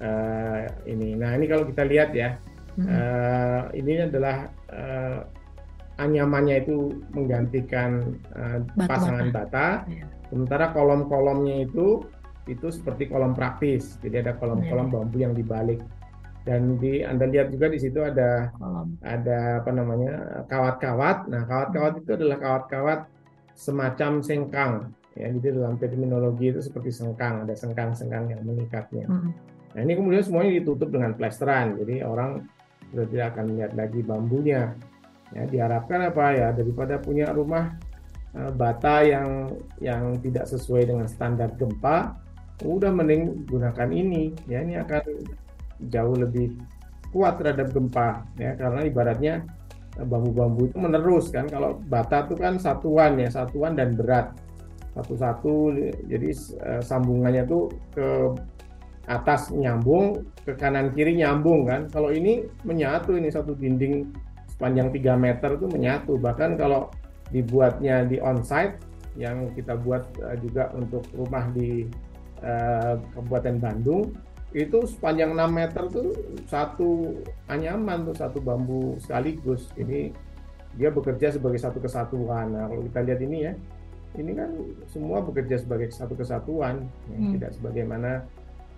uh, 0.03 0.67
ini. 0.91 1.15
Nah, 1.15 1.39
ini 1.39 1.47
kalau 1.47 1.71
kita 1.71 1.87
lihat 1.87 2.11
ya, 2.19 2.35
hmm. 2.75 2.87
uh, 2.91 3.63
ini 3.79 3.93
adalah 4.03 4.51
uh, 4.75 5.23
anyamannya 6.03 6.67
itu 6.67 6.91
menggantikan 7.15 8.19
uh, 8.35 8.59
bata, 8.75 8.91
pasangan 8.91 9.29
bata. 9.31 9.67
Ya. 9.87 10.07
Sementara 10.35 10.75
kolom-kolomnya 10.75 11.63
itu 11.71 12.03
itu 12.45 12.67
seperti 12.69 13.09
kolom 13.09 13.33
praktis. 13.33 13.97
Jadi 14.03 14.27
ada 14.27 14.35
kolom-kolom 14.37 14.91
ya. 14.91 14.93
bambu 14.93 15.17
yang 15.23 15.33
dibalik 15.33 15.81
dan 16.45 16.77
di 16.77 17.01
Anda 17.01 17.25
lihat 17.25 17.49
juga 17.49 17.73
di 17.73 17.81
situ 17.81 18.05
ada 18.05 18.53
Kolom. 18.61 19.01
ada 19.01 19.65
apa 19.65 19.71
namanya 19.73 20.13
kawat-kawat. 20.45 21.33
Nah, 21.33 21.49
kawat-kawat 21.49 22.05
itu 22.05 22.11
adalah 22.21 22.37
kawat-kawat 22.37 23.01
semacam 23.57 24.21
sengkang 24.21 24.93
ya. 25.17 25.33
Jadi 25.33 25.57
dalam 25.57 25.81
terminologi 25.81 26.53
itu 26.53 26.61
seperti 26.61 26.93
sengkang, 26.93 27.49
ada 27.49 27.57
sengkang-sengkang 27.57 28.29
yang 28.29 28.45
mengikatnya. 28.45 29.09
Hmm. 29.09 29.33
Nah, 29.75 29.81
ini 29.83 29.97
kemudian 29.97 30.23
semuanya 30.23 30.53
ditutup 30.61 30.93
dengan 30.93 31.17
plesteran. 31.17 31.81
Jadi 31.81 32.05
orang 32.05 32.45
sudah 32.93 33.07
tidak 33.09 33.27
akan 33.35 33.45
melihat 33.51 33.73
lagi 33.75 34.01
bambunya. 34.05 34.63
Ya, 35.33 35.43
diharapkan 35.49 36.13
apa 36.13 36.25
ya 36.37 36.49
daripada 36.55 37.01
punya 37.01 37.33
rumah 37.35 37.75
uh, 38.37 38.53
bata 38.55 39.03
yang 39.03 39.51
yang 39.83 40.15
tidak 40.23 40.47
sesuai 40.47 40.87
dengan 40.93 41.09
standar 41.11 41.51
gempa, 41.59 42.15
udah 42.63 42.93
mending 42.93 43.49
gunakan 43.49 43.91
ini. 43.91 44.31
Ya, 44.47 44.63
ini 44.63 44.79
akan 44.79 45.03
jauh 45.79 46.17
lebih 46.17 46.55
kuat 47.15 47.39
terhadap 47.39 47.71
gempa 47.71 48.27
ya. 48.35 48.59
Karena 48.59 48.83
ibaratnya 48.83 49.35
eh, 49.95 50.07
bambu-bambu 50.07 50.67
itu 50.67 50.77
menerus 50.83 51.31
kan. 51.31 51.47
Kalau 51.47 51.79
bata 51.87 52.27
itu 52.27 52.35
kan 52.35 52.59
satuan 52.59 53.23
ya 53.23 53.31
satuan 53.31 53.79
dan 53.79 53.95
berat. 53.95 54.35
Satu-satu 54.95 55.75
jadi 56.07 56.31
uh, 56.63 56.79
sambungannya 56.79 57.51
tuh 57.51 57.67
ke 57.91 58.31
atas 59.11 59.51
nyambung 59.51 60.23
ke 60.47 60.55
kanan 60.55 60.95
kiri 60.95 61.19
nyambung 61.19 61.67
kan. 61.67 61.91
Kalau 61.91 62.15
ini 62.15 62.47
menyatu 62.63 63.19
ini 63.19 63.27
satu 63.27 63.59
dinding 63.59 64.15
sepanjang 64.55 64.95
3 64.95 65.19
meter 65.19 65.51
itu 65.59 65.67
menyatu. 65.67 66.15
Bahkan 66.15 66.55
kalau 66.55 66.95
dibuatnya 67.35 68.07
di 68.07 68.23
onsite 68.23 68.79
yang 69.19 69.51
kita 69.59 69.75
buat 69.79 70.07
uh, 70.23 70.39
juga 70.39 70.71
untuk 70.79 71.03
rumah 71.11 71.51
di 71.51 71.91
uh, 72.47 72.95
Kabupaten 73.19 73.59
Bandung 73.59 74.15
itu 74.55 74.87
sepanjang 74.87 75.35
6 75.35 75.51
meter 75.51 75.85
tuh 75.91 76.15
satu 76.47 77.19
anyaman 77.51 78.07
tuh 78.07 78.15
satu 78.15 78.39
bambu 78.39 78.95
sekaligus 79.03 79.67
ini 79.75 80.15
dia 80.79 80.95
bekerja 80.95 81.35
sebagai 81.35 81.59
satu 81.59 81.83
kesatuan 81.83 82.55
nah 82.55 82.71
kalau 82.71 82.83
kita 82.87 83.01
lihat 83.03 83.21
ini 83.27 83.39
ya 83.51 83.53
ini 84.15 84.31
kan 84.31 84.55
semua 84.87 85.19
bekerja 85.27 85.59
sebagai 85.59 85.91
satu 85.91 86.15
kesatuan 86.15 86.87
ya, 87.11 87.19
hmm. 87.19 87.33
tidak 87.35 87.51
sebagaimana 87.59 88.11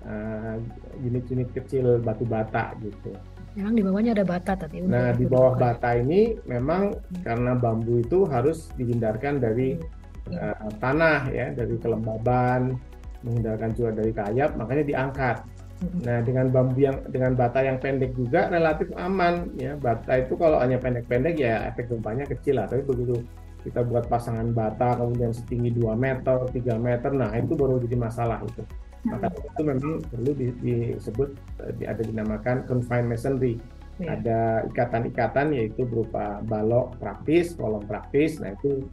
uh, 0.09 0.57
unit-unit 1.05 1.53
kecil 1.53 2.01
batu 2.01 2.25
bata 2.25 2.73
gitu 2.81 3.13
Memang 3.57 3.73
di 3.73 3.83
bawahnya 3.89 4.13
ada 4.13 4.27
bata 4.29 4.53
tapi. 4.53 4.85
Nah 4.85 5.17
di 5.17 5.25
bawah 5.25 5.57
bata 5.57 5.97
ini 5.97 6.37
memang 6.45 6.93
hmm. 6.93 7.25
karena 7.25 7.57
bambu 7.57 8.05
itu 8.05 8.29
harus 8.29 8.69
dihindarkan 8.77 9.41
dari 9.41 9.81
hmm. 10.29 10.37
uh, 10.37 10.69
tanah 10.77 11.33
ya, 11.33 11.57
dari 11.57 11.81
kelembaban, 11.81 12.77
menghindarkan 13.25 13.73
juga 13.73 13.97
dari 13.97 14.13
kayap, 14.13 14.61
makanya 14.61 14.85
diangkat. 14.85 15.37
Nah, 15.77 16.25
dengan 16.25 16.49
bambu 16.49 16.89
yang 16.89 17.05
dengan 17.13 17.37
bata 17.37 17.61
yang 17.61 17.77
pendek 17.77 18.17
juga 18.17 18.49
relatif 18.49 18.89
aman 18.97 19.53
ya. 19.61 19.77
Bata 19.77 20.25
itu 20.25 20.33
kalau 20.41 20.57
hanya 20.57 20.81
pendek-pendek 20.81 21.37
ya 21.37 21.69
efek 21.69 21.93
gempanya 21.93 22.25
kecil 22.25 22.57
lah. 22.57 22.65
Tapi 22.65 22.81
begitu 22.89 23.21
kita 23.61 23.85
buat 23.85 24.09
pasangan 24.09 24.57
bata 24.57 24.97
kemudian 24.97 25.35
setinggi 25.35 25.75
2 25.75 25.93
meter, 25.99 26.39
3 26.49 26.79
meter, 26.79 27.11
nah 27.11 27.35
itu 27.35 27.53
baru 27.59 27.83
jadi 27.83 27.99
masalah 27.99 28.41
itu. 28.47 28.63
Maka 29.07 29.29
itu 29.35 29.63
memang 29.63 30.03
perlu 30.07 30.33
disebut 30.39 31.29
eh, 31.67 31.87
ada 31.87 32.03
dinamakan 32.03 32.65
confined 32.65 33.11
masonry. 33.11 33.61
Ya. 33.97 34.17
Ada 34.17 34.41
ikatan-ikatan 34.73 35.57
yaitu 35.57 35.89
berupa 35.89 36.41
balok 36.45 36.97
praktis, 37.01 37.57
kolom 37.57 37.85
praktis. 37.85 38.41
Nah, 38.41 38.53
itu 38.53 38.85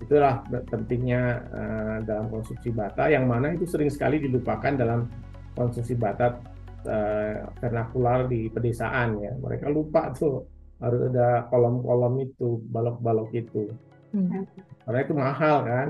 itulah 0.00 0.40
pentingnya 0.72 1.44
uh, 1.52 1.96
dalam 2.08 2.32
konstruksi 2.32 2.72
bata 2.72 3.12
yang 3.12 3.28
mana 3.28 3.52
itu 3.52 3.68
sering 3.68 3.92
sekali 3.92 4.16
dilupakan 4.16 4.72
dalam 4.72 5.04
konsumsi 5.54 5.94
batat 5.98 6.40
uh, 6.86 7.48
vernakular 7.58 8.26
di 8.26 8.48
pedesaan 8.48 9.20
ya. 9.20 9.32
Mereka 9.36 9.68
lupa 9.68 10.12
tuh 10.14 10.46
harus 10.80 11.12
ada 11.12 11.46
kolom-kolom 11.52 12.24
itu, 12.24 12.60
balok-balok 12.72 13.30
itu. 13.36 13.72
Hmm. 14.16 14.48
Karena 14.86 14.98
itu 15.04 15.14
mahal 15.14 15.56
kan. 15.66 15.88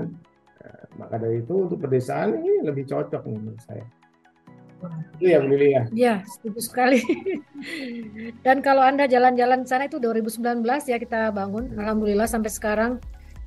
Uh, 0.61 0.83
maka 0.99 1.15
dari 1.17 1.41
itu 1.41 1.65
untuk 1.69 1.79
pedesaan 1.81 2.37
ini 2.37 2.65
lebih 2.67 2.85
cocok 2.85 3.23
nih 3.25 3.37
menurut 3.39 3.61
saya. 3.63 3.85
Itu 5.17 5.25
ya 5.29 5.39
Lili 5.45 5.77
ya? 5.77 5.83
Iya, 5.93 6.15
setuju 6.25 6.59
sekali. 6.61 6.99
Dan 8.45 8.65
kalau 8.65 8.81
Anda 8.81 9.05
jalan-jalan 9.05 9.69
sana 9.69 9.85
itu 9.85 10.01
2019 10.01 10.65
ya 10.89 10.97
kita 10.97 11.29
bangun. 11.29 11.77
Alhamdulillah 11.77 12.25
sampai 12.25 12.49
sekarang 12.49 12.97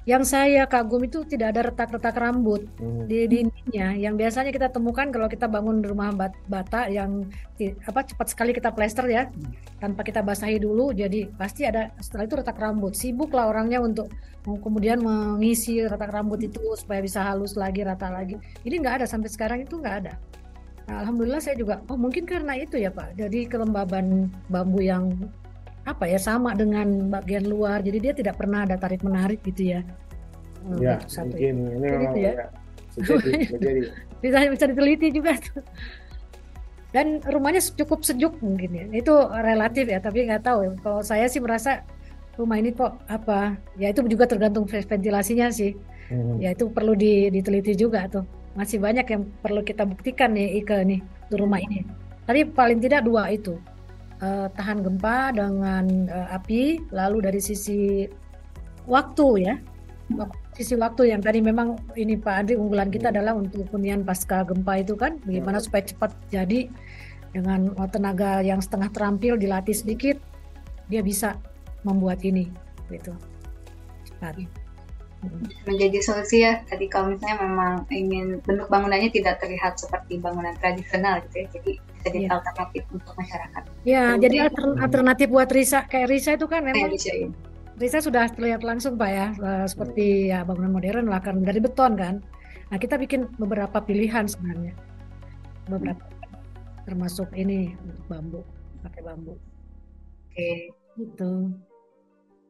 yang 0.04 0.20
saya 0.20 0.68
kagum 0.68 1.00
itu 1.08 1.24
tidak 1.24 1.56
ada 1.56 1.72
retak-retak 1.72 2.12
rambut 2.20 2.68
hmm. 2.76 3.08
di 3.08 3.24
dindingnya. 3.24 3.96
Yang 3.96 4.14
biasanya 4.20 4.50
kita 4.52 4.68
temukan 4.68 5.08
kalau 5.08 5.28
kita 5.32 5.48
bangun 5.48 5.80
rumah 5.80 6.12
bata 6.44 6.92
yang 6.92 7.24
apa 7.88 8.00
cepat 8.04 8.26
sekali 8.28 8.52
kita 8.52 8.68
plester 8.76 9.08
ya, 9.08 9.32
hmm. 9.32 9.80
tanpa 9.80 10.04
kita 10.04 10.20
basahi 10.20 10.60
dulu. 10.60 10.92
Jadi 10.92 11.32
pasti 11.32 11.64
ada 11.64 11.88
setelah 12.04 12.28
itu 12.28 12.36
retak 12.36 12.60
rambut. 12.60 12.92
Sibuklah 12.92 13.48
orangnya 13.48 13.80
untuk 13.80 14.12
kemudian 14.44 15.00
mengisi 15.00 15.80
retak 15.80 16.12
rambut 16.12 16.36
itu 16.44 16.60
supaya 16.76 17.00
bisa 17.00 17.24
halus 17.24 17.56
lagi, 17.56 17.80
rata 17.80 18.12
lagi. 18.12 18.36
Ini 18.60 18.84
nggak 18.84 18.94
ada 19.00 19.06
sampai 19.08 19.32
sekarang 19.32 19.64
itu 19.64 19.80
nggak 19.80 19.96
ada. 20.04 20.20
Nah, 20.84 21.00
Alhamdulillah 21.00 21.40
saya 21.40 21.56
juga, 21.56 21.80
oh 21.88 21.96
mungkin 21.96 22.28
karena 22.28 22.60
itu 22.60 22.76
ya 22.76 22.92
Pak. 22.92 23.16
Jadi 23.16 23.48
kelembaban 23.48 24.28
bambu 24.52 24.84
yang 24.84 25.16
apa 25.84 26.08
ya 26.08 26.16
sama 26.16 26.56
dengan 26.56 27.12
bagian 27.12 27.44
luar. 27.44 27.84
Jadi 27.84 27.98
dia 28.00 28.12
tidak 28.16 28.40
pernah 28.40 28.64
ada 28.64 28.80
tarik 28.80 29.04
menarik 29.04 29.44
gitu 29.44 29.76
ya. 29.76 29.80
Hmm, 30.64 30.80
ya 30.80 30.96
satu. 31.04 31.36
mungkin. 31.36 31.54
Ya. 31.68 31.72
ini 31.76 31.84
memang 31.84 32.02
gitu 32.08 32.18
ya, 32.24 32.32
ya 32.32 32.46
bisa 34.24 34.36
bisa 34.48 34.64
diteliti 34.64 35.08
juga 35.12 35.36
tuh. 35.36 35.60
Dan 36.94 37.18
rumahnya 37.26 37.60
cukup 37.74 38.00
sejuk 38.00 38.40
mungkin 38.40 38.70
ya. 38.72 38.84
Itu 38.96 39.28
relatif 39.28 39.84
ya 39.92 40.00
tapi 40.00 40.24
nggak 40.24 40.42
tahu 40.46 40.58
ya. 40.64 40.70
kalau 40.80 41.00
saya 41.04 41.28
sih 41.28 41.42
merasa 41.44 41.84
rumah 42.40 42.58
ini 42.58 42.74
kok 42.74 42.98
apa 43.06 43.54
ya 43.78 43.92
itu 43.92 44.02
juga 44.08 44.24
tergantung 44.24 44.64
ventilasinya 44.64 45.52
sih. 45.52 45.76
Hmm. 46.04 46.36
ya 46.36 46.52
itu 46.52 46.68
perlu 46.68 46.92
diteliti 46.96 47.76
juga 47.76 48.08
tuh. 48.08 48.24
Masih 48.56 48.76
banyak 48.76 49.08
yang 49.08 49.24
perlu 49.40 49.64
kita 49.64 49.88
buktikan 49.88 50.36
nih 50.36 50.60
Ike 50.60 50.84
nih 50.84 51.00
di 51.00 51.34
rumah 51.36 51.60
ini. 51.60 51.84
Tapi 52.24 52.44
paling 52.48 52.80
tidak 52.80 53.04
dua 53.04 53.28
itu 53.28 53.56
uh, 54.24 54.46
tahan 54.56 54.80
gempa 54.80 55.36
dengan 55.36 56.08
uh, 56.08 56.32
api, 56.32 56.80
lalu 56.88 57.28
dari 57.28 57.40
sisi 57.44 58.08
waktu 58.88 59.28
ya, 59.44 59.54
sisi 60.56 60.74
waktu 60.80 61.12
yang 61.12 61.20
tadi 61.20 61.44
memang 61.44 61.76
ini 62.00 62.16
Pak 62.16 62.34
Andri 62.34 62.54
unggulan 62.56 62.88
kita 62.88 63.12
hmm. 63.12 63.14
adalah 63.20 63.32
untuk 63.36 63.68
hunian 63.68 64.00
pasca 64.00 64.48
gempa 64.48 64.80
itu 64.80 64.96
kan. 64.96 65.20
Bagaimana 65.28 65.60
hmm. 65.60 65.66
supaya 65.68 65.82
cepat 65.84 66.10
jadi 66.32 66.72
dengan 67.34 67.74
tenaga 67.90 68.40
yang 68.40 68.62
setengah 68.62 68.88
terampil 68.94 69.34
dilatih 69.34 69.74
sedikit 69.74 70.16
dia 70.86 71.02
bisa 71.02 71.36
membuat 71.82 72.22
ini 72.24 72.48
gitu. 72.88 73.12
Cepat 74.08 74.63
menjadi 75.68 75.98
solusi 76.00 76.44
ya 76.44 76.60
tadi 76.66 76.86
kalau 76.88 77.12
misalnya 77.12 77.44
memang 77.44 77.72
ingin 77.92 78.40
bentuk 78.44 78.68
bangunannya 78.68 79.10
tidak 79.12 79.40
terlihat 79.40 79.76
seperti 79.76 80.20
bangunan 80.20 80.54
tradisional 80.60 81.20
gitu 81.28 81.44
ya 81.44 81.46
jadi 81.54 81.72
jadi 82.04 82.18
yeah. 82.28 82.36
alternatif 82.36 82.82
untuk 82.92 83.12
masyarakat. 83.16 83.62
Ya 83.88 84.04
Dan 84.12 84.20
jadi 84.20 84.36
alternatif 84.76 85.26
buat 85.32 85.48
Risa. 85.48 85.88
Kayak 85.88 86.08
Risa 86.12 86.30
itu 86.36 86.44
kan 86.44 86.60
memang 86.60 86.92
Risa, 86.92 87.12
ya. 87.16 87.28
Risa 87.80 87.98
sudah 88.04 88.28
terlihat 88.28 88.60
langsung 88.60 89.00
Pak 89.00 89.10
ya 89.10 89.26
eh, 89.32 89.66
seperti 89.66 90.28
ya 90.28 90.44
bangunan 90.44 90.76
modern 90.76 91.08
lah 91.08 91.24
kan 91.24 91.40
dari 91.40 91.64
beton 91.64 91.96
kan. 91.96 92.20
Nah 92.68 92.76
kita 92.76 93.00
bikin 93.00 93.32
beberapa 93.40 93.80
pilihan 93.80 94.28
sebenarnya. 94.28 94.76
Beberapa 95.64 96.04
termasuk 96.84 97.32
ini 97.32 97.72
untuk 97.80 98.04
bambu 98.06 98.40
pakai 98.84 99.00
bambu. 99.00 99.34
Oke. 99.34 100.36
Okay. 100.36 100.56
gitu 100.94 101.50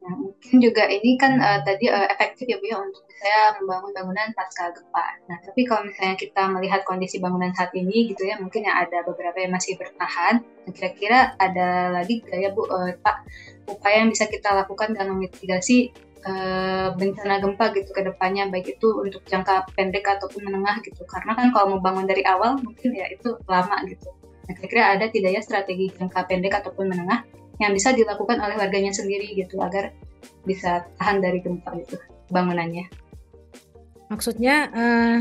Nah, 0.05 0.13
mungkin 0.21 0.55
juga 0.61 0.85
ini 0.85 1.17
kan 1.17 1.41
uh, 1.41 1.65
tadi 1.65 1.89
uh, 1.89 2.05
efektif 2.13 2.45
ya 2.45 2.61
Bu 2.61 2.69
ya 2.69 2.77
untuk 2.77 3.01
saya 3.17 3.57
membangun 3.57 3.89
bangunan 3.89 4.29
pasca 4.37 4.69
gempa. 4.69 5.05
Nah, 5.25 5.37
tapi 5.41 5.65
kalau 5.65 5.89
misalnya 5.89 6.13
kita 6.13 6.41
melihat 6.45 6.85
kondisi 6.85 7.17
bangunan 7.17 7.49
saat 7.57 7.73
ini 7.73 8.13
gitu 8.13 8.29
ya, 8.29 8.37
mungkin 8.37 8.69
yang 8.69 8.85
ada 8.85 9.01
beberapa 9.01 9.41
yang 9.41 9.57
masih 9.57 9.73
bertahan. 9.81 10.45
Kira-kira 10.69 11.33
ada 11.41 11.89
lagi 11.89 12.21
gak 12.21 12.37
ya 12.37 12.53
Bu, 12.53 12.69
uh, 12.69 12.93
Pak, 13.01 13.17
upaya 13.65 14.05
yang 14.05 14.13
bisa 14.13 14.29
kita 14.29 14.53
lakukan 14.53 14.93
dalam 14.93 15.17
mitigasi 15.17 15.89
bencana 16.97 17.37
gempa 17.37 17.69
gitu 17.77 17.93
ke 17.93 18.01
depannya, 18.01 18.49
baik 18.49 18.81
itu 18.81 18.97
untuk 18.97 19.21
jangka 19.29 19.69
pendek 19.77 20.01
ataupun 20.09 20.49
menengah 20.49 20.81
gitu. 20.81 21.05
Karena 21.05 21.37
kan 21.37 21.53
kalau 21.53 21.77
mau 21.77 21.81
bangun 21.85 22.09
dari 22.09 22.25
awal 22.25 22.57
mungkin 22.65 22.97
ya 22.97 23.05
itu 23.13 23.37
lama 23.45 23.77
gitu. 23.85 24.09
Nah, 24.49 24.57
kira-kira 24.57 24.97
ada 24.97 25.05
tidak 25.13 25.37
ya 25.37 25.41
strategi 25.45 25.93
jangka 25.93 26.25
pendek 26.25 26.65
ataupun 26.65 26.89
menengah 26.89 27.21
yang 27.59 27.71
bisa 27.71 27.95
dilakukan 27.95 28.37
oleh 28.39 28.55
warganya 28.59 28.91
sendiri 28.91 29.31
gitu 29.35 29.59
agar 29.63 29.95
bisa 30.43 30.85
tahan 30.99 31.23
dari 31.23 31.39
gempa 31.39 31.71
itu 31.77 31.95
bangunannya. 32.29 32.85
Maksudnya 34.11 34.55
uh, 34.69 35.17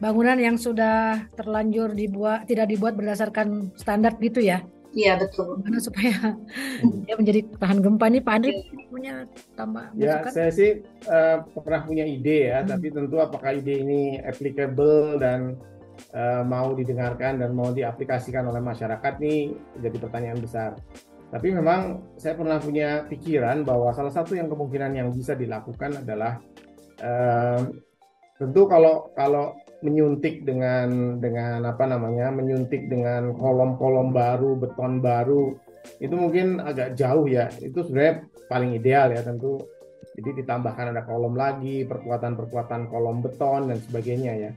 bangunan 0.00 0.38
yang 0.40 0.56
sudah 0.56 1.26
terlanjur 1.36 1.92
dibuat 1.92 2.48
tidak 2.48 2.70
dibuat 2.70 2.98
berdasarkan 2.98 3.74
standar 3.78 4.16
gitu 4.18 4.40
ya? 4.42 4.64
Iya 4.92 5.16
betul. 5.16 5.60
Karena 5.64 5.80
supaya 5.80 6.16
dia 7.08 7.14
menjadi 7.16 7.40
tahan 7.56 7.80
gempa 7.80 8.06
nih 8.12 8.22
Pak 8.22 8.34
Andri 8.36 8.52
iya. 8.52 8.84
punya 8.92 9.14
tambah 9.56 9.84
Ya 9.96 10.20
masukan? 10.20 10.32
saya 10.36 10.50
sih 10.52 10.70
uh, 11.08 11.36
pernah 11.56 11.80
punya 11.88 12.04
ide 12.04 12.52
ya, 12.52 12.60
hmm. 12.60 12.68
tapi 12.68 12.86
tentu 12.92 13.16
apakah 13.16 13.56
ide 13.56 13.80
ini 13.80 14.20
applicable 14.20 15.16
dan 15.16 15.56
uh, 16.12 16.44
mau 16.44 16.76
didengarkan 16.76 17.40
dan 17.40 17.56
mau 17.56 17.72
diaplikasikan 17.72 18.44
oleh 18.52 18.60
masyarakat 18.60 19.14
nih 19.16 19.56
jadi 19.80 19.96
pertanyaan 19.96 20.40
besar. 20.44 20.76
Tapi 21.32 21.48
memang 21.48 22.12
saya 22.20 22.36
pernah 22.36 22.60
punya 22.60 23.08
pikiran 23.08 23.64
bahwa 23.64 23.88
salah 23.96 24.12
satu 24.12 24.36
yang 24.36 24.52
kemungkinan 24.52 24.92
yang 24.92 25.08
bisa 25.16 25.32
dilakukan 25.32 26.04
adalah 26.04 26.36
eh, 27.00 27.60
tentu 28.36 28.68
kalau 28.68 29.08
kalau 29.16 29.56
menyuntik 29.80 30.44
dengan 30.44 31.16
dengan 31.24 31.64
apa 31.64 31.88
namanya 31.88 32.28
menyuntik 32.28 32.84
dengan 32.84 33.32
kolom-kolom 33.32 34.12
baru 34.12 34.60
beton 34.60 35.00
baru 35.00 35.56
itu 36.04 36.12
mungkin 36.12 36.60
agak 36.60 37.00
jauh 37.00 37.24
ya. 37.24 37.48
Itu 37.64 37.80
sebenarnya 37.80 38.28
paling 38.52 38.76
ideal 38.76 39.16
ya 39.16 39.24
tentu. 39.24 39.56
Jadi 40.12 40.44
ditambahkan 40.44 40.92
ada 40.92 41.08
kolom 41.08 41.32
lagi 41.32 41.88
perkuatan-perkuatan 41.88 42.92
kolom 42.92 43.24
beton 43.24 43.72
dan 43.72 43.80
sebagainya 43.80 44.32
ya. 44.36 44.50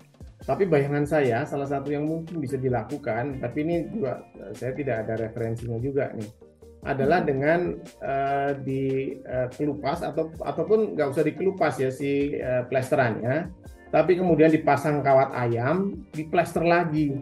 Tapi 0.44 0.68
bayangan 0.68 1.08
saya 1.08 1.48
salah 1.48 1.72
satu 1.72 1.88
yang 1.96 2.04
mungkin 2.04 2.44
bisa 2.44 2.60
dilakukan 2.60 3.40
tapi 3.40 3.64
ini 3.64 3.88
juga 3.88 4.20
saya 4.52 4.76
tidak 4.76 5.08
ada 5.08 5.16
referensinya 5.24 5.80
juga 5.80 6.12
nih 6.12 6.45
adalah 6.86 7.26
dengan 7.26 7.82
uh, 8.06 8.54
dikelupas 8.62 10.06
uh, 10.06 10.14
atau 10.14 10.30
ataupun 10.38 10.94
nggak 10.94 11.10
usah 11.10 11.26
dikelupas 11.26 11.82
ya 11.82 11.90
si 11.90 12.38
uh, 12.38 12.62
plesterannya, 12.70 13.50
tapi 13.90 14.16
kemudian 14.16 14.54
dipasang 14.54 15.02
kawat 15.02 15.34
ayam, 15.34 16.06
diplester 16.14 16.62
lagi, 16.62 17.18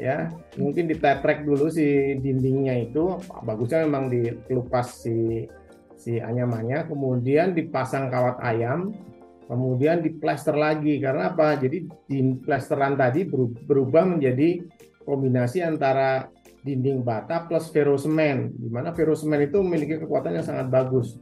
ya 0.00 0.32
mungkin 0.56 0.88
ditetrek 0.88 1.44
dulu 1.44 1.68
si 1.68 2.16
dindingnya 2.18 2.88
itu, 2.88 3.20
bagusnya 3.44 3.84
memang 3.84 4.08
dikelupas 4.08 5.04
si 5.04 5.44
si 6.00 6.16
anyamannya, 6.16 6.88
kemudian 6.88 7.52
dipasang 7.52 8.08
kawat 8.08 8.40
ayam, 8.40 8.96
kemudian 9.44 10.00
diplester 10.00 10.56
lagi 10.56 10.96
karena 11.04 11.36
apa? 11.36 11.60
Jadi 11.60 11.84
di 12.08 12.18
plesteran 12.40 12.96
tadi 12.96 13.28
berubah 13.68 14.08
menjadi 14.08 14.64
kombinasi 15.04 15.62
antara 15.62 16.32
dinding 16.66 17.06
bata 17.06 17.46
plus 17.46 17.70
ferrosemen 17.70 18.50
di 18.58 18.66
mana 18.66 18.90
ferrosemen 18.90 19.46
itu 19.46 19.62
memiliki 19.62 20.02
kekuatan 20.02 20.42
yang 20.42 20.46
sangat 20.46 20.66
bagus. 20.66 21.14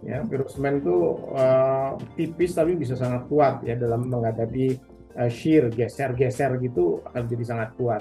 Ya 0.00 0.24
ferrosemen 0.24 0.80
itu 0.80 1.20
uh, 1.36 2.00
tipis 2.16 2.56
tapi 2.56 2.72
bisa 2.72 2.96
sangat 2.96 3.28
kuat 3.28 3.60
ya 3.68 3.76
dalam 3.76 4.08
menghadapi 4.08 4.80
uh, 5.20 5.28
shear 5.28 5.68
geser-geser 5.68 6.56
gitu 6.64 7.04
akan 7.12 7.22
jadi 7.28 7.44
sangat 7.44 7.76
kuat. 7.76 8.00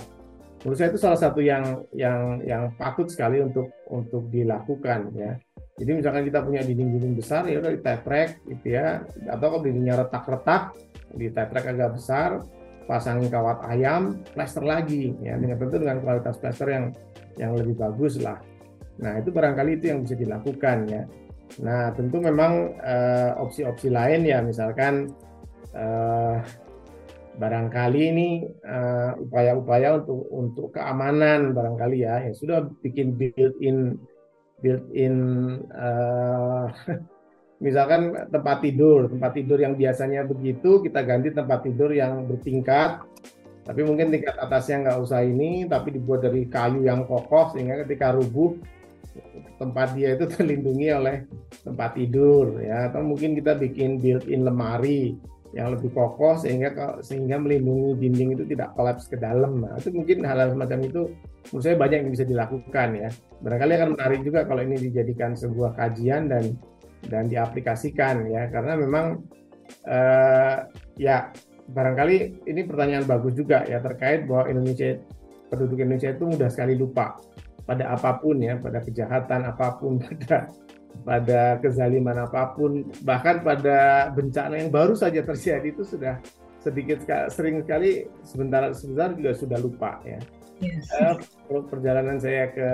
Menurut 0.64 0.78
saya 0.80 0.90
itu 0.96 1.00
salah 1.04 1.20
satu 1.20 1.44
yang 1.44 1.84
yang 1.92 2.42
yang 2.48 2.64
patut 2.80 3.12
sekali 3.12 3.44
untuk 3.44 3.70
untuk 3.92 4.32
dilakukan 4.32 5.12
ya. 5.12 5.36
Jadi 5.76 5.92
misalkan 5.92 6.24
kita 6.24 6.40
punya 6.40 6.64
dinding-dinding 6.64 7.20
besar 7.20 7.44
ya 7.52 7.60
udah 7.60 7.76
ditetrek 7.76 8.48
gitu 8.48 8.80
ya 8.80 9.04
atau 9.28 9.46
kalau 9.52 9.62
dindingnya 9.68 10.08
retak-retak 10.08 10.72
ditetrek 11.12 11.66
agak 11.76 12.00
besar 12.00 12.40
pasangin 12.86 13.30
kawat 13.30 13.66
ayam, 13.68 14.22
plester 14.34 14.62
lagi 14.62 15.14
ya 15.22 15.38
dengan 15.38 15.58
tentu 15.58 15.82
dengan 15.82 16.02
kualitas 16.02 16.38
plester 16.38 16.70
yang 16.70 16.86
yang 17.36 17.52
lebih 17.58 17.76
bagus 17.76 18.22
lah. 18.22 18.40
Nah 19.02 19.20
itu 19.20 19.30
barangkali 19.34 19.82
itu 19.82 19.92
yang 19.92 20.00
bisa 20.06 20.16
dilakukan 20.16 20.78
ya. 20.88 21.04
Nah 21.62 21.92
tentu 21.94 22.18
memang 22.22 22.78
eh, 22.80 23.32
opsi-opsi 23.38 23.92
uh, 23.92 23.94
lain 23.94 24.22
ya 24.26 24.40
misalkan 24.42 25.12
uh, 25.76 26.40
barangkali 27.36 28.02
ini 28.16 28.30
eh, 28.48 29.12
upaya-upaya 29.20 29.88
uh, 29.92 29.98
untuk 30.02 30.20
untuk 30.32 30.68
keamanan 30.72 31.52
barangkali 31.52 32.08
ya 32.08 32.24
ya 32.24 32.32
sudah 32.32 32.64
bikin 32.80 33.16
built-in 33.20 34.00
built-in 34.64 35.16
uh, 35.76 36.72
misalkan 37.66 38.14
tempat 38.30 38.62
tidur, 38.62 39.10
tempat 39.10 39.34
tidur 39.34 39.58
yang 39.58 39.74
biasanya 39.74 40.22
begitu 40.22 40.86
kita 40.86 41.02
ganti 41.02 41.34
tempat 41.34 41.66
tidur 41.66 41.90
yang 41.90 42.30
bertingkat, 42.30 43.02
tapi 43.66 43.82
mungkin 43.82 44.14
tingkat 44.14 44.38
atasnya 44.38 44.86
nggak 44.86 45.00
usah 45.02 45.26
ini, 45.26 45.66
tapi 45.66 45.98
dibuat 45.98 46.22
dari 46.22 46.46
kayu 46.46 46.86
yang 46.86 47.10
kokoh 47.10 47.50
sehingga 47.58 47.82
ketika 47.82 48.14
rubuh 48.14 48.54
tempat 49.58 49.98
dia 49.98 50.14
itu 50.14 50.30
terlindungi 50.38 50.94
oleh 50.94 51.26
tempat 51.66 51.98
tidur 51.98 52.62
ya, 52.62 52.94
atau 52.94 53.02
mungkin 53.02 53.34
kita 53.34 53.58
bikin 53.58 53.98
built-in 53.98 54.46
lemari 54.46 55.18
yang 55.56 55.72
lebih 55.72 55.90
kokoh 55.96 56.36
sehingga 56.38 57.00
sehingga 57.00 57.40
melindungi 57.40 57.96
dinding 58.06 58.30
itu 58.38 58.44
tidak 58.54 58.76
kolaps 58.78 59.08
ke 59.08 59.18
dalam. 59.18 59.64
Nah, 59.64 59.80
itu 59.80 59.90
mungkin 59.90 60.22
hal-hal 60.28 60.52
semacam 60.52 60.80
itu 60.84 61.02
menurut 61.50 61.64
saya 61.64 61.76
banyak 61.80 61.98
yang 62.06 62.12
bisa 62.12 62.26
dilakukan 62.28 62.88
ya. 62.94 63.10
Barangkali 63.40 63.74
akan 63.80 63.90
menarik 63.96 64.20
juga 64.22 64.44
kalau 64.44 64.62
ini 64.62 64.78
dijadikan 64.78 65.32
sebuah 65.32 65.80
kajian 65.80 66.28
dan 66.28 66.60
dan 67.08 67.30
diaplikasikan 67.30 68.28
ya 68.30 68.50
karena 68.50 68.74
memang 68.78 69.06
uh, 69.88 70.58
ya 70.98 71.30
barangkali 71.66 72.46
ini 72.46 72.62
pertanyaan 72.66 73.06
bagus 73.10 73.34
juga 73.34 73.66
ya 73.66 73.82
terkait 73.82 74.30
bahwa 74.30 74.50
Indonesia 74.50 75.02
penduduk 75.50 75.82
Indonesia 75.82 76.14
itu 76.14 76.26
mudah 76.30 76.50
sekali 76.50 76.78
lupa 76.78 77.18
pada 77.66 77.90
apa 77.94 78.22
pun 78.22 78.38
ya 78.38 78.62
pada 78.62 78.82
kejahatan 78.86 79.42
apa 79.50 79.68
pun 79.82 79.98
pada 80.06 80.50
pada 81.04 81.60
kezaliman 81.60 82.24
apa 82.24 82.56
pun 82.56 82.88
bahkan 83.04 83.44
pada 83.44 84.10
bencana 84.16 84.62
yang 84.62 84.72
baru 84.72 84.96
saja 84.96 85.26
terjadi 85.26 85.76
itu 85.76 85.84
sudah 85.84 86.22
sedikit 86.62 87.04
sering 87.30 87.62
sekali 87.62 88.10
sebentar 88.26 88.74
sebentar 88.74 89.14
juga 89.14 89.32
sudah 89.38 89.60
lupa 89.60 90.02
ya 90.02 90.18
yes. 90.62 90.86
uh, 91.52 91.62
perjalanan 91.68 92.18
saya 92.18 92.50
ke 92.54 92.70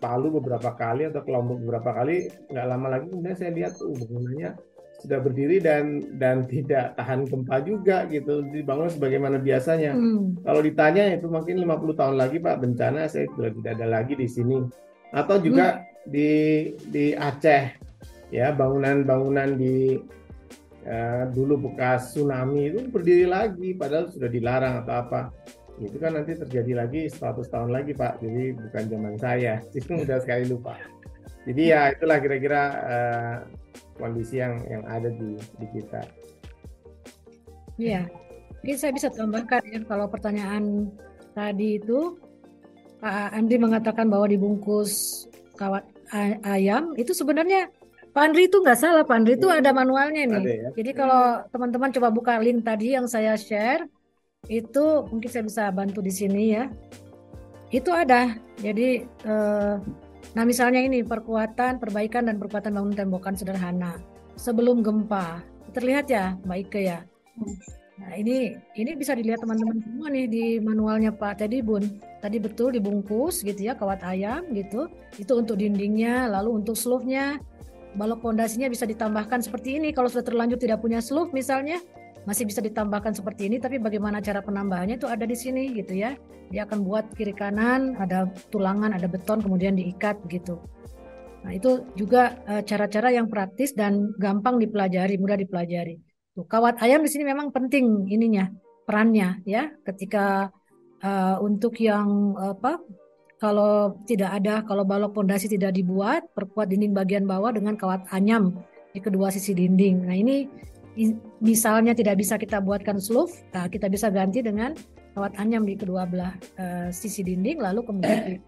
Palu 0.00 0.32
beberapa 0.40 0.72
kali 0.72 1.08
atau 1.10 1.20
kelompok 1.20 1.60
beberapa 1.60 1.90
kali 1.92 2.30
nggak 2.48 2.66
lama 2.66 2.86
lagi 2.88 3.06
kemudian 3.12 3.36
saya 3.36 3.52
lihat 3.52 3.76
tuh 3.76 3.92
bangunannya 3.92 4.50
sudah 5.04 5.18
berdiri 5.20 5.60
dan 5.60 6.00
dan 6.16 6.48
tidak 6.48 6.96
tahan 6.96 7.28
gempa 7.28 7.60
juga 7.60 8.08
gitu 8.08 8.40
dibangun 8.48 8.88
sebagaimana 8.88 9.36
biasanya 9.36 9.92
hmm. 9.92 10.46
kalau 10.46 10.64
ditanya 10.64 11.12
itu 11.12 11.28
mungkin 11.28 11.60
50 11.60 12.00
tahun 12.00 12.16
lagi 12.16 12.40
Pak 12.40 12.56
bencana 12.64 13.04
saya 13.10 13.28
sudah 13.36 13.52
tidak 13.52 13.72
ada 13.76 13.86
lagi 14.00 14.16
di 14.16 14.24
sini 14.24 14.64
atau 15.12 15.36
juga 15.42 15.76
hmm. 15.76 16.08
di 16.08 16.30
di 16.88 17.04
Aceh 17.12 17.64
ya 18.32 18.56
bangunan-bangunan 18.56 19.60
di 19.60 20.00
uh, 20.88 21.28
dulu 21.28 21.68
bekas 21.70 22.16
tsunami 22.16 22.72
itu 22.72 22.88
berdiri 22.88 23.28
lagi 23.28 23.76
padahal 23.76 24.08
sudah 24.08 24.32
dilarang 24.32 24.84
atau 24.84 24.94
apa 25.04 25.20
itu 25.82 25.96
kan 25.98 26.14
nanti 26.14 26.38
terjadi 26.38 26.86
lagi 26.86 27.10
100 27.10 27.50
tahun 27.50 27.70
lagi 27.74 27.92
Pak 27.98 28.22
jadi 28.22 28.54
bukan 28.54 28.84
zaman 28.86 29.14
saya 29.18 29.58
itu 29.78 29.90
mudah 29.90 30.22
sekali 30.22 30.46
lupa 30.46 30.78
jadi 31.44 31.62
ya 31.62 31.80
itulah 31.92 32.18
kira-kira 32.24 32.62
uh, 32.88 33.36
kondisi 34.00 34.40
yang 34.40 34.64
yang 34.66 34.82
ada 34.88 35.12
di 35.12 35.36
di 35.60 35.66
kita. 35.76 36.02
Iya, 37.76 38.06
mungkin 38.62 38.76
saya 38.78 38.92
bisa 38.94 39.08
tambahkan 39.10 39.62
ya 39.66 39.80
kalau 39.84 40.06
pertanyaan 40.06 40.88
tadi 41.34 41.82
itu 41.82 42.16
Pak 43.02 43.34
Andri 43.34 43.58
mengatakan 43.60 44.08
bahwa 44.08 44.30
dibungkus 44.30 45.24
kawat 45.58 45.84
ayam 46.46 46.94
itu 46.96 47.12
sebenarnya 47.12 47.68
Pak 48.14 48.22
Andri 48.30 48.46
itu 48.46 48.62
nggak 48.62 48.78
salah, 48.78 49.02
Pak 49.02 49.16
Andri 49.20 49.34
itu 49.34 49.50
ada 49.50 49.74
manualnya 49.74 50.22
nih. 50.22 50.38
Ada 50.38 50.54
ya? 50.54 50.68
Jadi 50.78 50.90
kalau 50.94 51.42
teman-teman 51.50 51.90
coba 51.92 52.08
buka 52.14 52.32
link 52.38 52.62
tadi 52.62 52.94
yang 52.94 53.10
saya 53.10 53.34
share, 53.34 53.90
itu 54.48 54.84
mungkin 55.08 55.28
saya 55.30 55.44
bisa 55.46 55.62
bantu 55.72 56.04
di 56.04 56.12
sini 56.12 56.54
ya. 56.54 56.68
Itu 57.72 57.90
ada. 57.90 58.38
Jadi, 58.60 59.02
eh, 59.04 59.74
nah 60.36 60.44
misalnya 60.46 60.84
ini 60.84 61.02
perkuatan, 61.02 61.82
perbaikan 61.82 62.30
dan 62.30 62.38
perkuatan 62.38 62.76
bangunan 62.76 62.96
tembokan 62.96 63.34
sederhana 63.34 63.98
sebelum 64.38 64.84
gempa. 64.84 65.42
Terlihat 65.74 66.06
ya, 66.06 66.38
Mbak 66.46 66.58
Ike 66.70 66.80
ya. 66.86 66.98
Nah 67.94 68.10
ini 68.18 68.58
ini 68.74 68.90
bisa 68.98 69.14
dilihat 69.14 69.42
teman-teman 69.42 69.78
semua 69.78 70.10
nih 70.10 70.26
di 70.26 70.44
manualnya 70.58 71.14
Pak 71.14 71.42
Teddy 71.42 71.62
Bun. 71.62 71.82
Tadi 72.18 72.42
betul 72.42 72.74
dibungkus 72.74 73.42
gitu 73.46 73.58
ya 73.58 73.78
kawat 73.78 74.02
ayam 74.02 74.50
gitu. 74.54 74.90
Itu 75.18 75.38
untuk 75.38 75.62
dindingnya, 75.62 76.26
lalu 76.30 76.62
untuk 76.62 76.74
slope-nya 76.74 77.38
balok 77.94 78.26
pondasinya 78.26 78.66
bisa 78.66 78.86
ditambahkan 78.86 79.46
seperti 79.46 79.78
ini. 79.78 79.94
Kalau 79.94 80.10
sudah 80.10 80.26
terlanjur 80.26 80.58
tidak 80.58 80.82
punya 80.82 80.98
slope 80.98 81.30
misalnya, 81.30 81.78
masih 82.24 82.44
bisa 82.48 82.60
ditambahkan 82.60 83.16
seperti 83.16 83.48
ini. 83.48 83.56
Tapi 83.60 83.80
bagaimana 83.80 84.20
cara 84.20 84.44
penambahannya 84.44 85.00
itu 85.00 85.08
ada 85.08 85.24
di 85.24 85.36
sini 85.36 85.72
gitu 85.76 85.96
ya. 85.96 86.16
Dia 86.52 86.68
akan 86.68 86.84
buat 86.84 87.12
kiri 87.16 87.32
kanan, 87.32 87.96
ada 87.96 88.28
tulangan, 88.52 88.92
ada 88.92 89.08
beton, 89.08 89.40
kemudian 89.40 89.76
diikat 89.76 90.20
gitu. 90.28 90.60
Nah 91.44 91.52
itu 91.52 91.84
juga 91.96 92.40
eh, 92.48 92.62
cara-cara 92.64 93.12
yang 93.12 93.28
praktis 93.28 93.76
dan 93.76 94.12
gampang 94.16 94.56
dipelajari, 94.60 95.20
mudah 95.20 95.36
dipelajari. 95.36 96.00
Tuh, 96.34 96.48
kawat 96.48 96.82
ayam 96.82 97.04
di 97.04 97.10
sini 97.12 97.22
memang 97.22 97.54
penting 97.54 98.10
ininya 98.10 98.50
perannya 98.84 99.40
ya 99.48 99.72
ketika 99.86 100.52
uh, 101.00 101.36
untuk 101.40 101.78
yang 101.80 102.36
apa 102.36 102.82
kalau 103.38 104.00
tidak 104.08 104.40
ada, 104.40 104.64
kalau 104.64 104.88
balok 104.88 105.20
pondasi 105.20 105.52
tidak 105.52 105.76
dibuat, 105.76 106.24
perkuat 106.32 106.70
dinding 106.70 106.96
bagian 106.96 107.28
bawah 107.28 107.52
dengan 107.52 107.76
kawat 107.76 108.08
anyam 108.14 108.56
di 108.94 109.04
kedua 109.04 109.28
sisi 109.28 109.52
dinding. 109.52 110.08
Nah 110.08 110.16
ini 110.16 110.48
misalnya 111.44 111.92
tidak 111.92 112.16
bisa 112.16 112.40
kita 112.40 112.58
buatkan 112.64 112.96
slope, 112.96 113.36
nah 113.52 113.68
kita 113.68 113.92
bisa 113.92 114.08
ganti 114.08 114.40
dengan 114.40 114.72
kawat 115.12 115.36
anyam 115.36 115.68
di 115.68 115.76
kedua 115.76 116.08
belah 116.08 116.32
uh, 116.56 116.88
sisi 116.88 117.20
dinding, 117.20 117.60
lalu 117.60 117.84
kemudian 117.84 118.40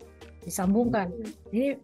disambungkan. 0.49 1.13
Ini 1.53 1.77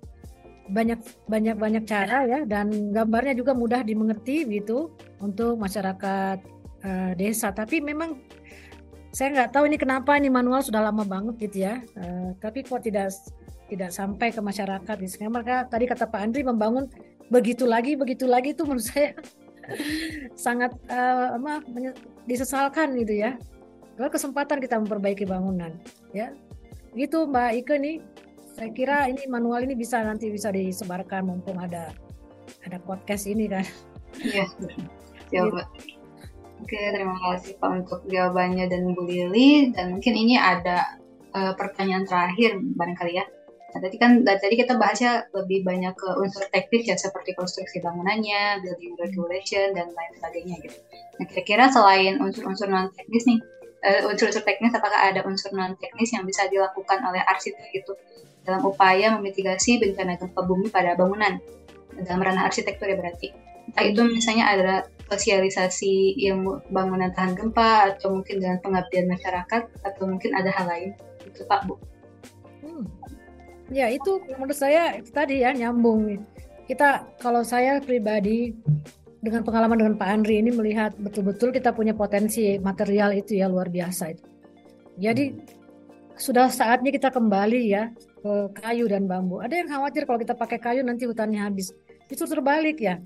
banyak 0.73 1.29
banyak 1.29 1.57
banyak 1.59 1.85
cara 1.85 2.25
ya 2.25 2.41
dan 2.49 2.95
gambarnya 2.95 3.37
juga 3.37 3.53
mudah 3.53 3.85
dimengerti 3.85 4.49
gitu 4.49 4.89
untuk 5.21 5.61
masyarakat 5.61 6.41
uh, 6.83 7.13
desa. 7.13 7.53
Tapi 7.53 7.85
memang 7.85 8.17
saya 9.13 9.29
nggak 9.29 9.51
tahu 9.53 9.69
ini 9.69 9.77
kenapa 9.77 10.17
ini 10.17 10.33
manual 10.33 10.65
sudah 10.65 10.81
lama 10.89 11.05
banget 11.05 11.37
gitu 11.37 11.69
ya 11.69 11.85
uh, 12.01 12.33
tapi 12.41 12.65
kok 12.65 12.81
tidak 12.81 13.13
tidak 13.69 13.93
sampai 13.93 14.33
ke 14.33 14.41
masyarakat 14.41 14.97
sini 15.05 15.29
maka 15.29 15.69
tadi 15.69 15.85
kata 15.85 16.09
Pak 16.09 16.21
Andri 16.21 16.41
membangun 16.41 16.89
begitu 17.29 17.69
lagi 17.69 17.93
begitu 17.93 18.25
lagi 18.25 18.57
itu 18.57 18.65
menurut 18.65 18.89
saya 18.89 19.13
sangat 20.35 20.73
uh, 20.91 21.39
apa, 21.39 21.63
disesalkan 22.27 22.95
gitu 22.99 23.23
ya 23.23 23.39
kalau 23.97 24.11
kesempatan 24.11 24.59
kita 24.59 24.81
memperbaiki 24.81 25.25
bangunan 25.29 25.73
ya 26.17 26.35
gitu 26.97 27.29
Mbak 27.29 27.51
Ike 27.65 27.75
nih 27.79 27.97
saya 28.53 28.71
kira 28.75 29.09
ini 29.09 29.25
manual 29.31 29.65
ini 29.65 29.73
bisa 29.73 30.05
nanti 30.05 30.29
bisa 30.29 30.53
disebarkan 30.53 31.25
mumpung 31.25 31.57
ada 31.57 31.95
ada 32.67 32.79
podcast 32.85 33.25
ini 33.25 33.49
kan 33.49 33.65
iya 34.21 34.45
ya, 35.33 35.41
gitu. 35.49 35.63
Oke, 36.63 36.79
terima 36.79 37.19
kasih 37.19 37.59
Pak 37.59 37.71
untuk 37.75 38.07
jawabannya 38.07 38.71
dan 38.71 38.95
Bu 38.95 39.03
Lili. 39.03 39.75
Dan 39.75 39.99
mungkin 39.99 40.15
ini 40.15 40.39
ada 40.39 40.95
uh, 41.35 41.59
pertanyaan 41.59 42.07
terakhir 42.07 42.55
barangkali 42.79 43.19
ya. 43.19 43.27
Nah, 43.73 43.81
tadi 43.81 43.97
kan 43.97 44.21
dari 44.21 44.37
tadi 44.37 44.55
kita 44.61 44.77
bahasnya 44.77 45.33
lebih 45.33 45.65
banyak 45.65 45.97
ke 45.97 46.09
unsur 46.21 46.45
teknis 46.53 46.85
ya 46.85 46.97
seperti 47.01 47.33
konstruksi 47.33 47.81
bangunannya, 47.81 48.61
building 48.61 49.01
regulation 49.01 49.73
dan 49.73 49.89
lain 49.89 50.13
sebagainya 50.21 50.57
gitu. 50.61 50.79
Nah, 51.17 51.25
kira-kira 51.25 51.73
selain 51.73 52.21
unsur-unsur 52.21 52.69
non 52.69 52.93
teknis 52.93 53.25
nih, 53.25 53.41
uh, 53.81 54.13
unsur-unsur 54.13 54.45
teknis 54.45 54.77
apakah 54.77 55.01
ada 55.01 55.25
unsur 55.25 55.57
non 55.57 55.73
teknis 55.81 56.13
yang 56.13 56.29
bisa 56.29 56.45
dilakukan 56.53 57.01
oleh 57.01 57.25
arsitek 57.25 57.73
itu 57.73 57.97
dalam 58.45 58.61
upaya 58.69 59.17
memitigasi 59.17 59.81
bencana 59.81 60.21
gempa 60.21 60.45
bumi 60.45 60.69
pada 60.69 60.93
bangunan 60.93 61.41
dalam 61.97 62.21
ranah 62.21 62.45
arsitektur 62.45 62.93
ya 62.93 63.01
berarti. 63.01 63.33
Entah 63.73 63.85
itu 63.89 64.01
misalnya 64.05 64.53
ada 64.53 64.75
sosialisasi 65.09 66.21
ilmu 66.29 66.69
bangunan 66.69 67.09
tahan 67.13 67.37
gempa 67.37 67.95
atau 67.95 68.21
mungkin 68.21 68.37
dengan 68.41 68.59
pengabdian 68.61 69.09
masyarakat 69.09 69.63
atau 69.85 70.03
mungkin 70.05 70.37
ada 70.37 70.51
hal 70.53 70.67
lain 70.69 70.91
itu 71.25 71.45
Pak 71.49 71.69
Bu. 71.69 71.81
Hmm. 72.65 72.85
Ya 73.73 73.89
itu 73.89 74.21
menurut 74.37 74.55
saya 74.57 75.01
tadi 75.01 75.41
ya 75.41 75.57
nyambung 75.57 76.21
kita 76.69 77.09
kalau 77.19 77.41
saya 77.43 77.81
pribadi 77.81 78.53
dengan 79.25 79.43
pengalaman 79.47 79.79
dengan 79.81 79.95
Pak 79.97 80.09
Andri 80.09 80.45
ini 80.45 80.51
melihat 80.53 80.93
betul-betul 80.99 81.55
kita 81.55 81.73
punya 81.73 81.97
potensi 81.97 82.59
material 82.61 83.17
itu 83.17 83.41
ya 83.41 83.49
luar 83.49 83.73
biasa 83.73 84.13
itu. 84.13 84.25
Jadi 85.01 85.25
sudah 86.21 86.53
saatnya 86.53 86.93
kita 86.93 87.09
kembali 87.09 87.61
ya 87.73 87.89
ke 88.21 88.53
kayu 88.61 88.87
dan 88.93 89.09
bambu. 89.09 89.41
Ada 89.41 89.65
yang 89.65 89.69
khawatir 89.73 90.05
kalau 90.05 90.21
kita 90.21 90.37
pakai 90.37 90.59
kayu 90.61 90.81
nanti 90.85 91.09
hutannya 91.09 91.41
habis. 91.41 91.73
Itu 92.13 92.29
terbalik 92.29 92.77
ya 92.77 93.01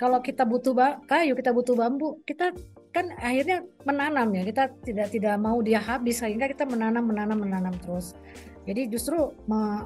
kalau 0.00 0.18
kita 0.20 0.42
butuh 0.48 0.74
kayu, 1.06 1.36
kita 1.36 1.54
butuh 1.54 1.76
bambu, 1.76 2.18
kita 2.24 2.50
kan 2.90 3.12
akhirnya 3.20 3.62
menanam 3.86 4.32
ya. 4.34 4.42
Kita 4.42 4.64
tidak 4.82 5.08
tidak 5.12 5.34
mau 5.38 5.60
dia 5.62 5.78
habis 5.78 6.18
sehingga 6.18 6.50
kita 6.50 6.66
menanam 6.66 7.04
menanam 7.04 7.38
menanam 7.44 7.74
terus. 7.84 8.16
Jadi 8.64 8.88
justru 8.88 9.32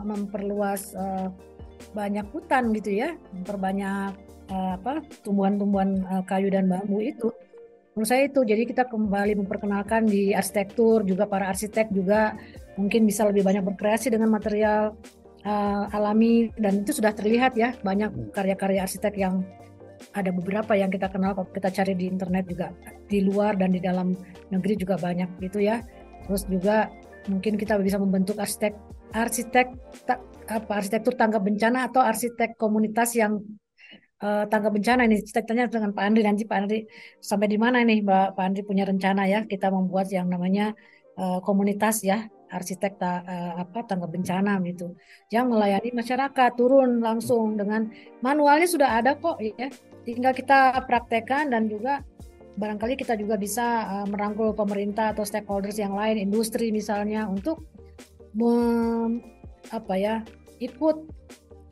memperluas 0.06 0.94
uh, 0.94 1.28
banyak 1.94 2.26
hutan 2.30 2.70
gitu 2.74 2.94
ya, 2.94 3.14
memperbanyak 3.34 4.14
uh, 4.50 4.78
apa 4.78 5.02
tumbuhan-tumbuhan 5.26 6.02
uh, 6.06 6.22
kayu 6.26 6.50
dan 6.50 6.70
bambu 6.70 7.02
itu. 7.02 7.30
Menurut 7.94 8.08
saya 8.14 8.30
itu 8.30 8.46
jadi 8.46 8.62
kita 8.62 8.86
kembali 8.86 9.34
memperkenalkan 9.42 10.06
di 10.06 10.30
arsitektur 10.30 11.02
juga 11.02 11.26
para 11.26 11.50
arsitek 11.50 11.90
juga 11.90 12.38
mungkin 12.78 13.02
bisa 13.02 13.26
lebih 13.26 13.42
banyak 13.42 13.66
berkreasi 13.66 14.14
dengan 14.14 14.30
material 14.30 14.94
uh, 15.42 15.90
alami 15.90 16.54
dan 16.54 16.86
itu 16.86 16.94
sudah 16.94 17.10
terlihat 17.10 17.58
ya 17.58 17.74
banyak 17.82 18.30
karya-karya 18.30 18.86
arsitek 18.86 19.14
yang 19.18 19.42
ada 20.14 20.30
beberapa 20.30 20.78
yang 20.78 20.94
kita 20.94 21.10
kenal 21.10 21.34
kalau 21.34 21.50
kita 21.50 21.74
cari 21.74 21.98
di 21.98 22.06
internet 22.06 22.46
juga 22.46 22.70
di 23.10 23.18
luar 23.18 23.58
dan 23.58 23.74
di 23.74 23.82
dalam 23.82 24.14
negeri 24.54 24.78
juga 24.78 24.94
banyak 24.94 25.42
gitu 25.42 25.58
ya 25.58 25.82
terus 26.26 26.46
juga 26.46 26.86
mungkin 27.28 27.54
kita 27.60 27.76
bisa 27.78 28.00
membentuk 28.00 28.40
arsitek 28.40 28.74
arsitek 29.12 29.66
apa 30.48 30.72
arsitektur 30.72 31.12
tanggap 31.16 31.44
bencana 31.44 31.88
atau 31.88 32.00
arsitek 32.00 32.56
komunitas 32.56 33.12
yang 33.16 33.40
uh, 34.24 34.44
tanggap 34.48 34.72
bencana. 34.74 35.04
Ini 35.06 35.22
kita 35.22 35.44
tanya 35.44 35.68
dengan 35.68 35.92
Pak 35.92 36.04
Andri. 36.04 36.22
Nanti 36.24 36.42
Pak 36.48 36.58
Andri 36.58 36.88
sampai 37.20 37.48
di 37.48 37.58
mana 37.60 37.84
nih 37.84 38.00
Mbak 38.02 38.26
Pak 38.36 38.44
Andri 38.44 38.62
punya 38.64 38.84
rencana 38.88 39.28
ya 39.28 39.44
kita 39.44 39.68
membuat 39.68 40.08
yang 40.10 40.26
namanya 40.28 40.72
uh, 41.20 41.38
komunitas 41.44 42.02
ya 42.02 42.26
arsitek 42.48 42.96
ta, 42.96 43.20
uh, 43.28 43.52
apa 43.60 43.84
tanggap 43.84 44.08
bencana 44.08 44.56
gitu. 44.64 44.96
Yang 45.28 45.46
melayani 45.52 45.90
masyarakat 45.92 46.50
turun 46.56 47.04
langsung 47.04 47.60
dengan 47.60 47.92
manualnya 48.24 48.68
sudah 48.68 48.88
ada 48.98 49.20
kok 49.20 49.36
ya 49.40 49.68
tinggal 50.08 50.32
kita 50.32 50.80
praktekkan 50.88 51.52
dan 51.52 51.68
juga 51.68 52.00
barangkali 52.58 52.98
kita 52.98 53.14
juga 53.14 53.38
bisa 53.38 53.86
uh, 53.86 54.06
merangkul 54.10 54.50
pemerintah 54.52 55.14
atau 55.14 55.22
stakeholders 55.22 55.78
yang 55.78 55.94
lain 55.94 56.18
industri 56.18 56.74
misalnya 56.74 57.30
untuk 57.30 57.62
mem, 58.34 59.22
apa 59.70 59.94
ya 59.94 60.14
ikut 60.58 60.96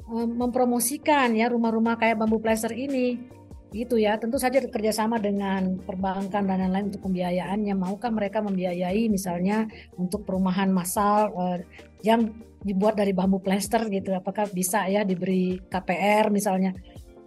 um, 0.06 0.30
mempromosikan 0.46 1.34
ya 1.34 1.50
rumah-rumah 1.50 1.98
kayak 1.98 2.22
bambu 2.22 2.38
plaster 2.38 2.70
ini. 2.70 3.34
Gitu 3.74 3.98
ya 3.98 4.14
tentu 4.16 4.38
saja 4.38 4.62
kerjasama 4.62 5.18
dengan 5.18 5.82
perbankan 5.82 6.46
dan 6.46 6.64
lain-lain 6.64 6.94
untuk 6.94 7.10
pembiayaannya. 7.10 7.74
Maukah 7.74 8.14
mereka 8.14 8.38
membiayai 8.40 9.10
misalnya 9.10 9.66
untuk 9.98 10.22
perumahan 10.22 10.70
massal 10.70 11.34
uh, 11.34 11.58
yang 12.06 12.30
dibuat 12.62 12.94
dari 12.94 13.10
bambu 13.10 13.42
plaster 13.42 13.90
gitu? 13.90 14.14
Apakah 14.14 14.48
bisa 14.54 14.86
ya 14.86 15.02
diberi 15.02 15.58
KPR 15.66 16.30
misalnya? 16.30 16.72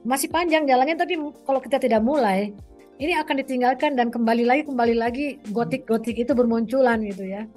Masih 0.07 0.31
panjang 0.31 0.63
jalannya 0.63 0.95
tapi 0.95 1.19
kalau 1.43 1.59
kita 1.59 1.75
tidak 1.75 1.99
mulai 1.99 2.55
ini 2.99 3.15
akan 3.15 3.35
ditinggalkan 3.41 3.95
dan 3.95 4.11
kembali 4.11 4.43
lagi 4.43 4.63
kembali 4.67 4.95
lagi 4.99 5.25
gotik 5.55 5.87
gotik 5.87 6.19
itu 6.19 6.35
bermunculan 6.35 6.99
gitu 7.07 7.23
ya. 7.23 7.47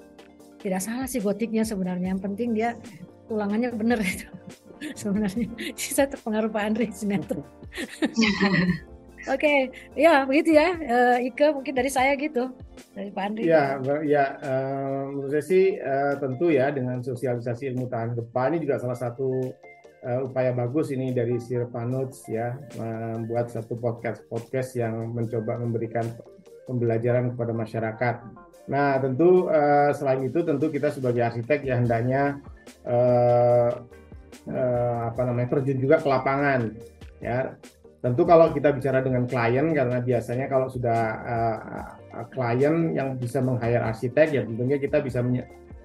Tidak 0.63 0.79
salah 0.79 1.11
sih 1.11 1.19
gotiknya 1.19 1.67
sebenarnya. 1.67 2.15
Yang 2.15 2.23
penting 2.23 2.49
dia 2.55 2.79
tulangannya 3.33 3.71
benar 3.73 3.99
itu 4.05 4.29
sebenarnya 5.01 5.49
saya 5.73 6.09
terpengaruh 6.13 6.51
Pak 6.53 6.63
Andri 6.63 6.87
sinetron 6.93 7.41
oke 9.33 9.39
okay. 9.39 9.71
ya 9.95 10.27
begitu 10.29 10.59
ya 10.59 10.75
uh, 10.77 11.17
Ike 11.23 11.55
mungkin 11.55 11.73
dari 11.79 11.89
saya 11.89 12.13
gitu. 12.19 12.51
Dari 12.93 13.09
Pak 13.15 13.23
Andri. 13.23 13.49
Ya 13.49 13.79
ya 14.03 14.37
uh, 14.43 15.09
menurut 15.15 15.31
saya 15.33 15.45
sih 15.47 15.79
uh, 15.79 16.19
tentu 16.19 16.51
ya 16.53 16.69
dengan 16.75 17.01
sosialisasi 17.01 17.73
ilmu 17.73 17.87
tahan 17.89 18.19
gempa 18.19 18.53
ini 18.53 18.59
juga 18.67 18.83
salah 18.83 18.99
satu 18.99 19.55
uh, 20.07 20.21
upaya 20.27 20.51
bagus 20.53 20.91
ini 20.91 21.15
dari 21.15 21.39
Sirpanuts 21.39 22.27
ya 22.29 22.59
membuat 22.77 23.51
satu 23.51 23.79
podcast 23.79 24.27
podcast 24.27 24.75
yang 24.77 25.15
mencoba 25.15 25.59
memberikan 25.59 26.05
pembelajaran 26.67 27.35
kepada 27.35 27.53
masyarakat. 27.55 28.17
Nah 28.71 28.99
tentu 29.03 29.51
uh, 29.51 29.91
selain 29.95 30.27
itu 30.27 30.43
tentu 30.47 30.71
kita 30.71 30.95
sebagai 30.95 31.23
arsitek 31.27 31.67
ya 31.67 31.75
hendaknya 31.79 32.39
uh, 32.87 33.71
uh, 34.47 34.99
apa 35.11 35.21
namanya 35.27 35.59
terjun 35.59 35.79
juga 35.79 35.99
ke 36.03 36.09
lapangan 36.11 36.75
ya. 37.23 37.55
Tentu 38.03 38.27
kalau 38.27 38.51
kita 38.51 38.75
bicara 38.75 38.99
dengan 38.99 39.31
klien 39.31 39.71
karena 39.71 40.03
biasanya 40.03 40.51
kalau 40.51 40.67
sudah 40.67 41.01
uh, 41.23 42.27
klien 42.35 42.99
yang 42.99 43.15
bisa 43.15 43.39
meng-hire 43.39 43.79
arsitek 43.79 44.29
ya 44.35 44.43
tentunya 44.43 44.77
kita 44.83 44.99
bisa 44.99 45.23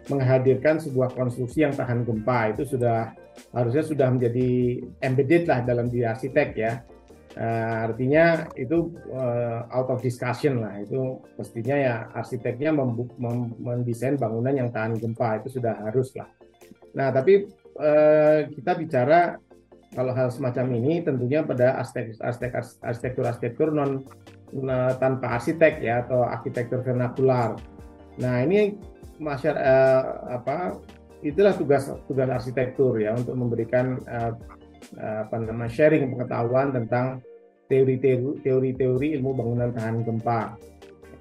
menghadirkan 0.07 0.79
sebuah 0.79 1.13
konstruksi 1.15 1.67
yang 1.67 1.75
tahan 1.75 2.07
gempa 2.07 2.55
itu 2.55 2.63
sudah 2.63 3.11
harusnya 3.53 3.83
sudah 3.83 4.07
menjadi 4.09 4.81
embedded 5.03 5.45
lah 5.45 5.61
dalam 5.63 5.91
diri 5.91 6.07
arsitek 6.07 6.49
ya. 6.57 6.73
Uh, 7.37 7.85
artinya 7.85 8.49
itu 8.57 8.97
uh, 9.13 9.69
out 9.69 9.93
of 9.93 10.01
discussion 10.01 10.57
lah 10.57 10.73
itu 10.81 11.21
mestinya 11.37 11.77
ya 11.77 11.95
arsiteknya 12.17 12.73
mendesain 13.61 14.17
bangunan 14.17 14.57
yang 14.57 14.73
tahan 14.73 14.97
gempa 14.97 15.37
itu 15.37 15.61
sudah 15.61 15.77
harus 15.85 16.17
lah. 16.17 16.25
Nah 16.97 17.13
tapi 17.13 17.45
uh, 17.77 18.49
kita 18.49 18.73
bicara 18.73 19.37
kalau 19.93 20.17
hal 20.17 20.33
semacam 20.33 20.81
ini 20.81 21.05
tentunya 21.05 21.45
pada 21.45 21.77
aspek 21.77 22.17
aspek 22.25 22.57
arsitektur 22.81 23.23
arsitektur 23.29 23.69
non 23.69 24.01
tanpa 24.97 25.37
arsitek 25.37 25.77
ya 25.77 26.09
atau 26.09 26.25
arsitektur 26.25 26.81
vernakular. 26.81 27.53
Nah 28.17 28.41
ini 28.41 28.73
masyarakat 29.17 29.61
uh, 29.61 30.03
apa 30.41 30.77
itulah 31.25 31.53
tugas 31.57 31.89
tugas 32.05 32.29
arsitektur 32.29 33.01
ya 33.01 33.17
untuk 33.17 33.33
memberikan 33.33 33.97
uh, 34.05 34.33
apa 34.97 35.35
nama 35.41 35.65
sharing 35.67 36.13
pengetahuan 36.13 36.71
tentang 36.71 37.19
teori-teori 37.67 39.07
ilmu 39.19 39.35
bangunan 39.35 39.75
tahan 39.75 40.05
gempa. 40.07 40.55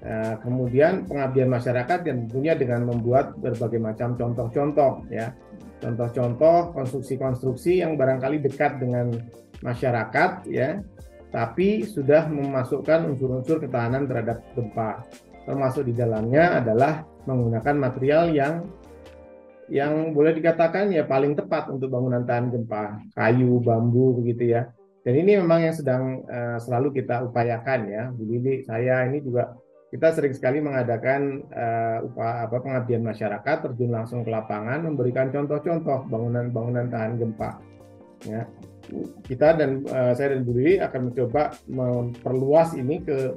Uh, 0.06 0.38
kemudian 0.44 1.02
pengabdian 1.08 1.50
masyarakat 1.50 2.04
yang 2.06 2.28
tentunya 2.28 2.54
dengan 2.54 2.86
membuat 2.86 3.34
berbagai 3.42 3.80
macam 3.80 4.14
contoh-contoh 4.14 5.02
ya 5.10 5.34
contoh-contoh 5.80 6.76
konstruksi-konstruksi 6.76 7.82
yang 7.82 7.98
barangkali 7.98 8.38
dekat 8.44 8.78
dengan 8.78 9.10
masyarakat 9.64 10.46
ya 10.46 10.78
tapi 11.32 11.82
sudah 11.82 12.28
memasukkan 12.28 13.08
unsur-unsur 13.08 13.58
ketahanan 13.58 14.06
terhadap 14.06 14.44
gempa 14.54 15.02
termasuk 15.48 15.88
di 15.88 15.94
dalamnya 15.96 16.60
adalah 16.60 17.02
menggunakan 17.26 17.74
material 17.76 18.30
yang 18.32 18.64
yang 19.66 20.14
boleh 20.14 20.30
dikatakan 20.30 20.94
ya 20.94 21.02
paling 21.02 21.34
tepat 21.34 21.66
untuk 21.70 21.90
bangunan 21.90 22.22
tahan 22.22 22.54
gempa, 22.54 23.02
kayu, 23.18 23.58
bambu 23.58 24.22
begitu 24.22 24.54
ya. 24.54 24.70
Dan 25.02 25.22
ini 25.22 25.38
memang 25.38 25.62
yang 25.62 25.74
sedang 25.74 26.26
uh, 26.26 26.58
selalu 26.58 27.02
kita 27.02 27.22
upayakan 27.30 27.80
ya, 27.86 28.02
Bu 28.10 28.26
Lili, 28.26 28.66
saya 28.66 29.06
ini 29.06 29.22
juga 29.22 29.54
kita 29.86 30.10
sering 30.10 30.34
sekali 30.34 30.58
mengadakan 30.58 31.46
uh, 31.54 32.06
upah, 32.10 32.50
apa 32.50 32.58
pengabdian 32.58 33.06
masyarakat 33.06 33.56
terjun 33.70 33.94
langsung 33.94 34.26
ke 34.26 34.30
lapangan 34.34 34.82
memberikan 34.82 35.30
contoh-contoh 35.30 36.10
bangunan-bangunan 36.10 36.90
tahan 36.90 37.22
gempa. 37.22 37.62
Ya. 38.26 38.50
Kita 39.26 39.54
dan 39.54 39.86
uh, 39.86 40.10
saya 40.14 40.34
dan 40.34 40.42
Bu 40.42 40.58
Lili 40.58 40.82
akan 40.82 41.10
mencoba 41.10 41.54
memperluas 41.70 42.74
ini 42.74 43.02
ke 43.02 43.34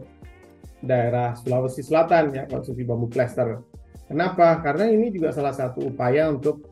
daerah 0.82 1.38
Sulawesi 1.38 1.86
Selatan 1.86 2.34
ya 2.34 2.44
konstruksi 2.50 2.88
bambu 2.88 3.12
plester 3.12 3.62
Kenapa? 4.10 4.58
Karena 4.66 4.90
ini 4.90 5.14
juga 5.14 5.30
salah 5.30 5.54
satu 5.54 5.86
upaya 5.86 6.34
untuk 6.34 6.66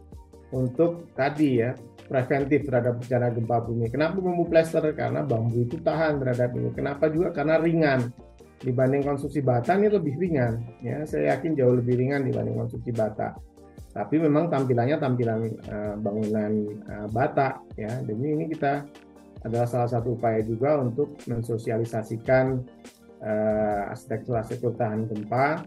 untuk 0.50 1.14
tadi 1.14 1.62
ya 1.62 1.78
preventif 2.08 2.66
terhadap 2.66 2.98
bencana 3.04 3.28
gempa 3.30 3.58
bumi. 3.62 3.86
Kenapa 3.94 4.18
bambu 4.18 4.48
plester? 4.48 4.82
Karena 4.96 5.22
bambu 5.22 5.62
itu 5.62 5.78
tahan 5.78 6.18
terhadap 6.24 6.56
ini. 6.58 6.74
Kenapa 6.74 7.12
juga? 7.14 7.36
Karena 7.36 7.62
ringan 7.62 8.10
dibanding 8.58 9.06
konstruksi 9.06 9.46
bata 9.46 9.78
ini 9.78 9.92
lebih 9.92 10.18
ringan. 10.18 10.66
Ya, 10.82 11.06
saya 11.06 11.38
yakin 11.38 11.54
jauh 11.54 11.78
lebih 11.78 12.00
ringan 12.00 12.26
dibanding 12.26 12.58
konstruksi 12.58 12.90
bata. 12.96 13.38
Tapi 13.94 14.16
memang 14.18 14.50
tampilannya 14.50 14.98
tampilan 14.98 15.40
uh, 15.70 15.96
bangunan 16.00 16.52
uh, 16.90 17.08
bata 17.12 17.62
ya. 17.78 17.92
Dan 18.02 18.18
ini 18.18 18.50
kita 18.50 18.88
adalah 19.46 19.70
salah 19.70 19.90
satu 19.92 20.18
upaya 20.18 20.42
juga 20.42 20.80
untuk 20.82 21.22
mensosialisasikan 21.30 22.46
uh, 23.22 23.92
arsitektur-arsitektur 23.94 24.74
tahan 24.80 25.06
gempa 25.06 25.62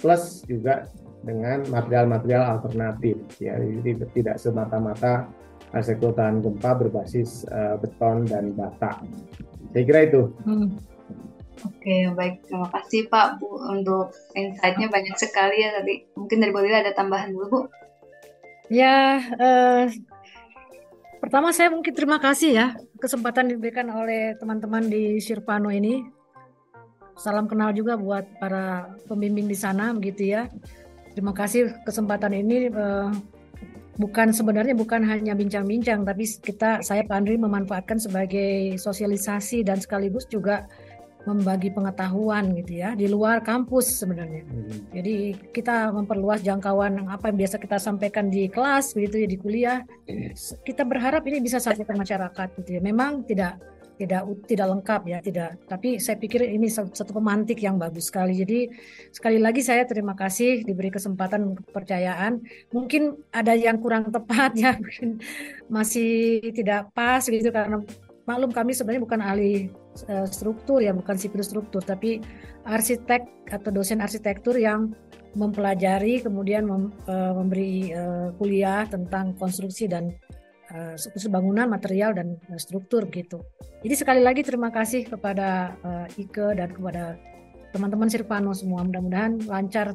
plus 0.00 0.46
juga 0.48 0.88
dengan 1.20 1.64
material-material 1.68 2.58
alternatif 2.58 3.16
ya 3.38 3.56
jadi 3.60 4.08
tidak 4.16 4.36
semata-mata 4.40 5.28
arsitektur 5.70 6.16
tahan 6.16 6.42
gempa 6.42 6.74
berbasis 6.74 7.44
uh, 7.52 7.76
beton 7.78 8.26
dan 8.26 8.52
bata 8.56 9.00
saya 9.70 9.82
kira 9.86 10.00
itu 10.08 10.32
hmm. 10.44 10.90
Oke, 11.60 12.08
baik. 12.16 12.48
Terima 12.48 12.72
kasih 12.72 13.12
Pak 13.12 13.36
Bu 13.36 13.60
untuk 13.68 14.16
insight-nya 14.32 14.88
banyak 14.88 15.12
sekali 15.20 15.60
ya 15.60 15.76
tadi. 15.76 16.08
Mungkin 16.16 16.40
dari 16.40 16.52
Bu 16.56 16.64
Lila 16.64 16.80
ada 16.80 16.96
tambahan 16.96 17.36
dulu 17.36 17.46
Bu. 17.52 17.60
Ya, 18.72 19.20
eh, 19.20 19.84
pertama 21.20 21.52
saya 21.52 21.68
mungkin 21.68 21.92
terima 21.92 22.16
kasih 22.16 22.50
ya 22.54 22.66
kesempatan 22.96 23.52
diberikan 23.52 23.92
oleh 23.92 24.38
teman-teman 24.40 24.88
di 24.88 25.20
Sirpano 25.20 25.68
ini. 25.68 26.00
Salam 27.20 27.44
kenal 27.44 27.76
juga 27.76 28.00
buat 28.00 28.24
para 28.40 28.96
pembimbing 29.04 29.44
di 29.44 29.58
sana 29.58 29.92
begitu 29.92 30.32
ya. 30.32 30.48
Terima 31.14 31.34
kasih 31.34 31.74
kesempatan 31.82 32.32
ini 32.36 32.70
uh, 32.70 33.10
bukan 34.00 34.32
sebenarnya 34.32 34.72
bukan 34.72 35.04
hanya 35.04 35.36
bincang-bincang 35.36 36.06
tapi 36.08 36.24
kita 36.40 36.80
saya 36.80 37.04
Pak 37.04 37.16
Andri 37.20 37.36
memanfaatkan 37.36 38.00
sebagai 38.00 38.80
sosialisasi 38.80 39.66
dan 39.66 39.82
sekaligus 39.82 40.24
juga 40.30 40.64
membagi 41.28 41.68
pengetahuan 41.68 42.56
gitu 42.56 42.80
ya 42.80 42.96
di 42.96 43.04
luar 43.04 43.44
kampus 43.44 44.00
sebenarnya. 44.00 44.40
Hmm. 44.40 44.88
Jadi 44.88 45.36
kita 45.52 45.92
memperluas 45.92 46.40
jangkauan 46.40 47.04
apa 47.12 47.28
yang 47.28 47.44
biasa 47.44 47.60
kita 47.60 47.76
sampaikan 47.76 48.32
di 48.32 48.48
kelas 48.48 48.96
begitu 48.96 49.20
ya 49.20 49.28
di 49.28 49.36
kuliah. 49.36 49.78
Kita 50.64 50.88
berharap 50.88 51.20
ini 51.28 51.44
bisa 51.44 51.60
sampai 51.60 51.84
ke 51.84 51.92
masyarakat 51.92 52.48
gitu 52.64 52.70
ya. 52.72 52.80
Memang 52.80 53.28
tidak 53.28 53.60
tidak 54.00 54.24
tidak 54.48 54.66
lengkap 54.72 55.00
ya 55.04 55.18
tidak. 55.20 55.60
Tapi 55.68 56.00
saya 56.00 56.16
pikir 56.16 56.48
ini 56.48 56.72
satu 56.72 57.12
pemantik 57.12 57.60
yang 57.60 57.76
bagus 57.76 58.08
sekali. 58.08 58.40
Jadi 58.40 58.72
sekali 59.12 59.36
lagi 59.36 59.60
saya 59.60 59.84
terima 59.84 60.16
kasih 60.16 60.64
diberi 60.64 60.88
kesempatan 60.88 61.60
kepercayaan. 61.60 62.40
Mungkin 62.72 63.20
ada 63.36 63.52
yang 63.52 63.76
kurang 63.76 64.08
tepat 64.08 64.56
ya 64.56 64.72
mungkin 64.80 65.20
masih 65.68 66.40
tidak 66.56 66.88
pas 66.96 67.20
gitu 67.28 67.52
karena 67.52 67.84
maklum 68.24 68.54
kami 68.54 68.72
sebenarnya 68.72 69.02
bukan 69.02 69.20
ahli 69.20 69.52
uh, 70.06 70.26
struktur 70.30 70.78
ya 70.78 70.94
bukan 70.94 71.18
sipil 71.18 71.42
struktur 71.42 71.82
tapi 71.82 72.22
arsitek 72.62 73.26
atau 73.50 73.70
dosen 73.74 73.98
arsitektur 73.98 74.54
yang 74.54 74.94
mempelajari 75.34 76.22
kemudian 76.22 76.66
mem, 76.66 76.94
uh, 77.10 77.34
memberi 77.34 77.90
uh, 77.94 78.30
kuliah 78.38 78.86
tentang 78.86 79.34
konstruksi 79.38 79.90
dan 79.90 80.14
uh, 80.70 81.30
bangunan, 81.30 81.66
material 81.66 82.14
dan 82.14 82.38
uh, 82.50 82.58
struktur 82.58 83.06
gitu. 83.10 83.42
Jadi 83.82 83.94
sekali 83.94 84.22
lagi 84.22 84.46
terima 84.46 84.70
kasih 84.70 85.06
kepada 85.06 85.74
uh, 85.82 86.06
Ike 86.14 86.56
dan 86.56 86.70
kepada 86.70 87.18
teman-teman 87.74 88.10
Sirpano 88.10 88.54
semua. 88.54 88.82
Mudah-mudahan 88.86 89.42
lancar 89.46 89.94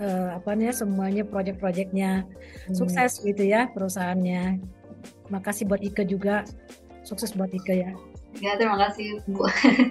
uh, 0.00 0.28
apa 0.36 0.50
nih 0.56 0.72
semuanya 0.72 1.22
proyek-proyeknya 1.24 2.24
hmm. 2.24 2.74
sukses 2.76 3.20
gitu 3.22 3.42
ya 3.44 3.68
perusahaannya. 3.72 4.60
Terima 5.28 5.40
kasih 5.40 5.64
buat 5.68 5.80
Ike 5.80 6.04
juga. 6.08 6.44
Sukses 7.02 7.34
buat 7.34 7.50
Ike 7.50 7.74
ya. 7.74 7.92
Ya, 8.40 8.56
terima 8.56 8.80
kasih 8.88 9.20
Bu. 9.28 9.44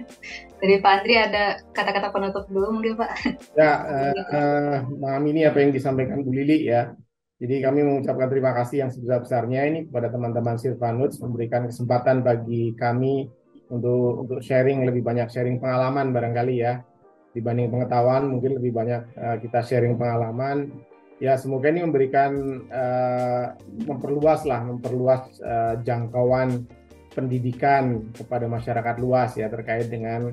Dari 0.61 0.81
Pak 0.81 0.91
Andri 1.01 1.13
ada 1.13 1.61
kata-kata 1.77 2.09
penutup 2.09 2.49
dulu 2.49 2.81
mungkin 2.81 2.97
Pak. 2.97 3.11
Ya, 3.53 3.73
uh, 3.85 4.13
uh, 4.33 4.75
mengamini 4.97 5.45
apa 5.45 5.61
yang 5.61 5.69
disampaikan 5.69 6.25
Bu 6.25 6.33
Lili 6.33 6.65
ya. 6.65 6.97
Jadi 7.41 7.57
kami 7.57 7.81
mengucapkan 7.81 8.29
terima 8.29 8.53
kasih 8.53 8.85
yang 8.85 8.91
sebesar-besarnya 8.93 9.65
ini 9.65 9.79
kepada 9.89 10.13
teman-teman 10.13 10.61
Sirvanuts 10.61 11.17
memberikan 11.17 11.65
kesempatan 11.65 12.21
bagi 12.21 12.77
kami 12.77 13.33
untuk 13.73 14.29
untuk 14.29 14.39
sharing 14.45 14.85
lebih 14.85 15.01
banyak 15.01 15.25
sharing 15.25 15.57
pengalaman 15.57 16.13
barangkali 16.13 16.55
ya. 16.61 16.85
Dibanding 17.33 17.73
pengetahuan 17.73 18.29
mungkin 18.29 18.61
lebih 18.61 18.77
banyak 18.77 19.01
uh, 19.17 19.37
kita 19.41 19.65
sharing 19.65 19.97
pengalaman. 19.97 20.69
Ya 21.17 21.33
semoga 21.33 21.73
ini 21.73 21.81
memberikan 21.81 22.61
uh, 22.69 23.57
memperluas 23.89 24.45
lah 24.45 24.61
memperluas 24.61 25.41
uh, 25.41 25.81
jangkauan 25.81 26.69
pendidikan 27.09 28.13
kepada 28.13 28.45
masyarakat 28.45 28.95
luas 29.01 29.35
ya 29.35 29.51
terkait 29.51 29.91
dengan 29.91 30.31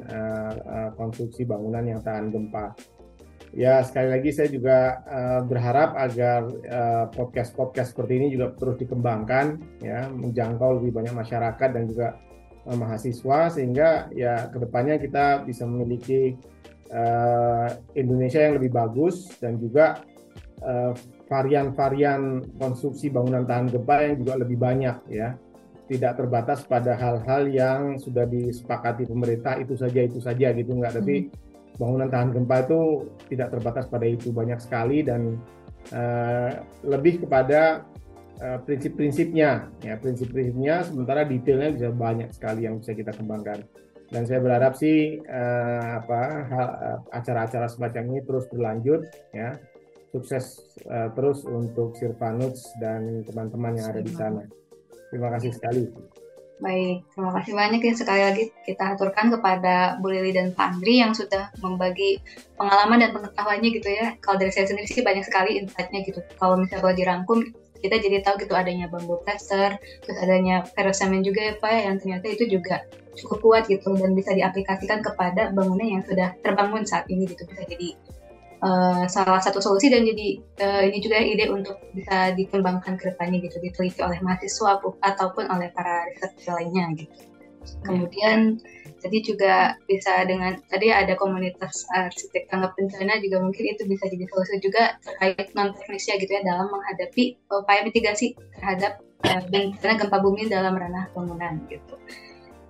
konstruksi 0.94 1.42
bangunan 1.42 1.82
yang 1.82 1.98
tahan 2.06 2.30
gempa 2.30 2.70
ya 3.56 3.80
sekali 3.80 4.12
lagi 4.12 4.30
saya 4.34 4.48
juga 4.52 5.00
uh, 5.08 5.40
berharap 5.44 5.96
agar 5.96 6.40
uh, 6.68 7.06
podcast-podcast 7.12 7.96
seperti 7.96 8.12
ini 8.20 8.26
juga 8.36 8.52
terus 8.56 8.76
dikembangkan 8.76 9.56
ya 9.80 10.08
menjangkau 10.12 10.82
lebih 10.82 10.92
banyak 11.00 11.14
masyarakat 11.16 11.68
dan 11.72 11.84
juga 11.88 12.08
uh, 12.68 12.76
mahasiswa 12.76 13.48
sehingga 13.48 14.12
ya 14.12 14.52
ke 14.52 14.58
depannya 14.60 15.00
kita 15.00 15.48
bisa 15.48 15.64
memiliki 15.64 16.36
uh, 16.92 17.68
Indonesia 17.96 18.44
yang 18.44 18.60
lebih 18.60 18.72
bagus 18.72 19.32
dan 19.40 19.56
juga 19.56 20.04
uh, 20.64 20.92
varian-varian 21.28 22.44
konstruksi 22.56 23.08
bangunan 23.08 23.48
tahan 23.48 23.72
gempa 23.72 23.96
yang 24.04 24.14
juga 24.20 24.34
lebih 24.40 24.58
banyak 24.60 24.96
ya 25.08 25.36
tidak 25.88 26.20
terbatas 26.20 26.68
pada 26.68 27.00
hal-hal 27.00 27.48
yang 27.48 27.80
sudah 27.96 28.28
disepakati 28.28 29.08
pemerintah 29.08 29.56
itu 29.56 29.72
saja 29.72 30.04
itu 30.04 30.20
saja 30.20 30.52
gitu 30.52 30.76
nggak 30.76 31.00
tapi 31.00 31.16
hmm. 31.32 31.47
Bangunan 31.78 32.10
tahan 32.10 32.34
gempa 32.34 32.66
itu 32.66 33.06
tidak 33.30 33.48
terbatas 33.54 33.86
pada 33.86 34.06
itu 34.06 34.34
banyak 34.34 34.58
sekali 34.58 35.06
dan 35.06 35.38
uh, 35.94 36.50
lebih 36.82 37.22
kepada 37.22 37.86
uh, 38.42 38.58
prinsip-prinsipnya 38.66 39.70
ya 39.86 39.94
prinsip-prinsipnya 39.96 40.84
sementara 40.84 41.22
detailnya 41.22 41.70
bisa 41.72 41.88
banyak 41.94 42.34
sekali 42.34 42.66
yang 42.66 42.82
bisa 42.82 42.92
kita 42.92 43.14
kembangkan 43.14 43.62
dan 44.10 44.22
saya 44.26 44.40
berharap 44.42 44.74
sih 44.74 45.22
uh, 45.22 46.02
apa 46.02 46.22
acara-acara 47.12 47.70
semacam 47.70 48.02
ini 48.16 48.20
terus 48.26 48.48
berlanjut 48.50 49.06
ya 49.30 49.54
sukses 50.12 50.64
uh, 50.88 51.12
terus 51.12 51.44
untuk 51.44 51.92
Sirvanuts 51.96 52.64
dan 52.80 53.22
teman-teman 53.28 53.76
yang 53.76 53.86
ada 53.92 54.00
di 54.00 54.12
sana. 54.12 54.42
Terima 55.12 55.28
kasih 55.36 55.52
sekali. 55.52 55.84
Baik, 56.58 57.06
terima 57.14 57.30
kasih 57.38 57.54
banyak 57.54 57.80
ya 57.86 57.94
sekali 57.94 58.22
lagi 58.26 58.44
kita 58.66 58.98
aturkan 58.98 59.30
kepada 59.30 59.94
Bu 60.02 60.10
Lili 60.10 60.34
dan 60.34 60.50
Pak 60.50 60.74
Andri 60.74 60.98
yang 60.98 61.14
sudah 61.14 61.54
membagi 61.62 62.18
pengalaman 62.58 62.98
dan 62.98 63.14
pengetahuannya 63.14 63.70
gitu 63.78 63.86
ya. 63.86 64.18
Kalau 64.18 64.42
dari 64.42 64.50
saya 64.50 64.66
sendiri 64.66 64.90
sih 64.90 65.06
banyak 65.06 65.22
sekali 65.22 65.54
insight-nya 65.62 66.02
gitu. 66.02 66.18
Kalau 66.34 66.58
misalnya 66.58 66.82
kalau 66.82 66.94
dirangkum, 66.98 67.38
kita 67.78 68.02
jadi 68.02 68.26
tahu 68.26 68.42
gitu 68.42 68.58
adanya 68.58 68.90
bambu 68.90 69.22
tester, 69.22 69.78
terus 70.02 70.18
adanya 70.18 70.66
ferrosemen 70.74 71.22
juga 71.22 71.46
ya 71.46 71.54
Pak, 71.62 71.70
yang 71.78 71.96
ternyata 72.02 72.26
itu 72.26 72.44
juga 72.50 72.82
cukup 73.14 73.38
kuat 73.38 73.62
gitu 73.70 73.94
dan 73.94 74.14
bisa 74.18 74.34
diaplikasikan 74.34 74.98
kepada 75.02 75.54
bangunan 75.54 75.86
yang 75.86 76.02
sudah 76.02 76.34
terbangun 76.42 76.82
saat 76.82 77.06
ini 77.06 77.30
gitu. 77.30 77.46
Bisa 77.46 77.62
jadi 77.70 77.94
uh, 78.62 79.04
salah 79.06 79.40
satu 79.42 79.62
solusi 79.62 79.90
dan 79.90 80.06
jadi 80.06 80.28
uh, 80.62 80.82
ini 80.86 80.98
juga 80.98 81.18
ide 81.22 81.46
untuk 81.50 81.78
bisa 81.94 82.34
dikembangkan 82.34 82.98
ke 82.98 83.14
depannya 83.14 83.42
gitu 83.42 83.58
diteliti 83.62 84.00
oleh 84.02 84.18
mahasiswa 84.22 84.78
ataupun 84.82 85.44
oleh 85.50 85.68
para 85.74 86.06
riset 86.10 86.32
lainnya 86.46 86.86
gitu. 86.98 87.14
Kemudian 87.84 88.56
tadi 88.98 89.18
juga 89.22 89.76
bisa 89.86 90.26
dengan 90.26 90.58
tadi 90.66 90.90
ada 90.90 91.14
komunitas 91.14 91.86
arsitek 91.94 92.50
tanggap 92.50 92.74
bencana 92.74 93.22
juga 93.22 93.38
mungkin 93.38 93.64
itu 93.76 93.82
bisa 93.86 94.10
jadi 94.10 94.24
solusi 94.26 94.58
juga 94.58 94.98
terkait 95.04 95.54
non 95.54 95.70
teknisnya 95.76 96.18
gitu 96.18 96.32
ya 96.34 96.42
dalam 96.42 96.66
menghadapi 96.66 97.38
upaya 97.52 97.86
mitigasi 97.86 98.34
terhadap 98.58 98.98
uh, 99.28 99.42
bencana 99.52 99.94
gempa 100.00 100.18
bumi 100.18 100.50
dalam 100.50 100.74
ranah 100.74 101.06
bangunan 101.14 101.62
gitu 101.70 101.94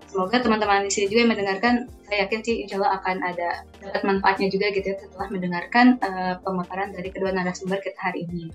semoga 0.08 0.40
teman-teman 0.40 0.88
di 0.88 0.92
sini 0.92 1.06
juga 1.12 1.20
yang 1.22 1.32
mendengarkan 1.36 1.74
saya 2.08 2.24
yakin 2.24 2.40
sih 2.40 2.54
insya 2.64 2.80
Allah 2.80 2.96
akan 2.98 3.16
ada 3.20 3.48
dapat 3.84 4.02
manfaatnya 4.08 4.48
juga 4.48 4.72
gitu 4.72 4.86
ya 4.90 4.96
setelah 4.96 5.28
mendengarkan 5.28 5.86
uh, 6.00 6.34
pemaparan 6.40 6.96
dari 6.96 7.12
kedua 7.12 7.30
narasumber 7.30 7.78
kita 7.84 8.00
hari 8.00 8.24
ini. 8.24 8.48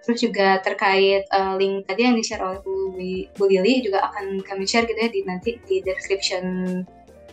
Terus 0.00 0.18
juga 0.24 0.56
terkait 0.64 1.28
uh, 1.28 1.60
link 1.60 1.84
tadi 1.84 2.08
yang 2.08 2.16
di-share 2.16 2.40
oleh 2.40 2.64
Bu, 2.64 2.96
Bu 3.36 3.44
Lili 3.52 3.84
juga 3.84 4.08
akan 4.08 4.40
kami 4.40 4.64
share 4.64 4.88
gitu 4.88 4.96
ya 4.96 5.12
di 5.12 5.20
nanti 5.28 5.60
di 5.68 5.84
description 5.84 6.44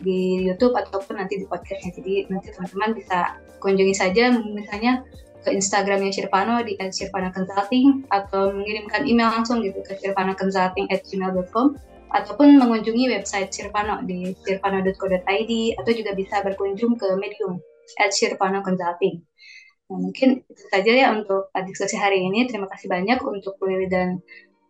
di 0.04 0.44
YouTube 0.44 0.76
ataupun 0.76 1.16
nanti 1.16 1.40
di 1.40 1.48
podcastnya. 1.48 1.96
Jadi 1.96 2.28
nanti 2.28 2.52
teman-teman 2.52 2.92
bisa 2.92 3.40
kunjungi 3.58 3.96
saja 3.96 4.30
misalnya 4.36 5.02
ke 5.42 5.56
Instagramnya 5.56 6.12
Shirpano 6.12 6.60
di 6.60 6.76
@shirpano 6.76 7.32
consulting 7.32 8.04
atau 8.12 8.52
mengirimkan 8.52 9.08
email 9.08 9.32
langsung 9.32 9.64
gitu 9.64 9.80
ke 9.80 9.96
shirpanoconsulting@gmail.com 10.04 11.66
ataupun 12.08 12.56
mengunjungi 12.56 13.08
website 13.12 13.52
Sirpano 13.52 14.00
di 14.04 14.32
sirpano.co.id 14.44 15.52
atau 15.76 15.92
juga 15.92 16.12
bisa 16.16 16.40
berkunjung 16.40 16.96
ke 16.96 17.08
Medium 17.20 17.60
at 18.00 18.12
Sirpano 18.12 18.64
Consulting. 18.64 19.20
Nah, 19.88 19.98
mungkin 20.04 20.44
itu 20.44 20.64
saja 20.68 20.92
ya 20.92 21.08
untuk 21.16 21.48
diskusi 21.64 21.96
hari 21.96 22.20
ini. 22.28 22.44
Terima 22.44 22.68
kasih 22.68 22.92
banyak 22.92 23.24
untuk 23.24 23.56
Bu 23.56 23.72
Lili 23.72 23.88
dan 23.88 24.20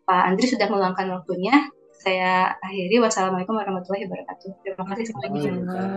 Pak 0.07 0.23
Andri 0.31 0.47
sudah 0.47 0.71
meluangkan 0.71 1.11
waktunya. 1.11 1.67
Saya 1.99 2.55
akhiri. 2.63 3.03
Wassalamualaikum 3.03 3.59
warahmatullahi 3.59 4.07
wabarakatuh. 4.07 4.63
Terima 4.63 4.85
kasih 4.87 5.05
semuanya. 5.11 5.51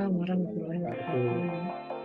Warahmatullahi 0.10 0.82
wabarakatuh. 0.82 2.02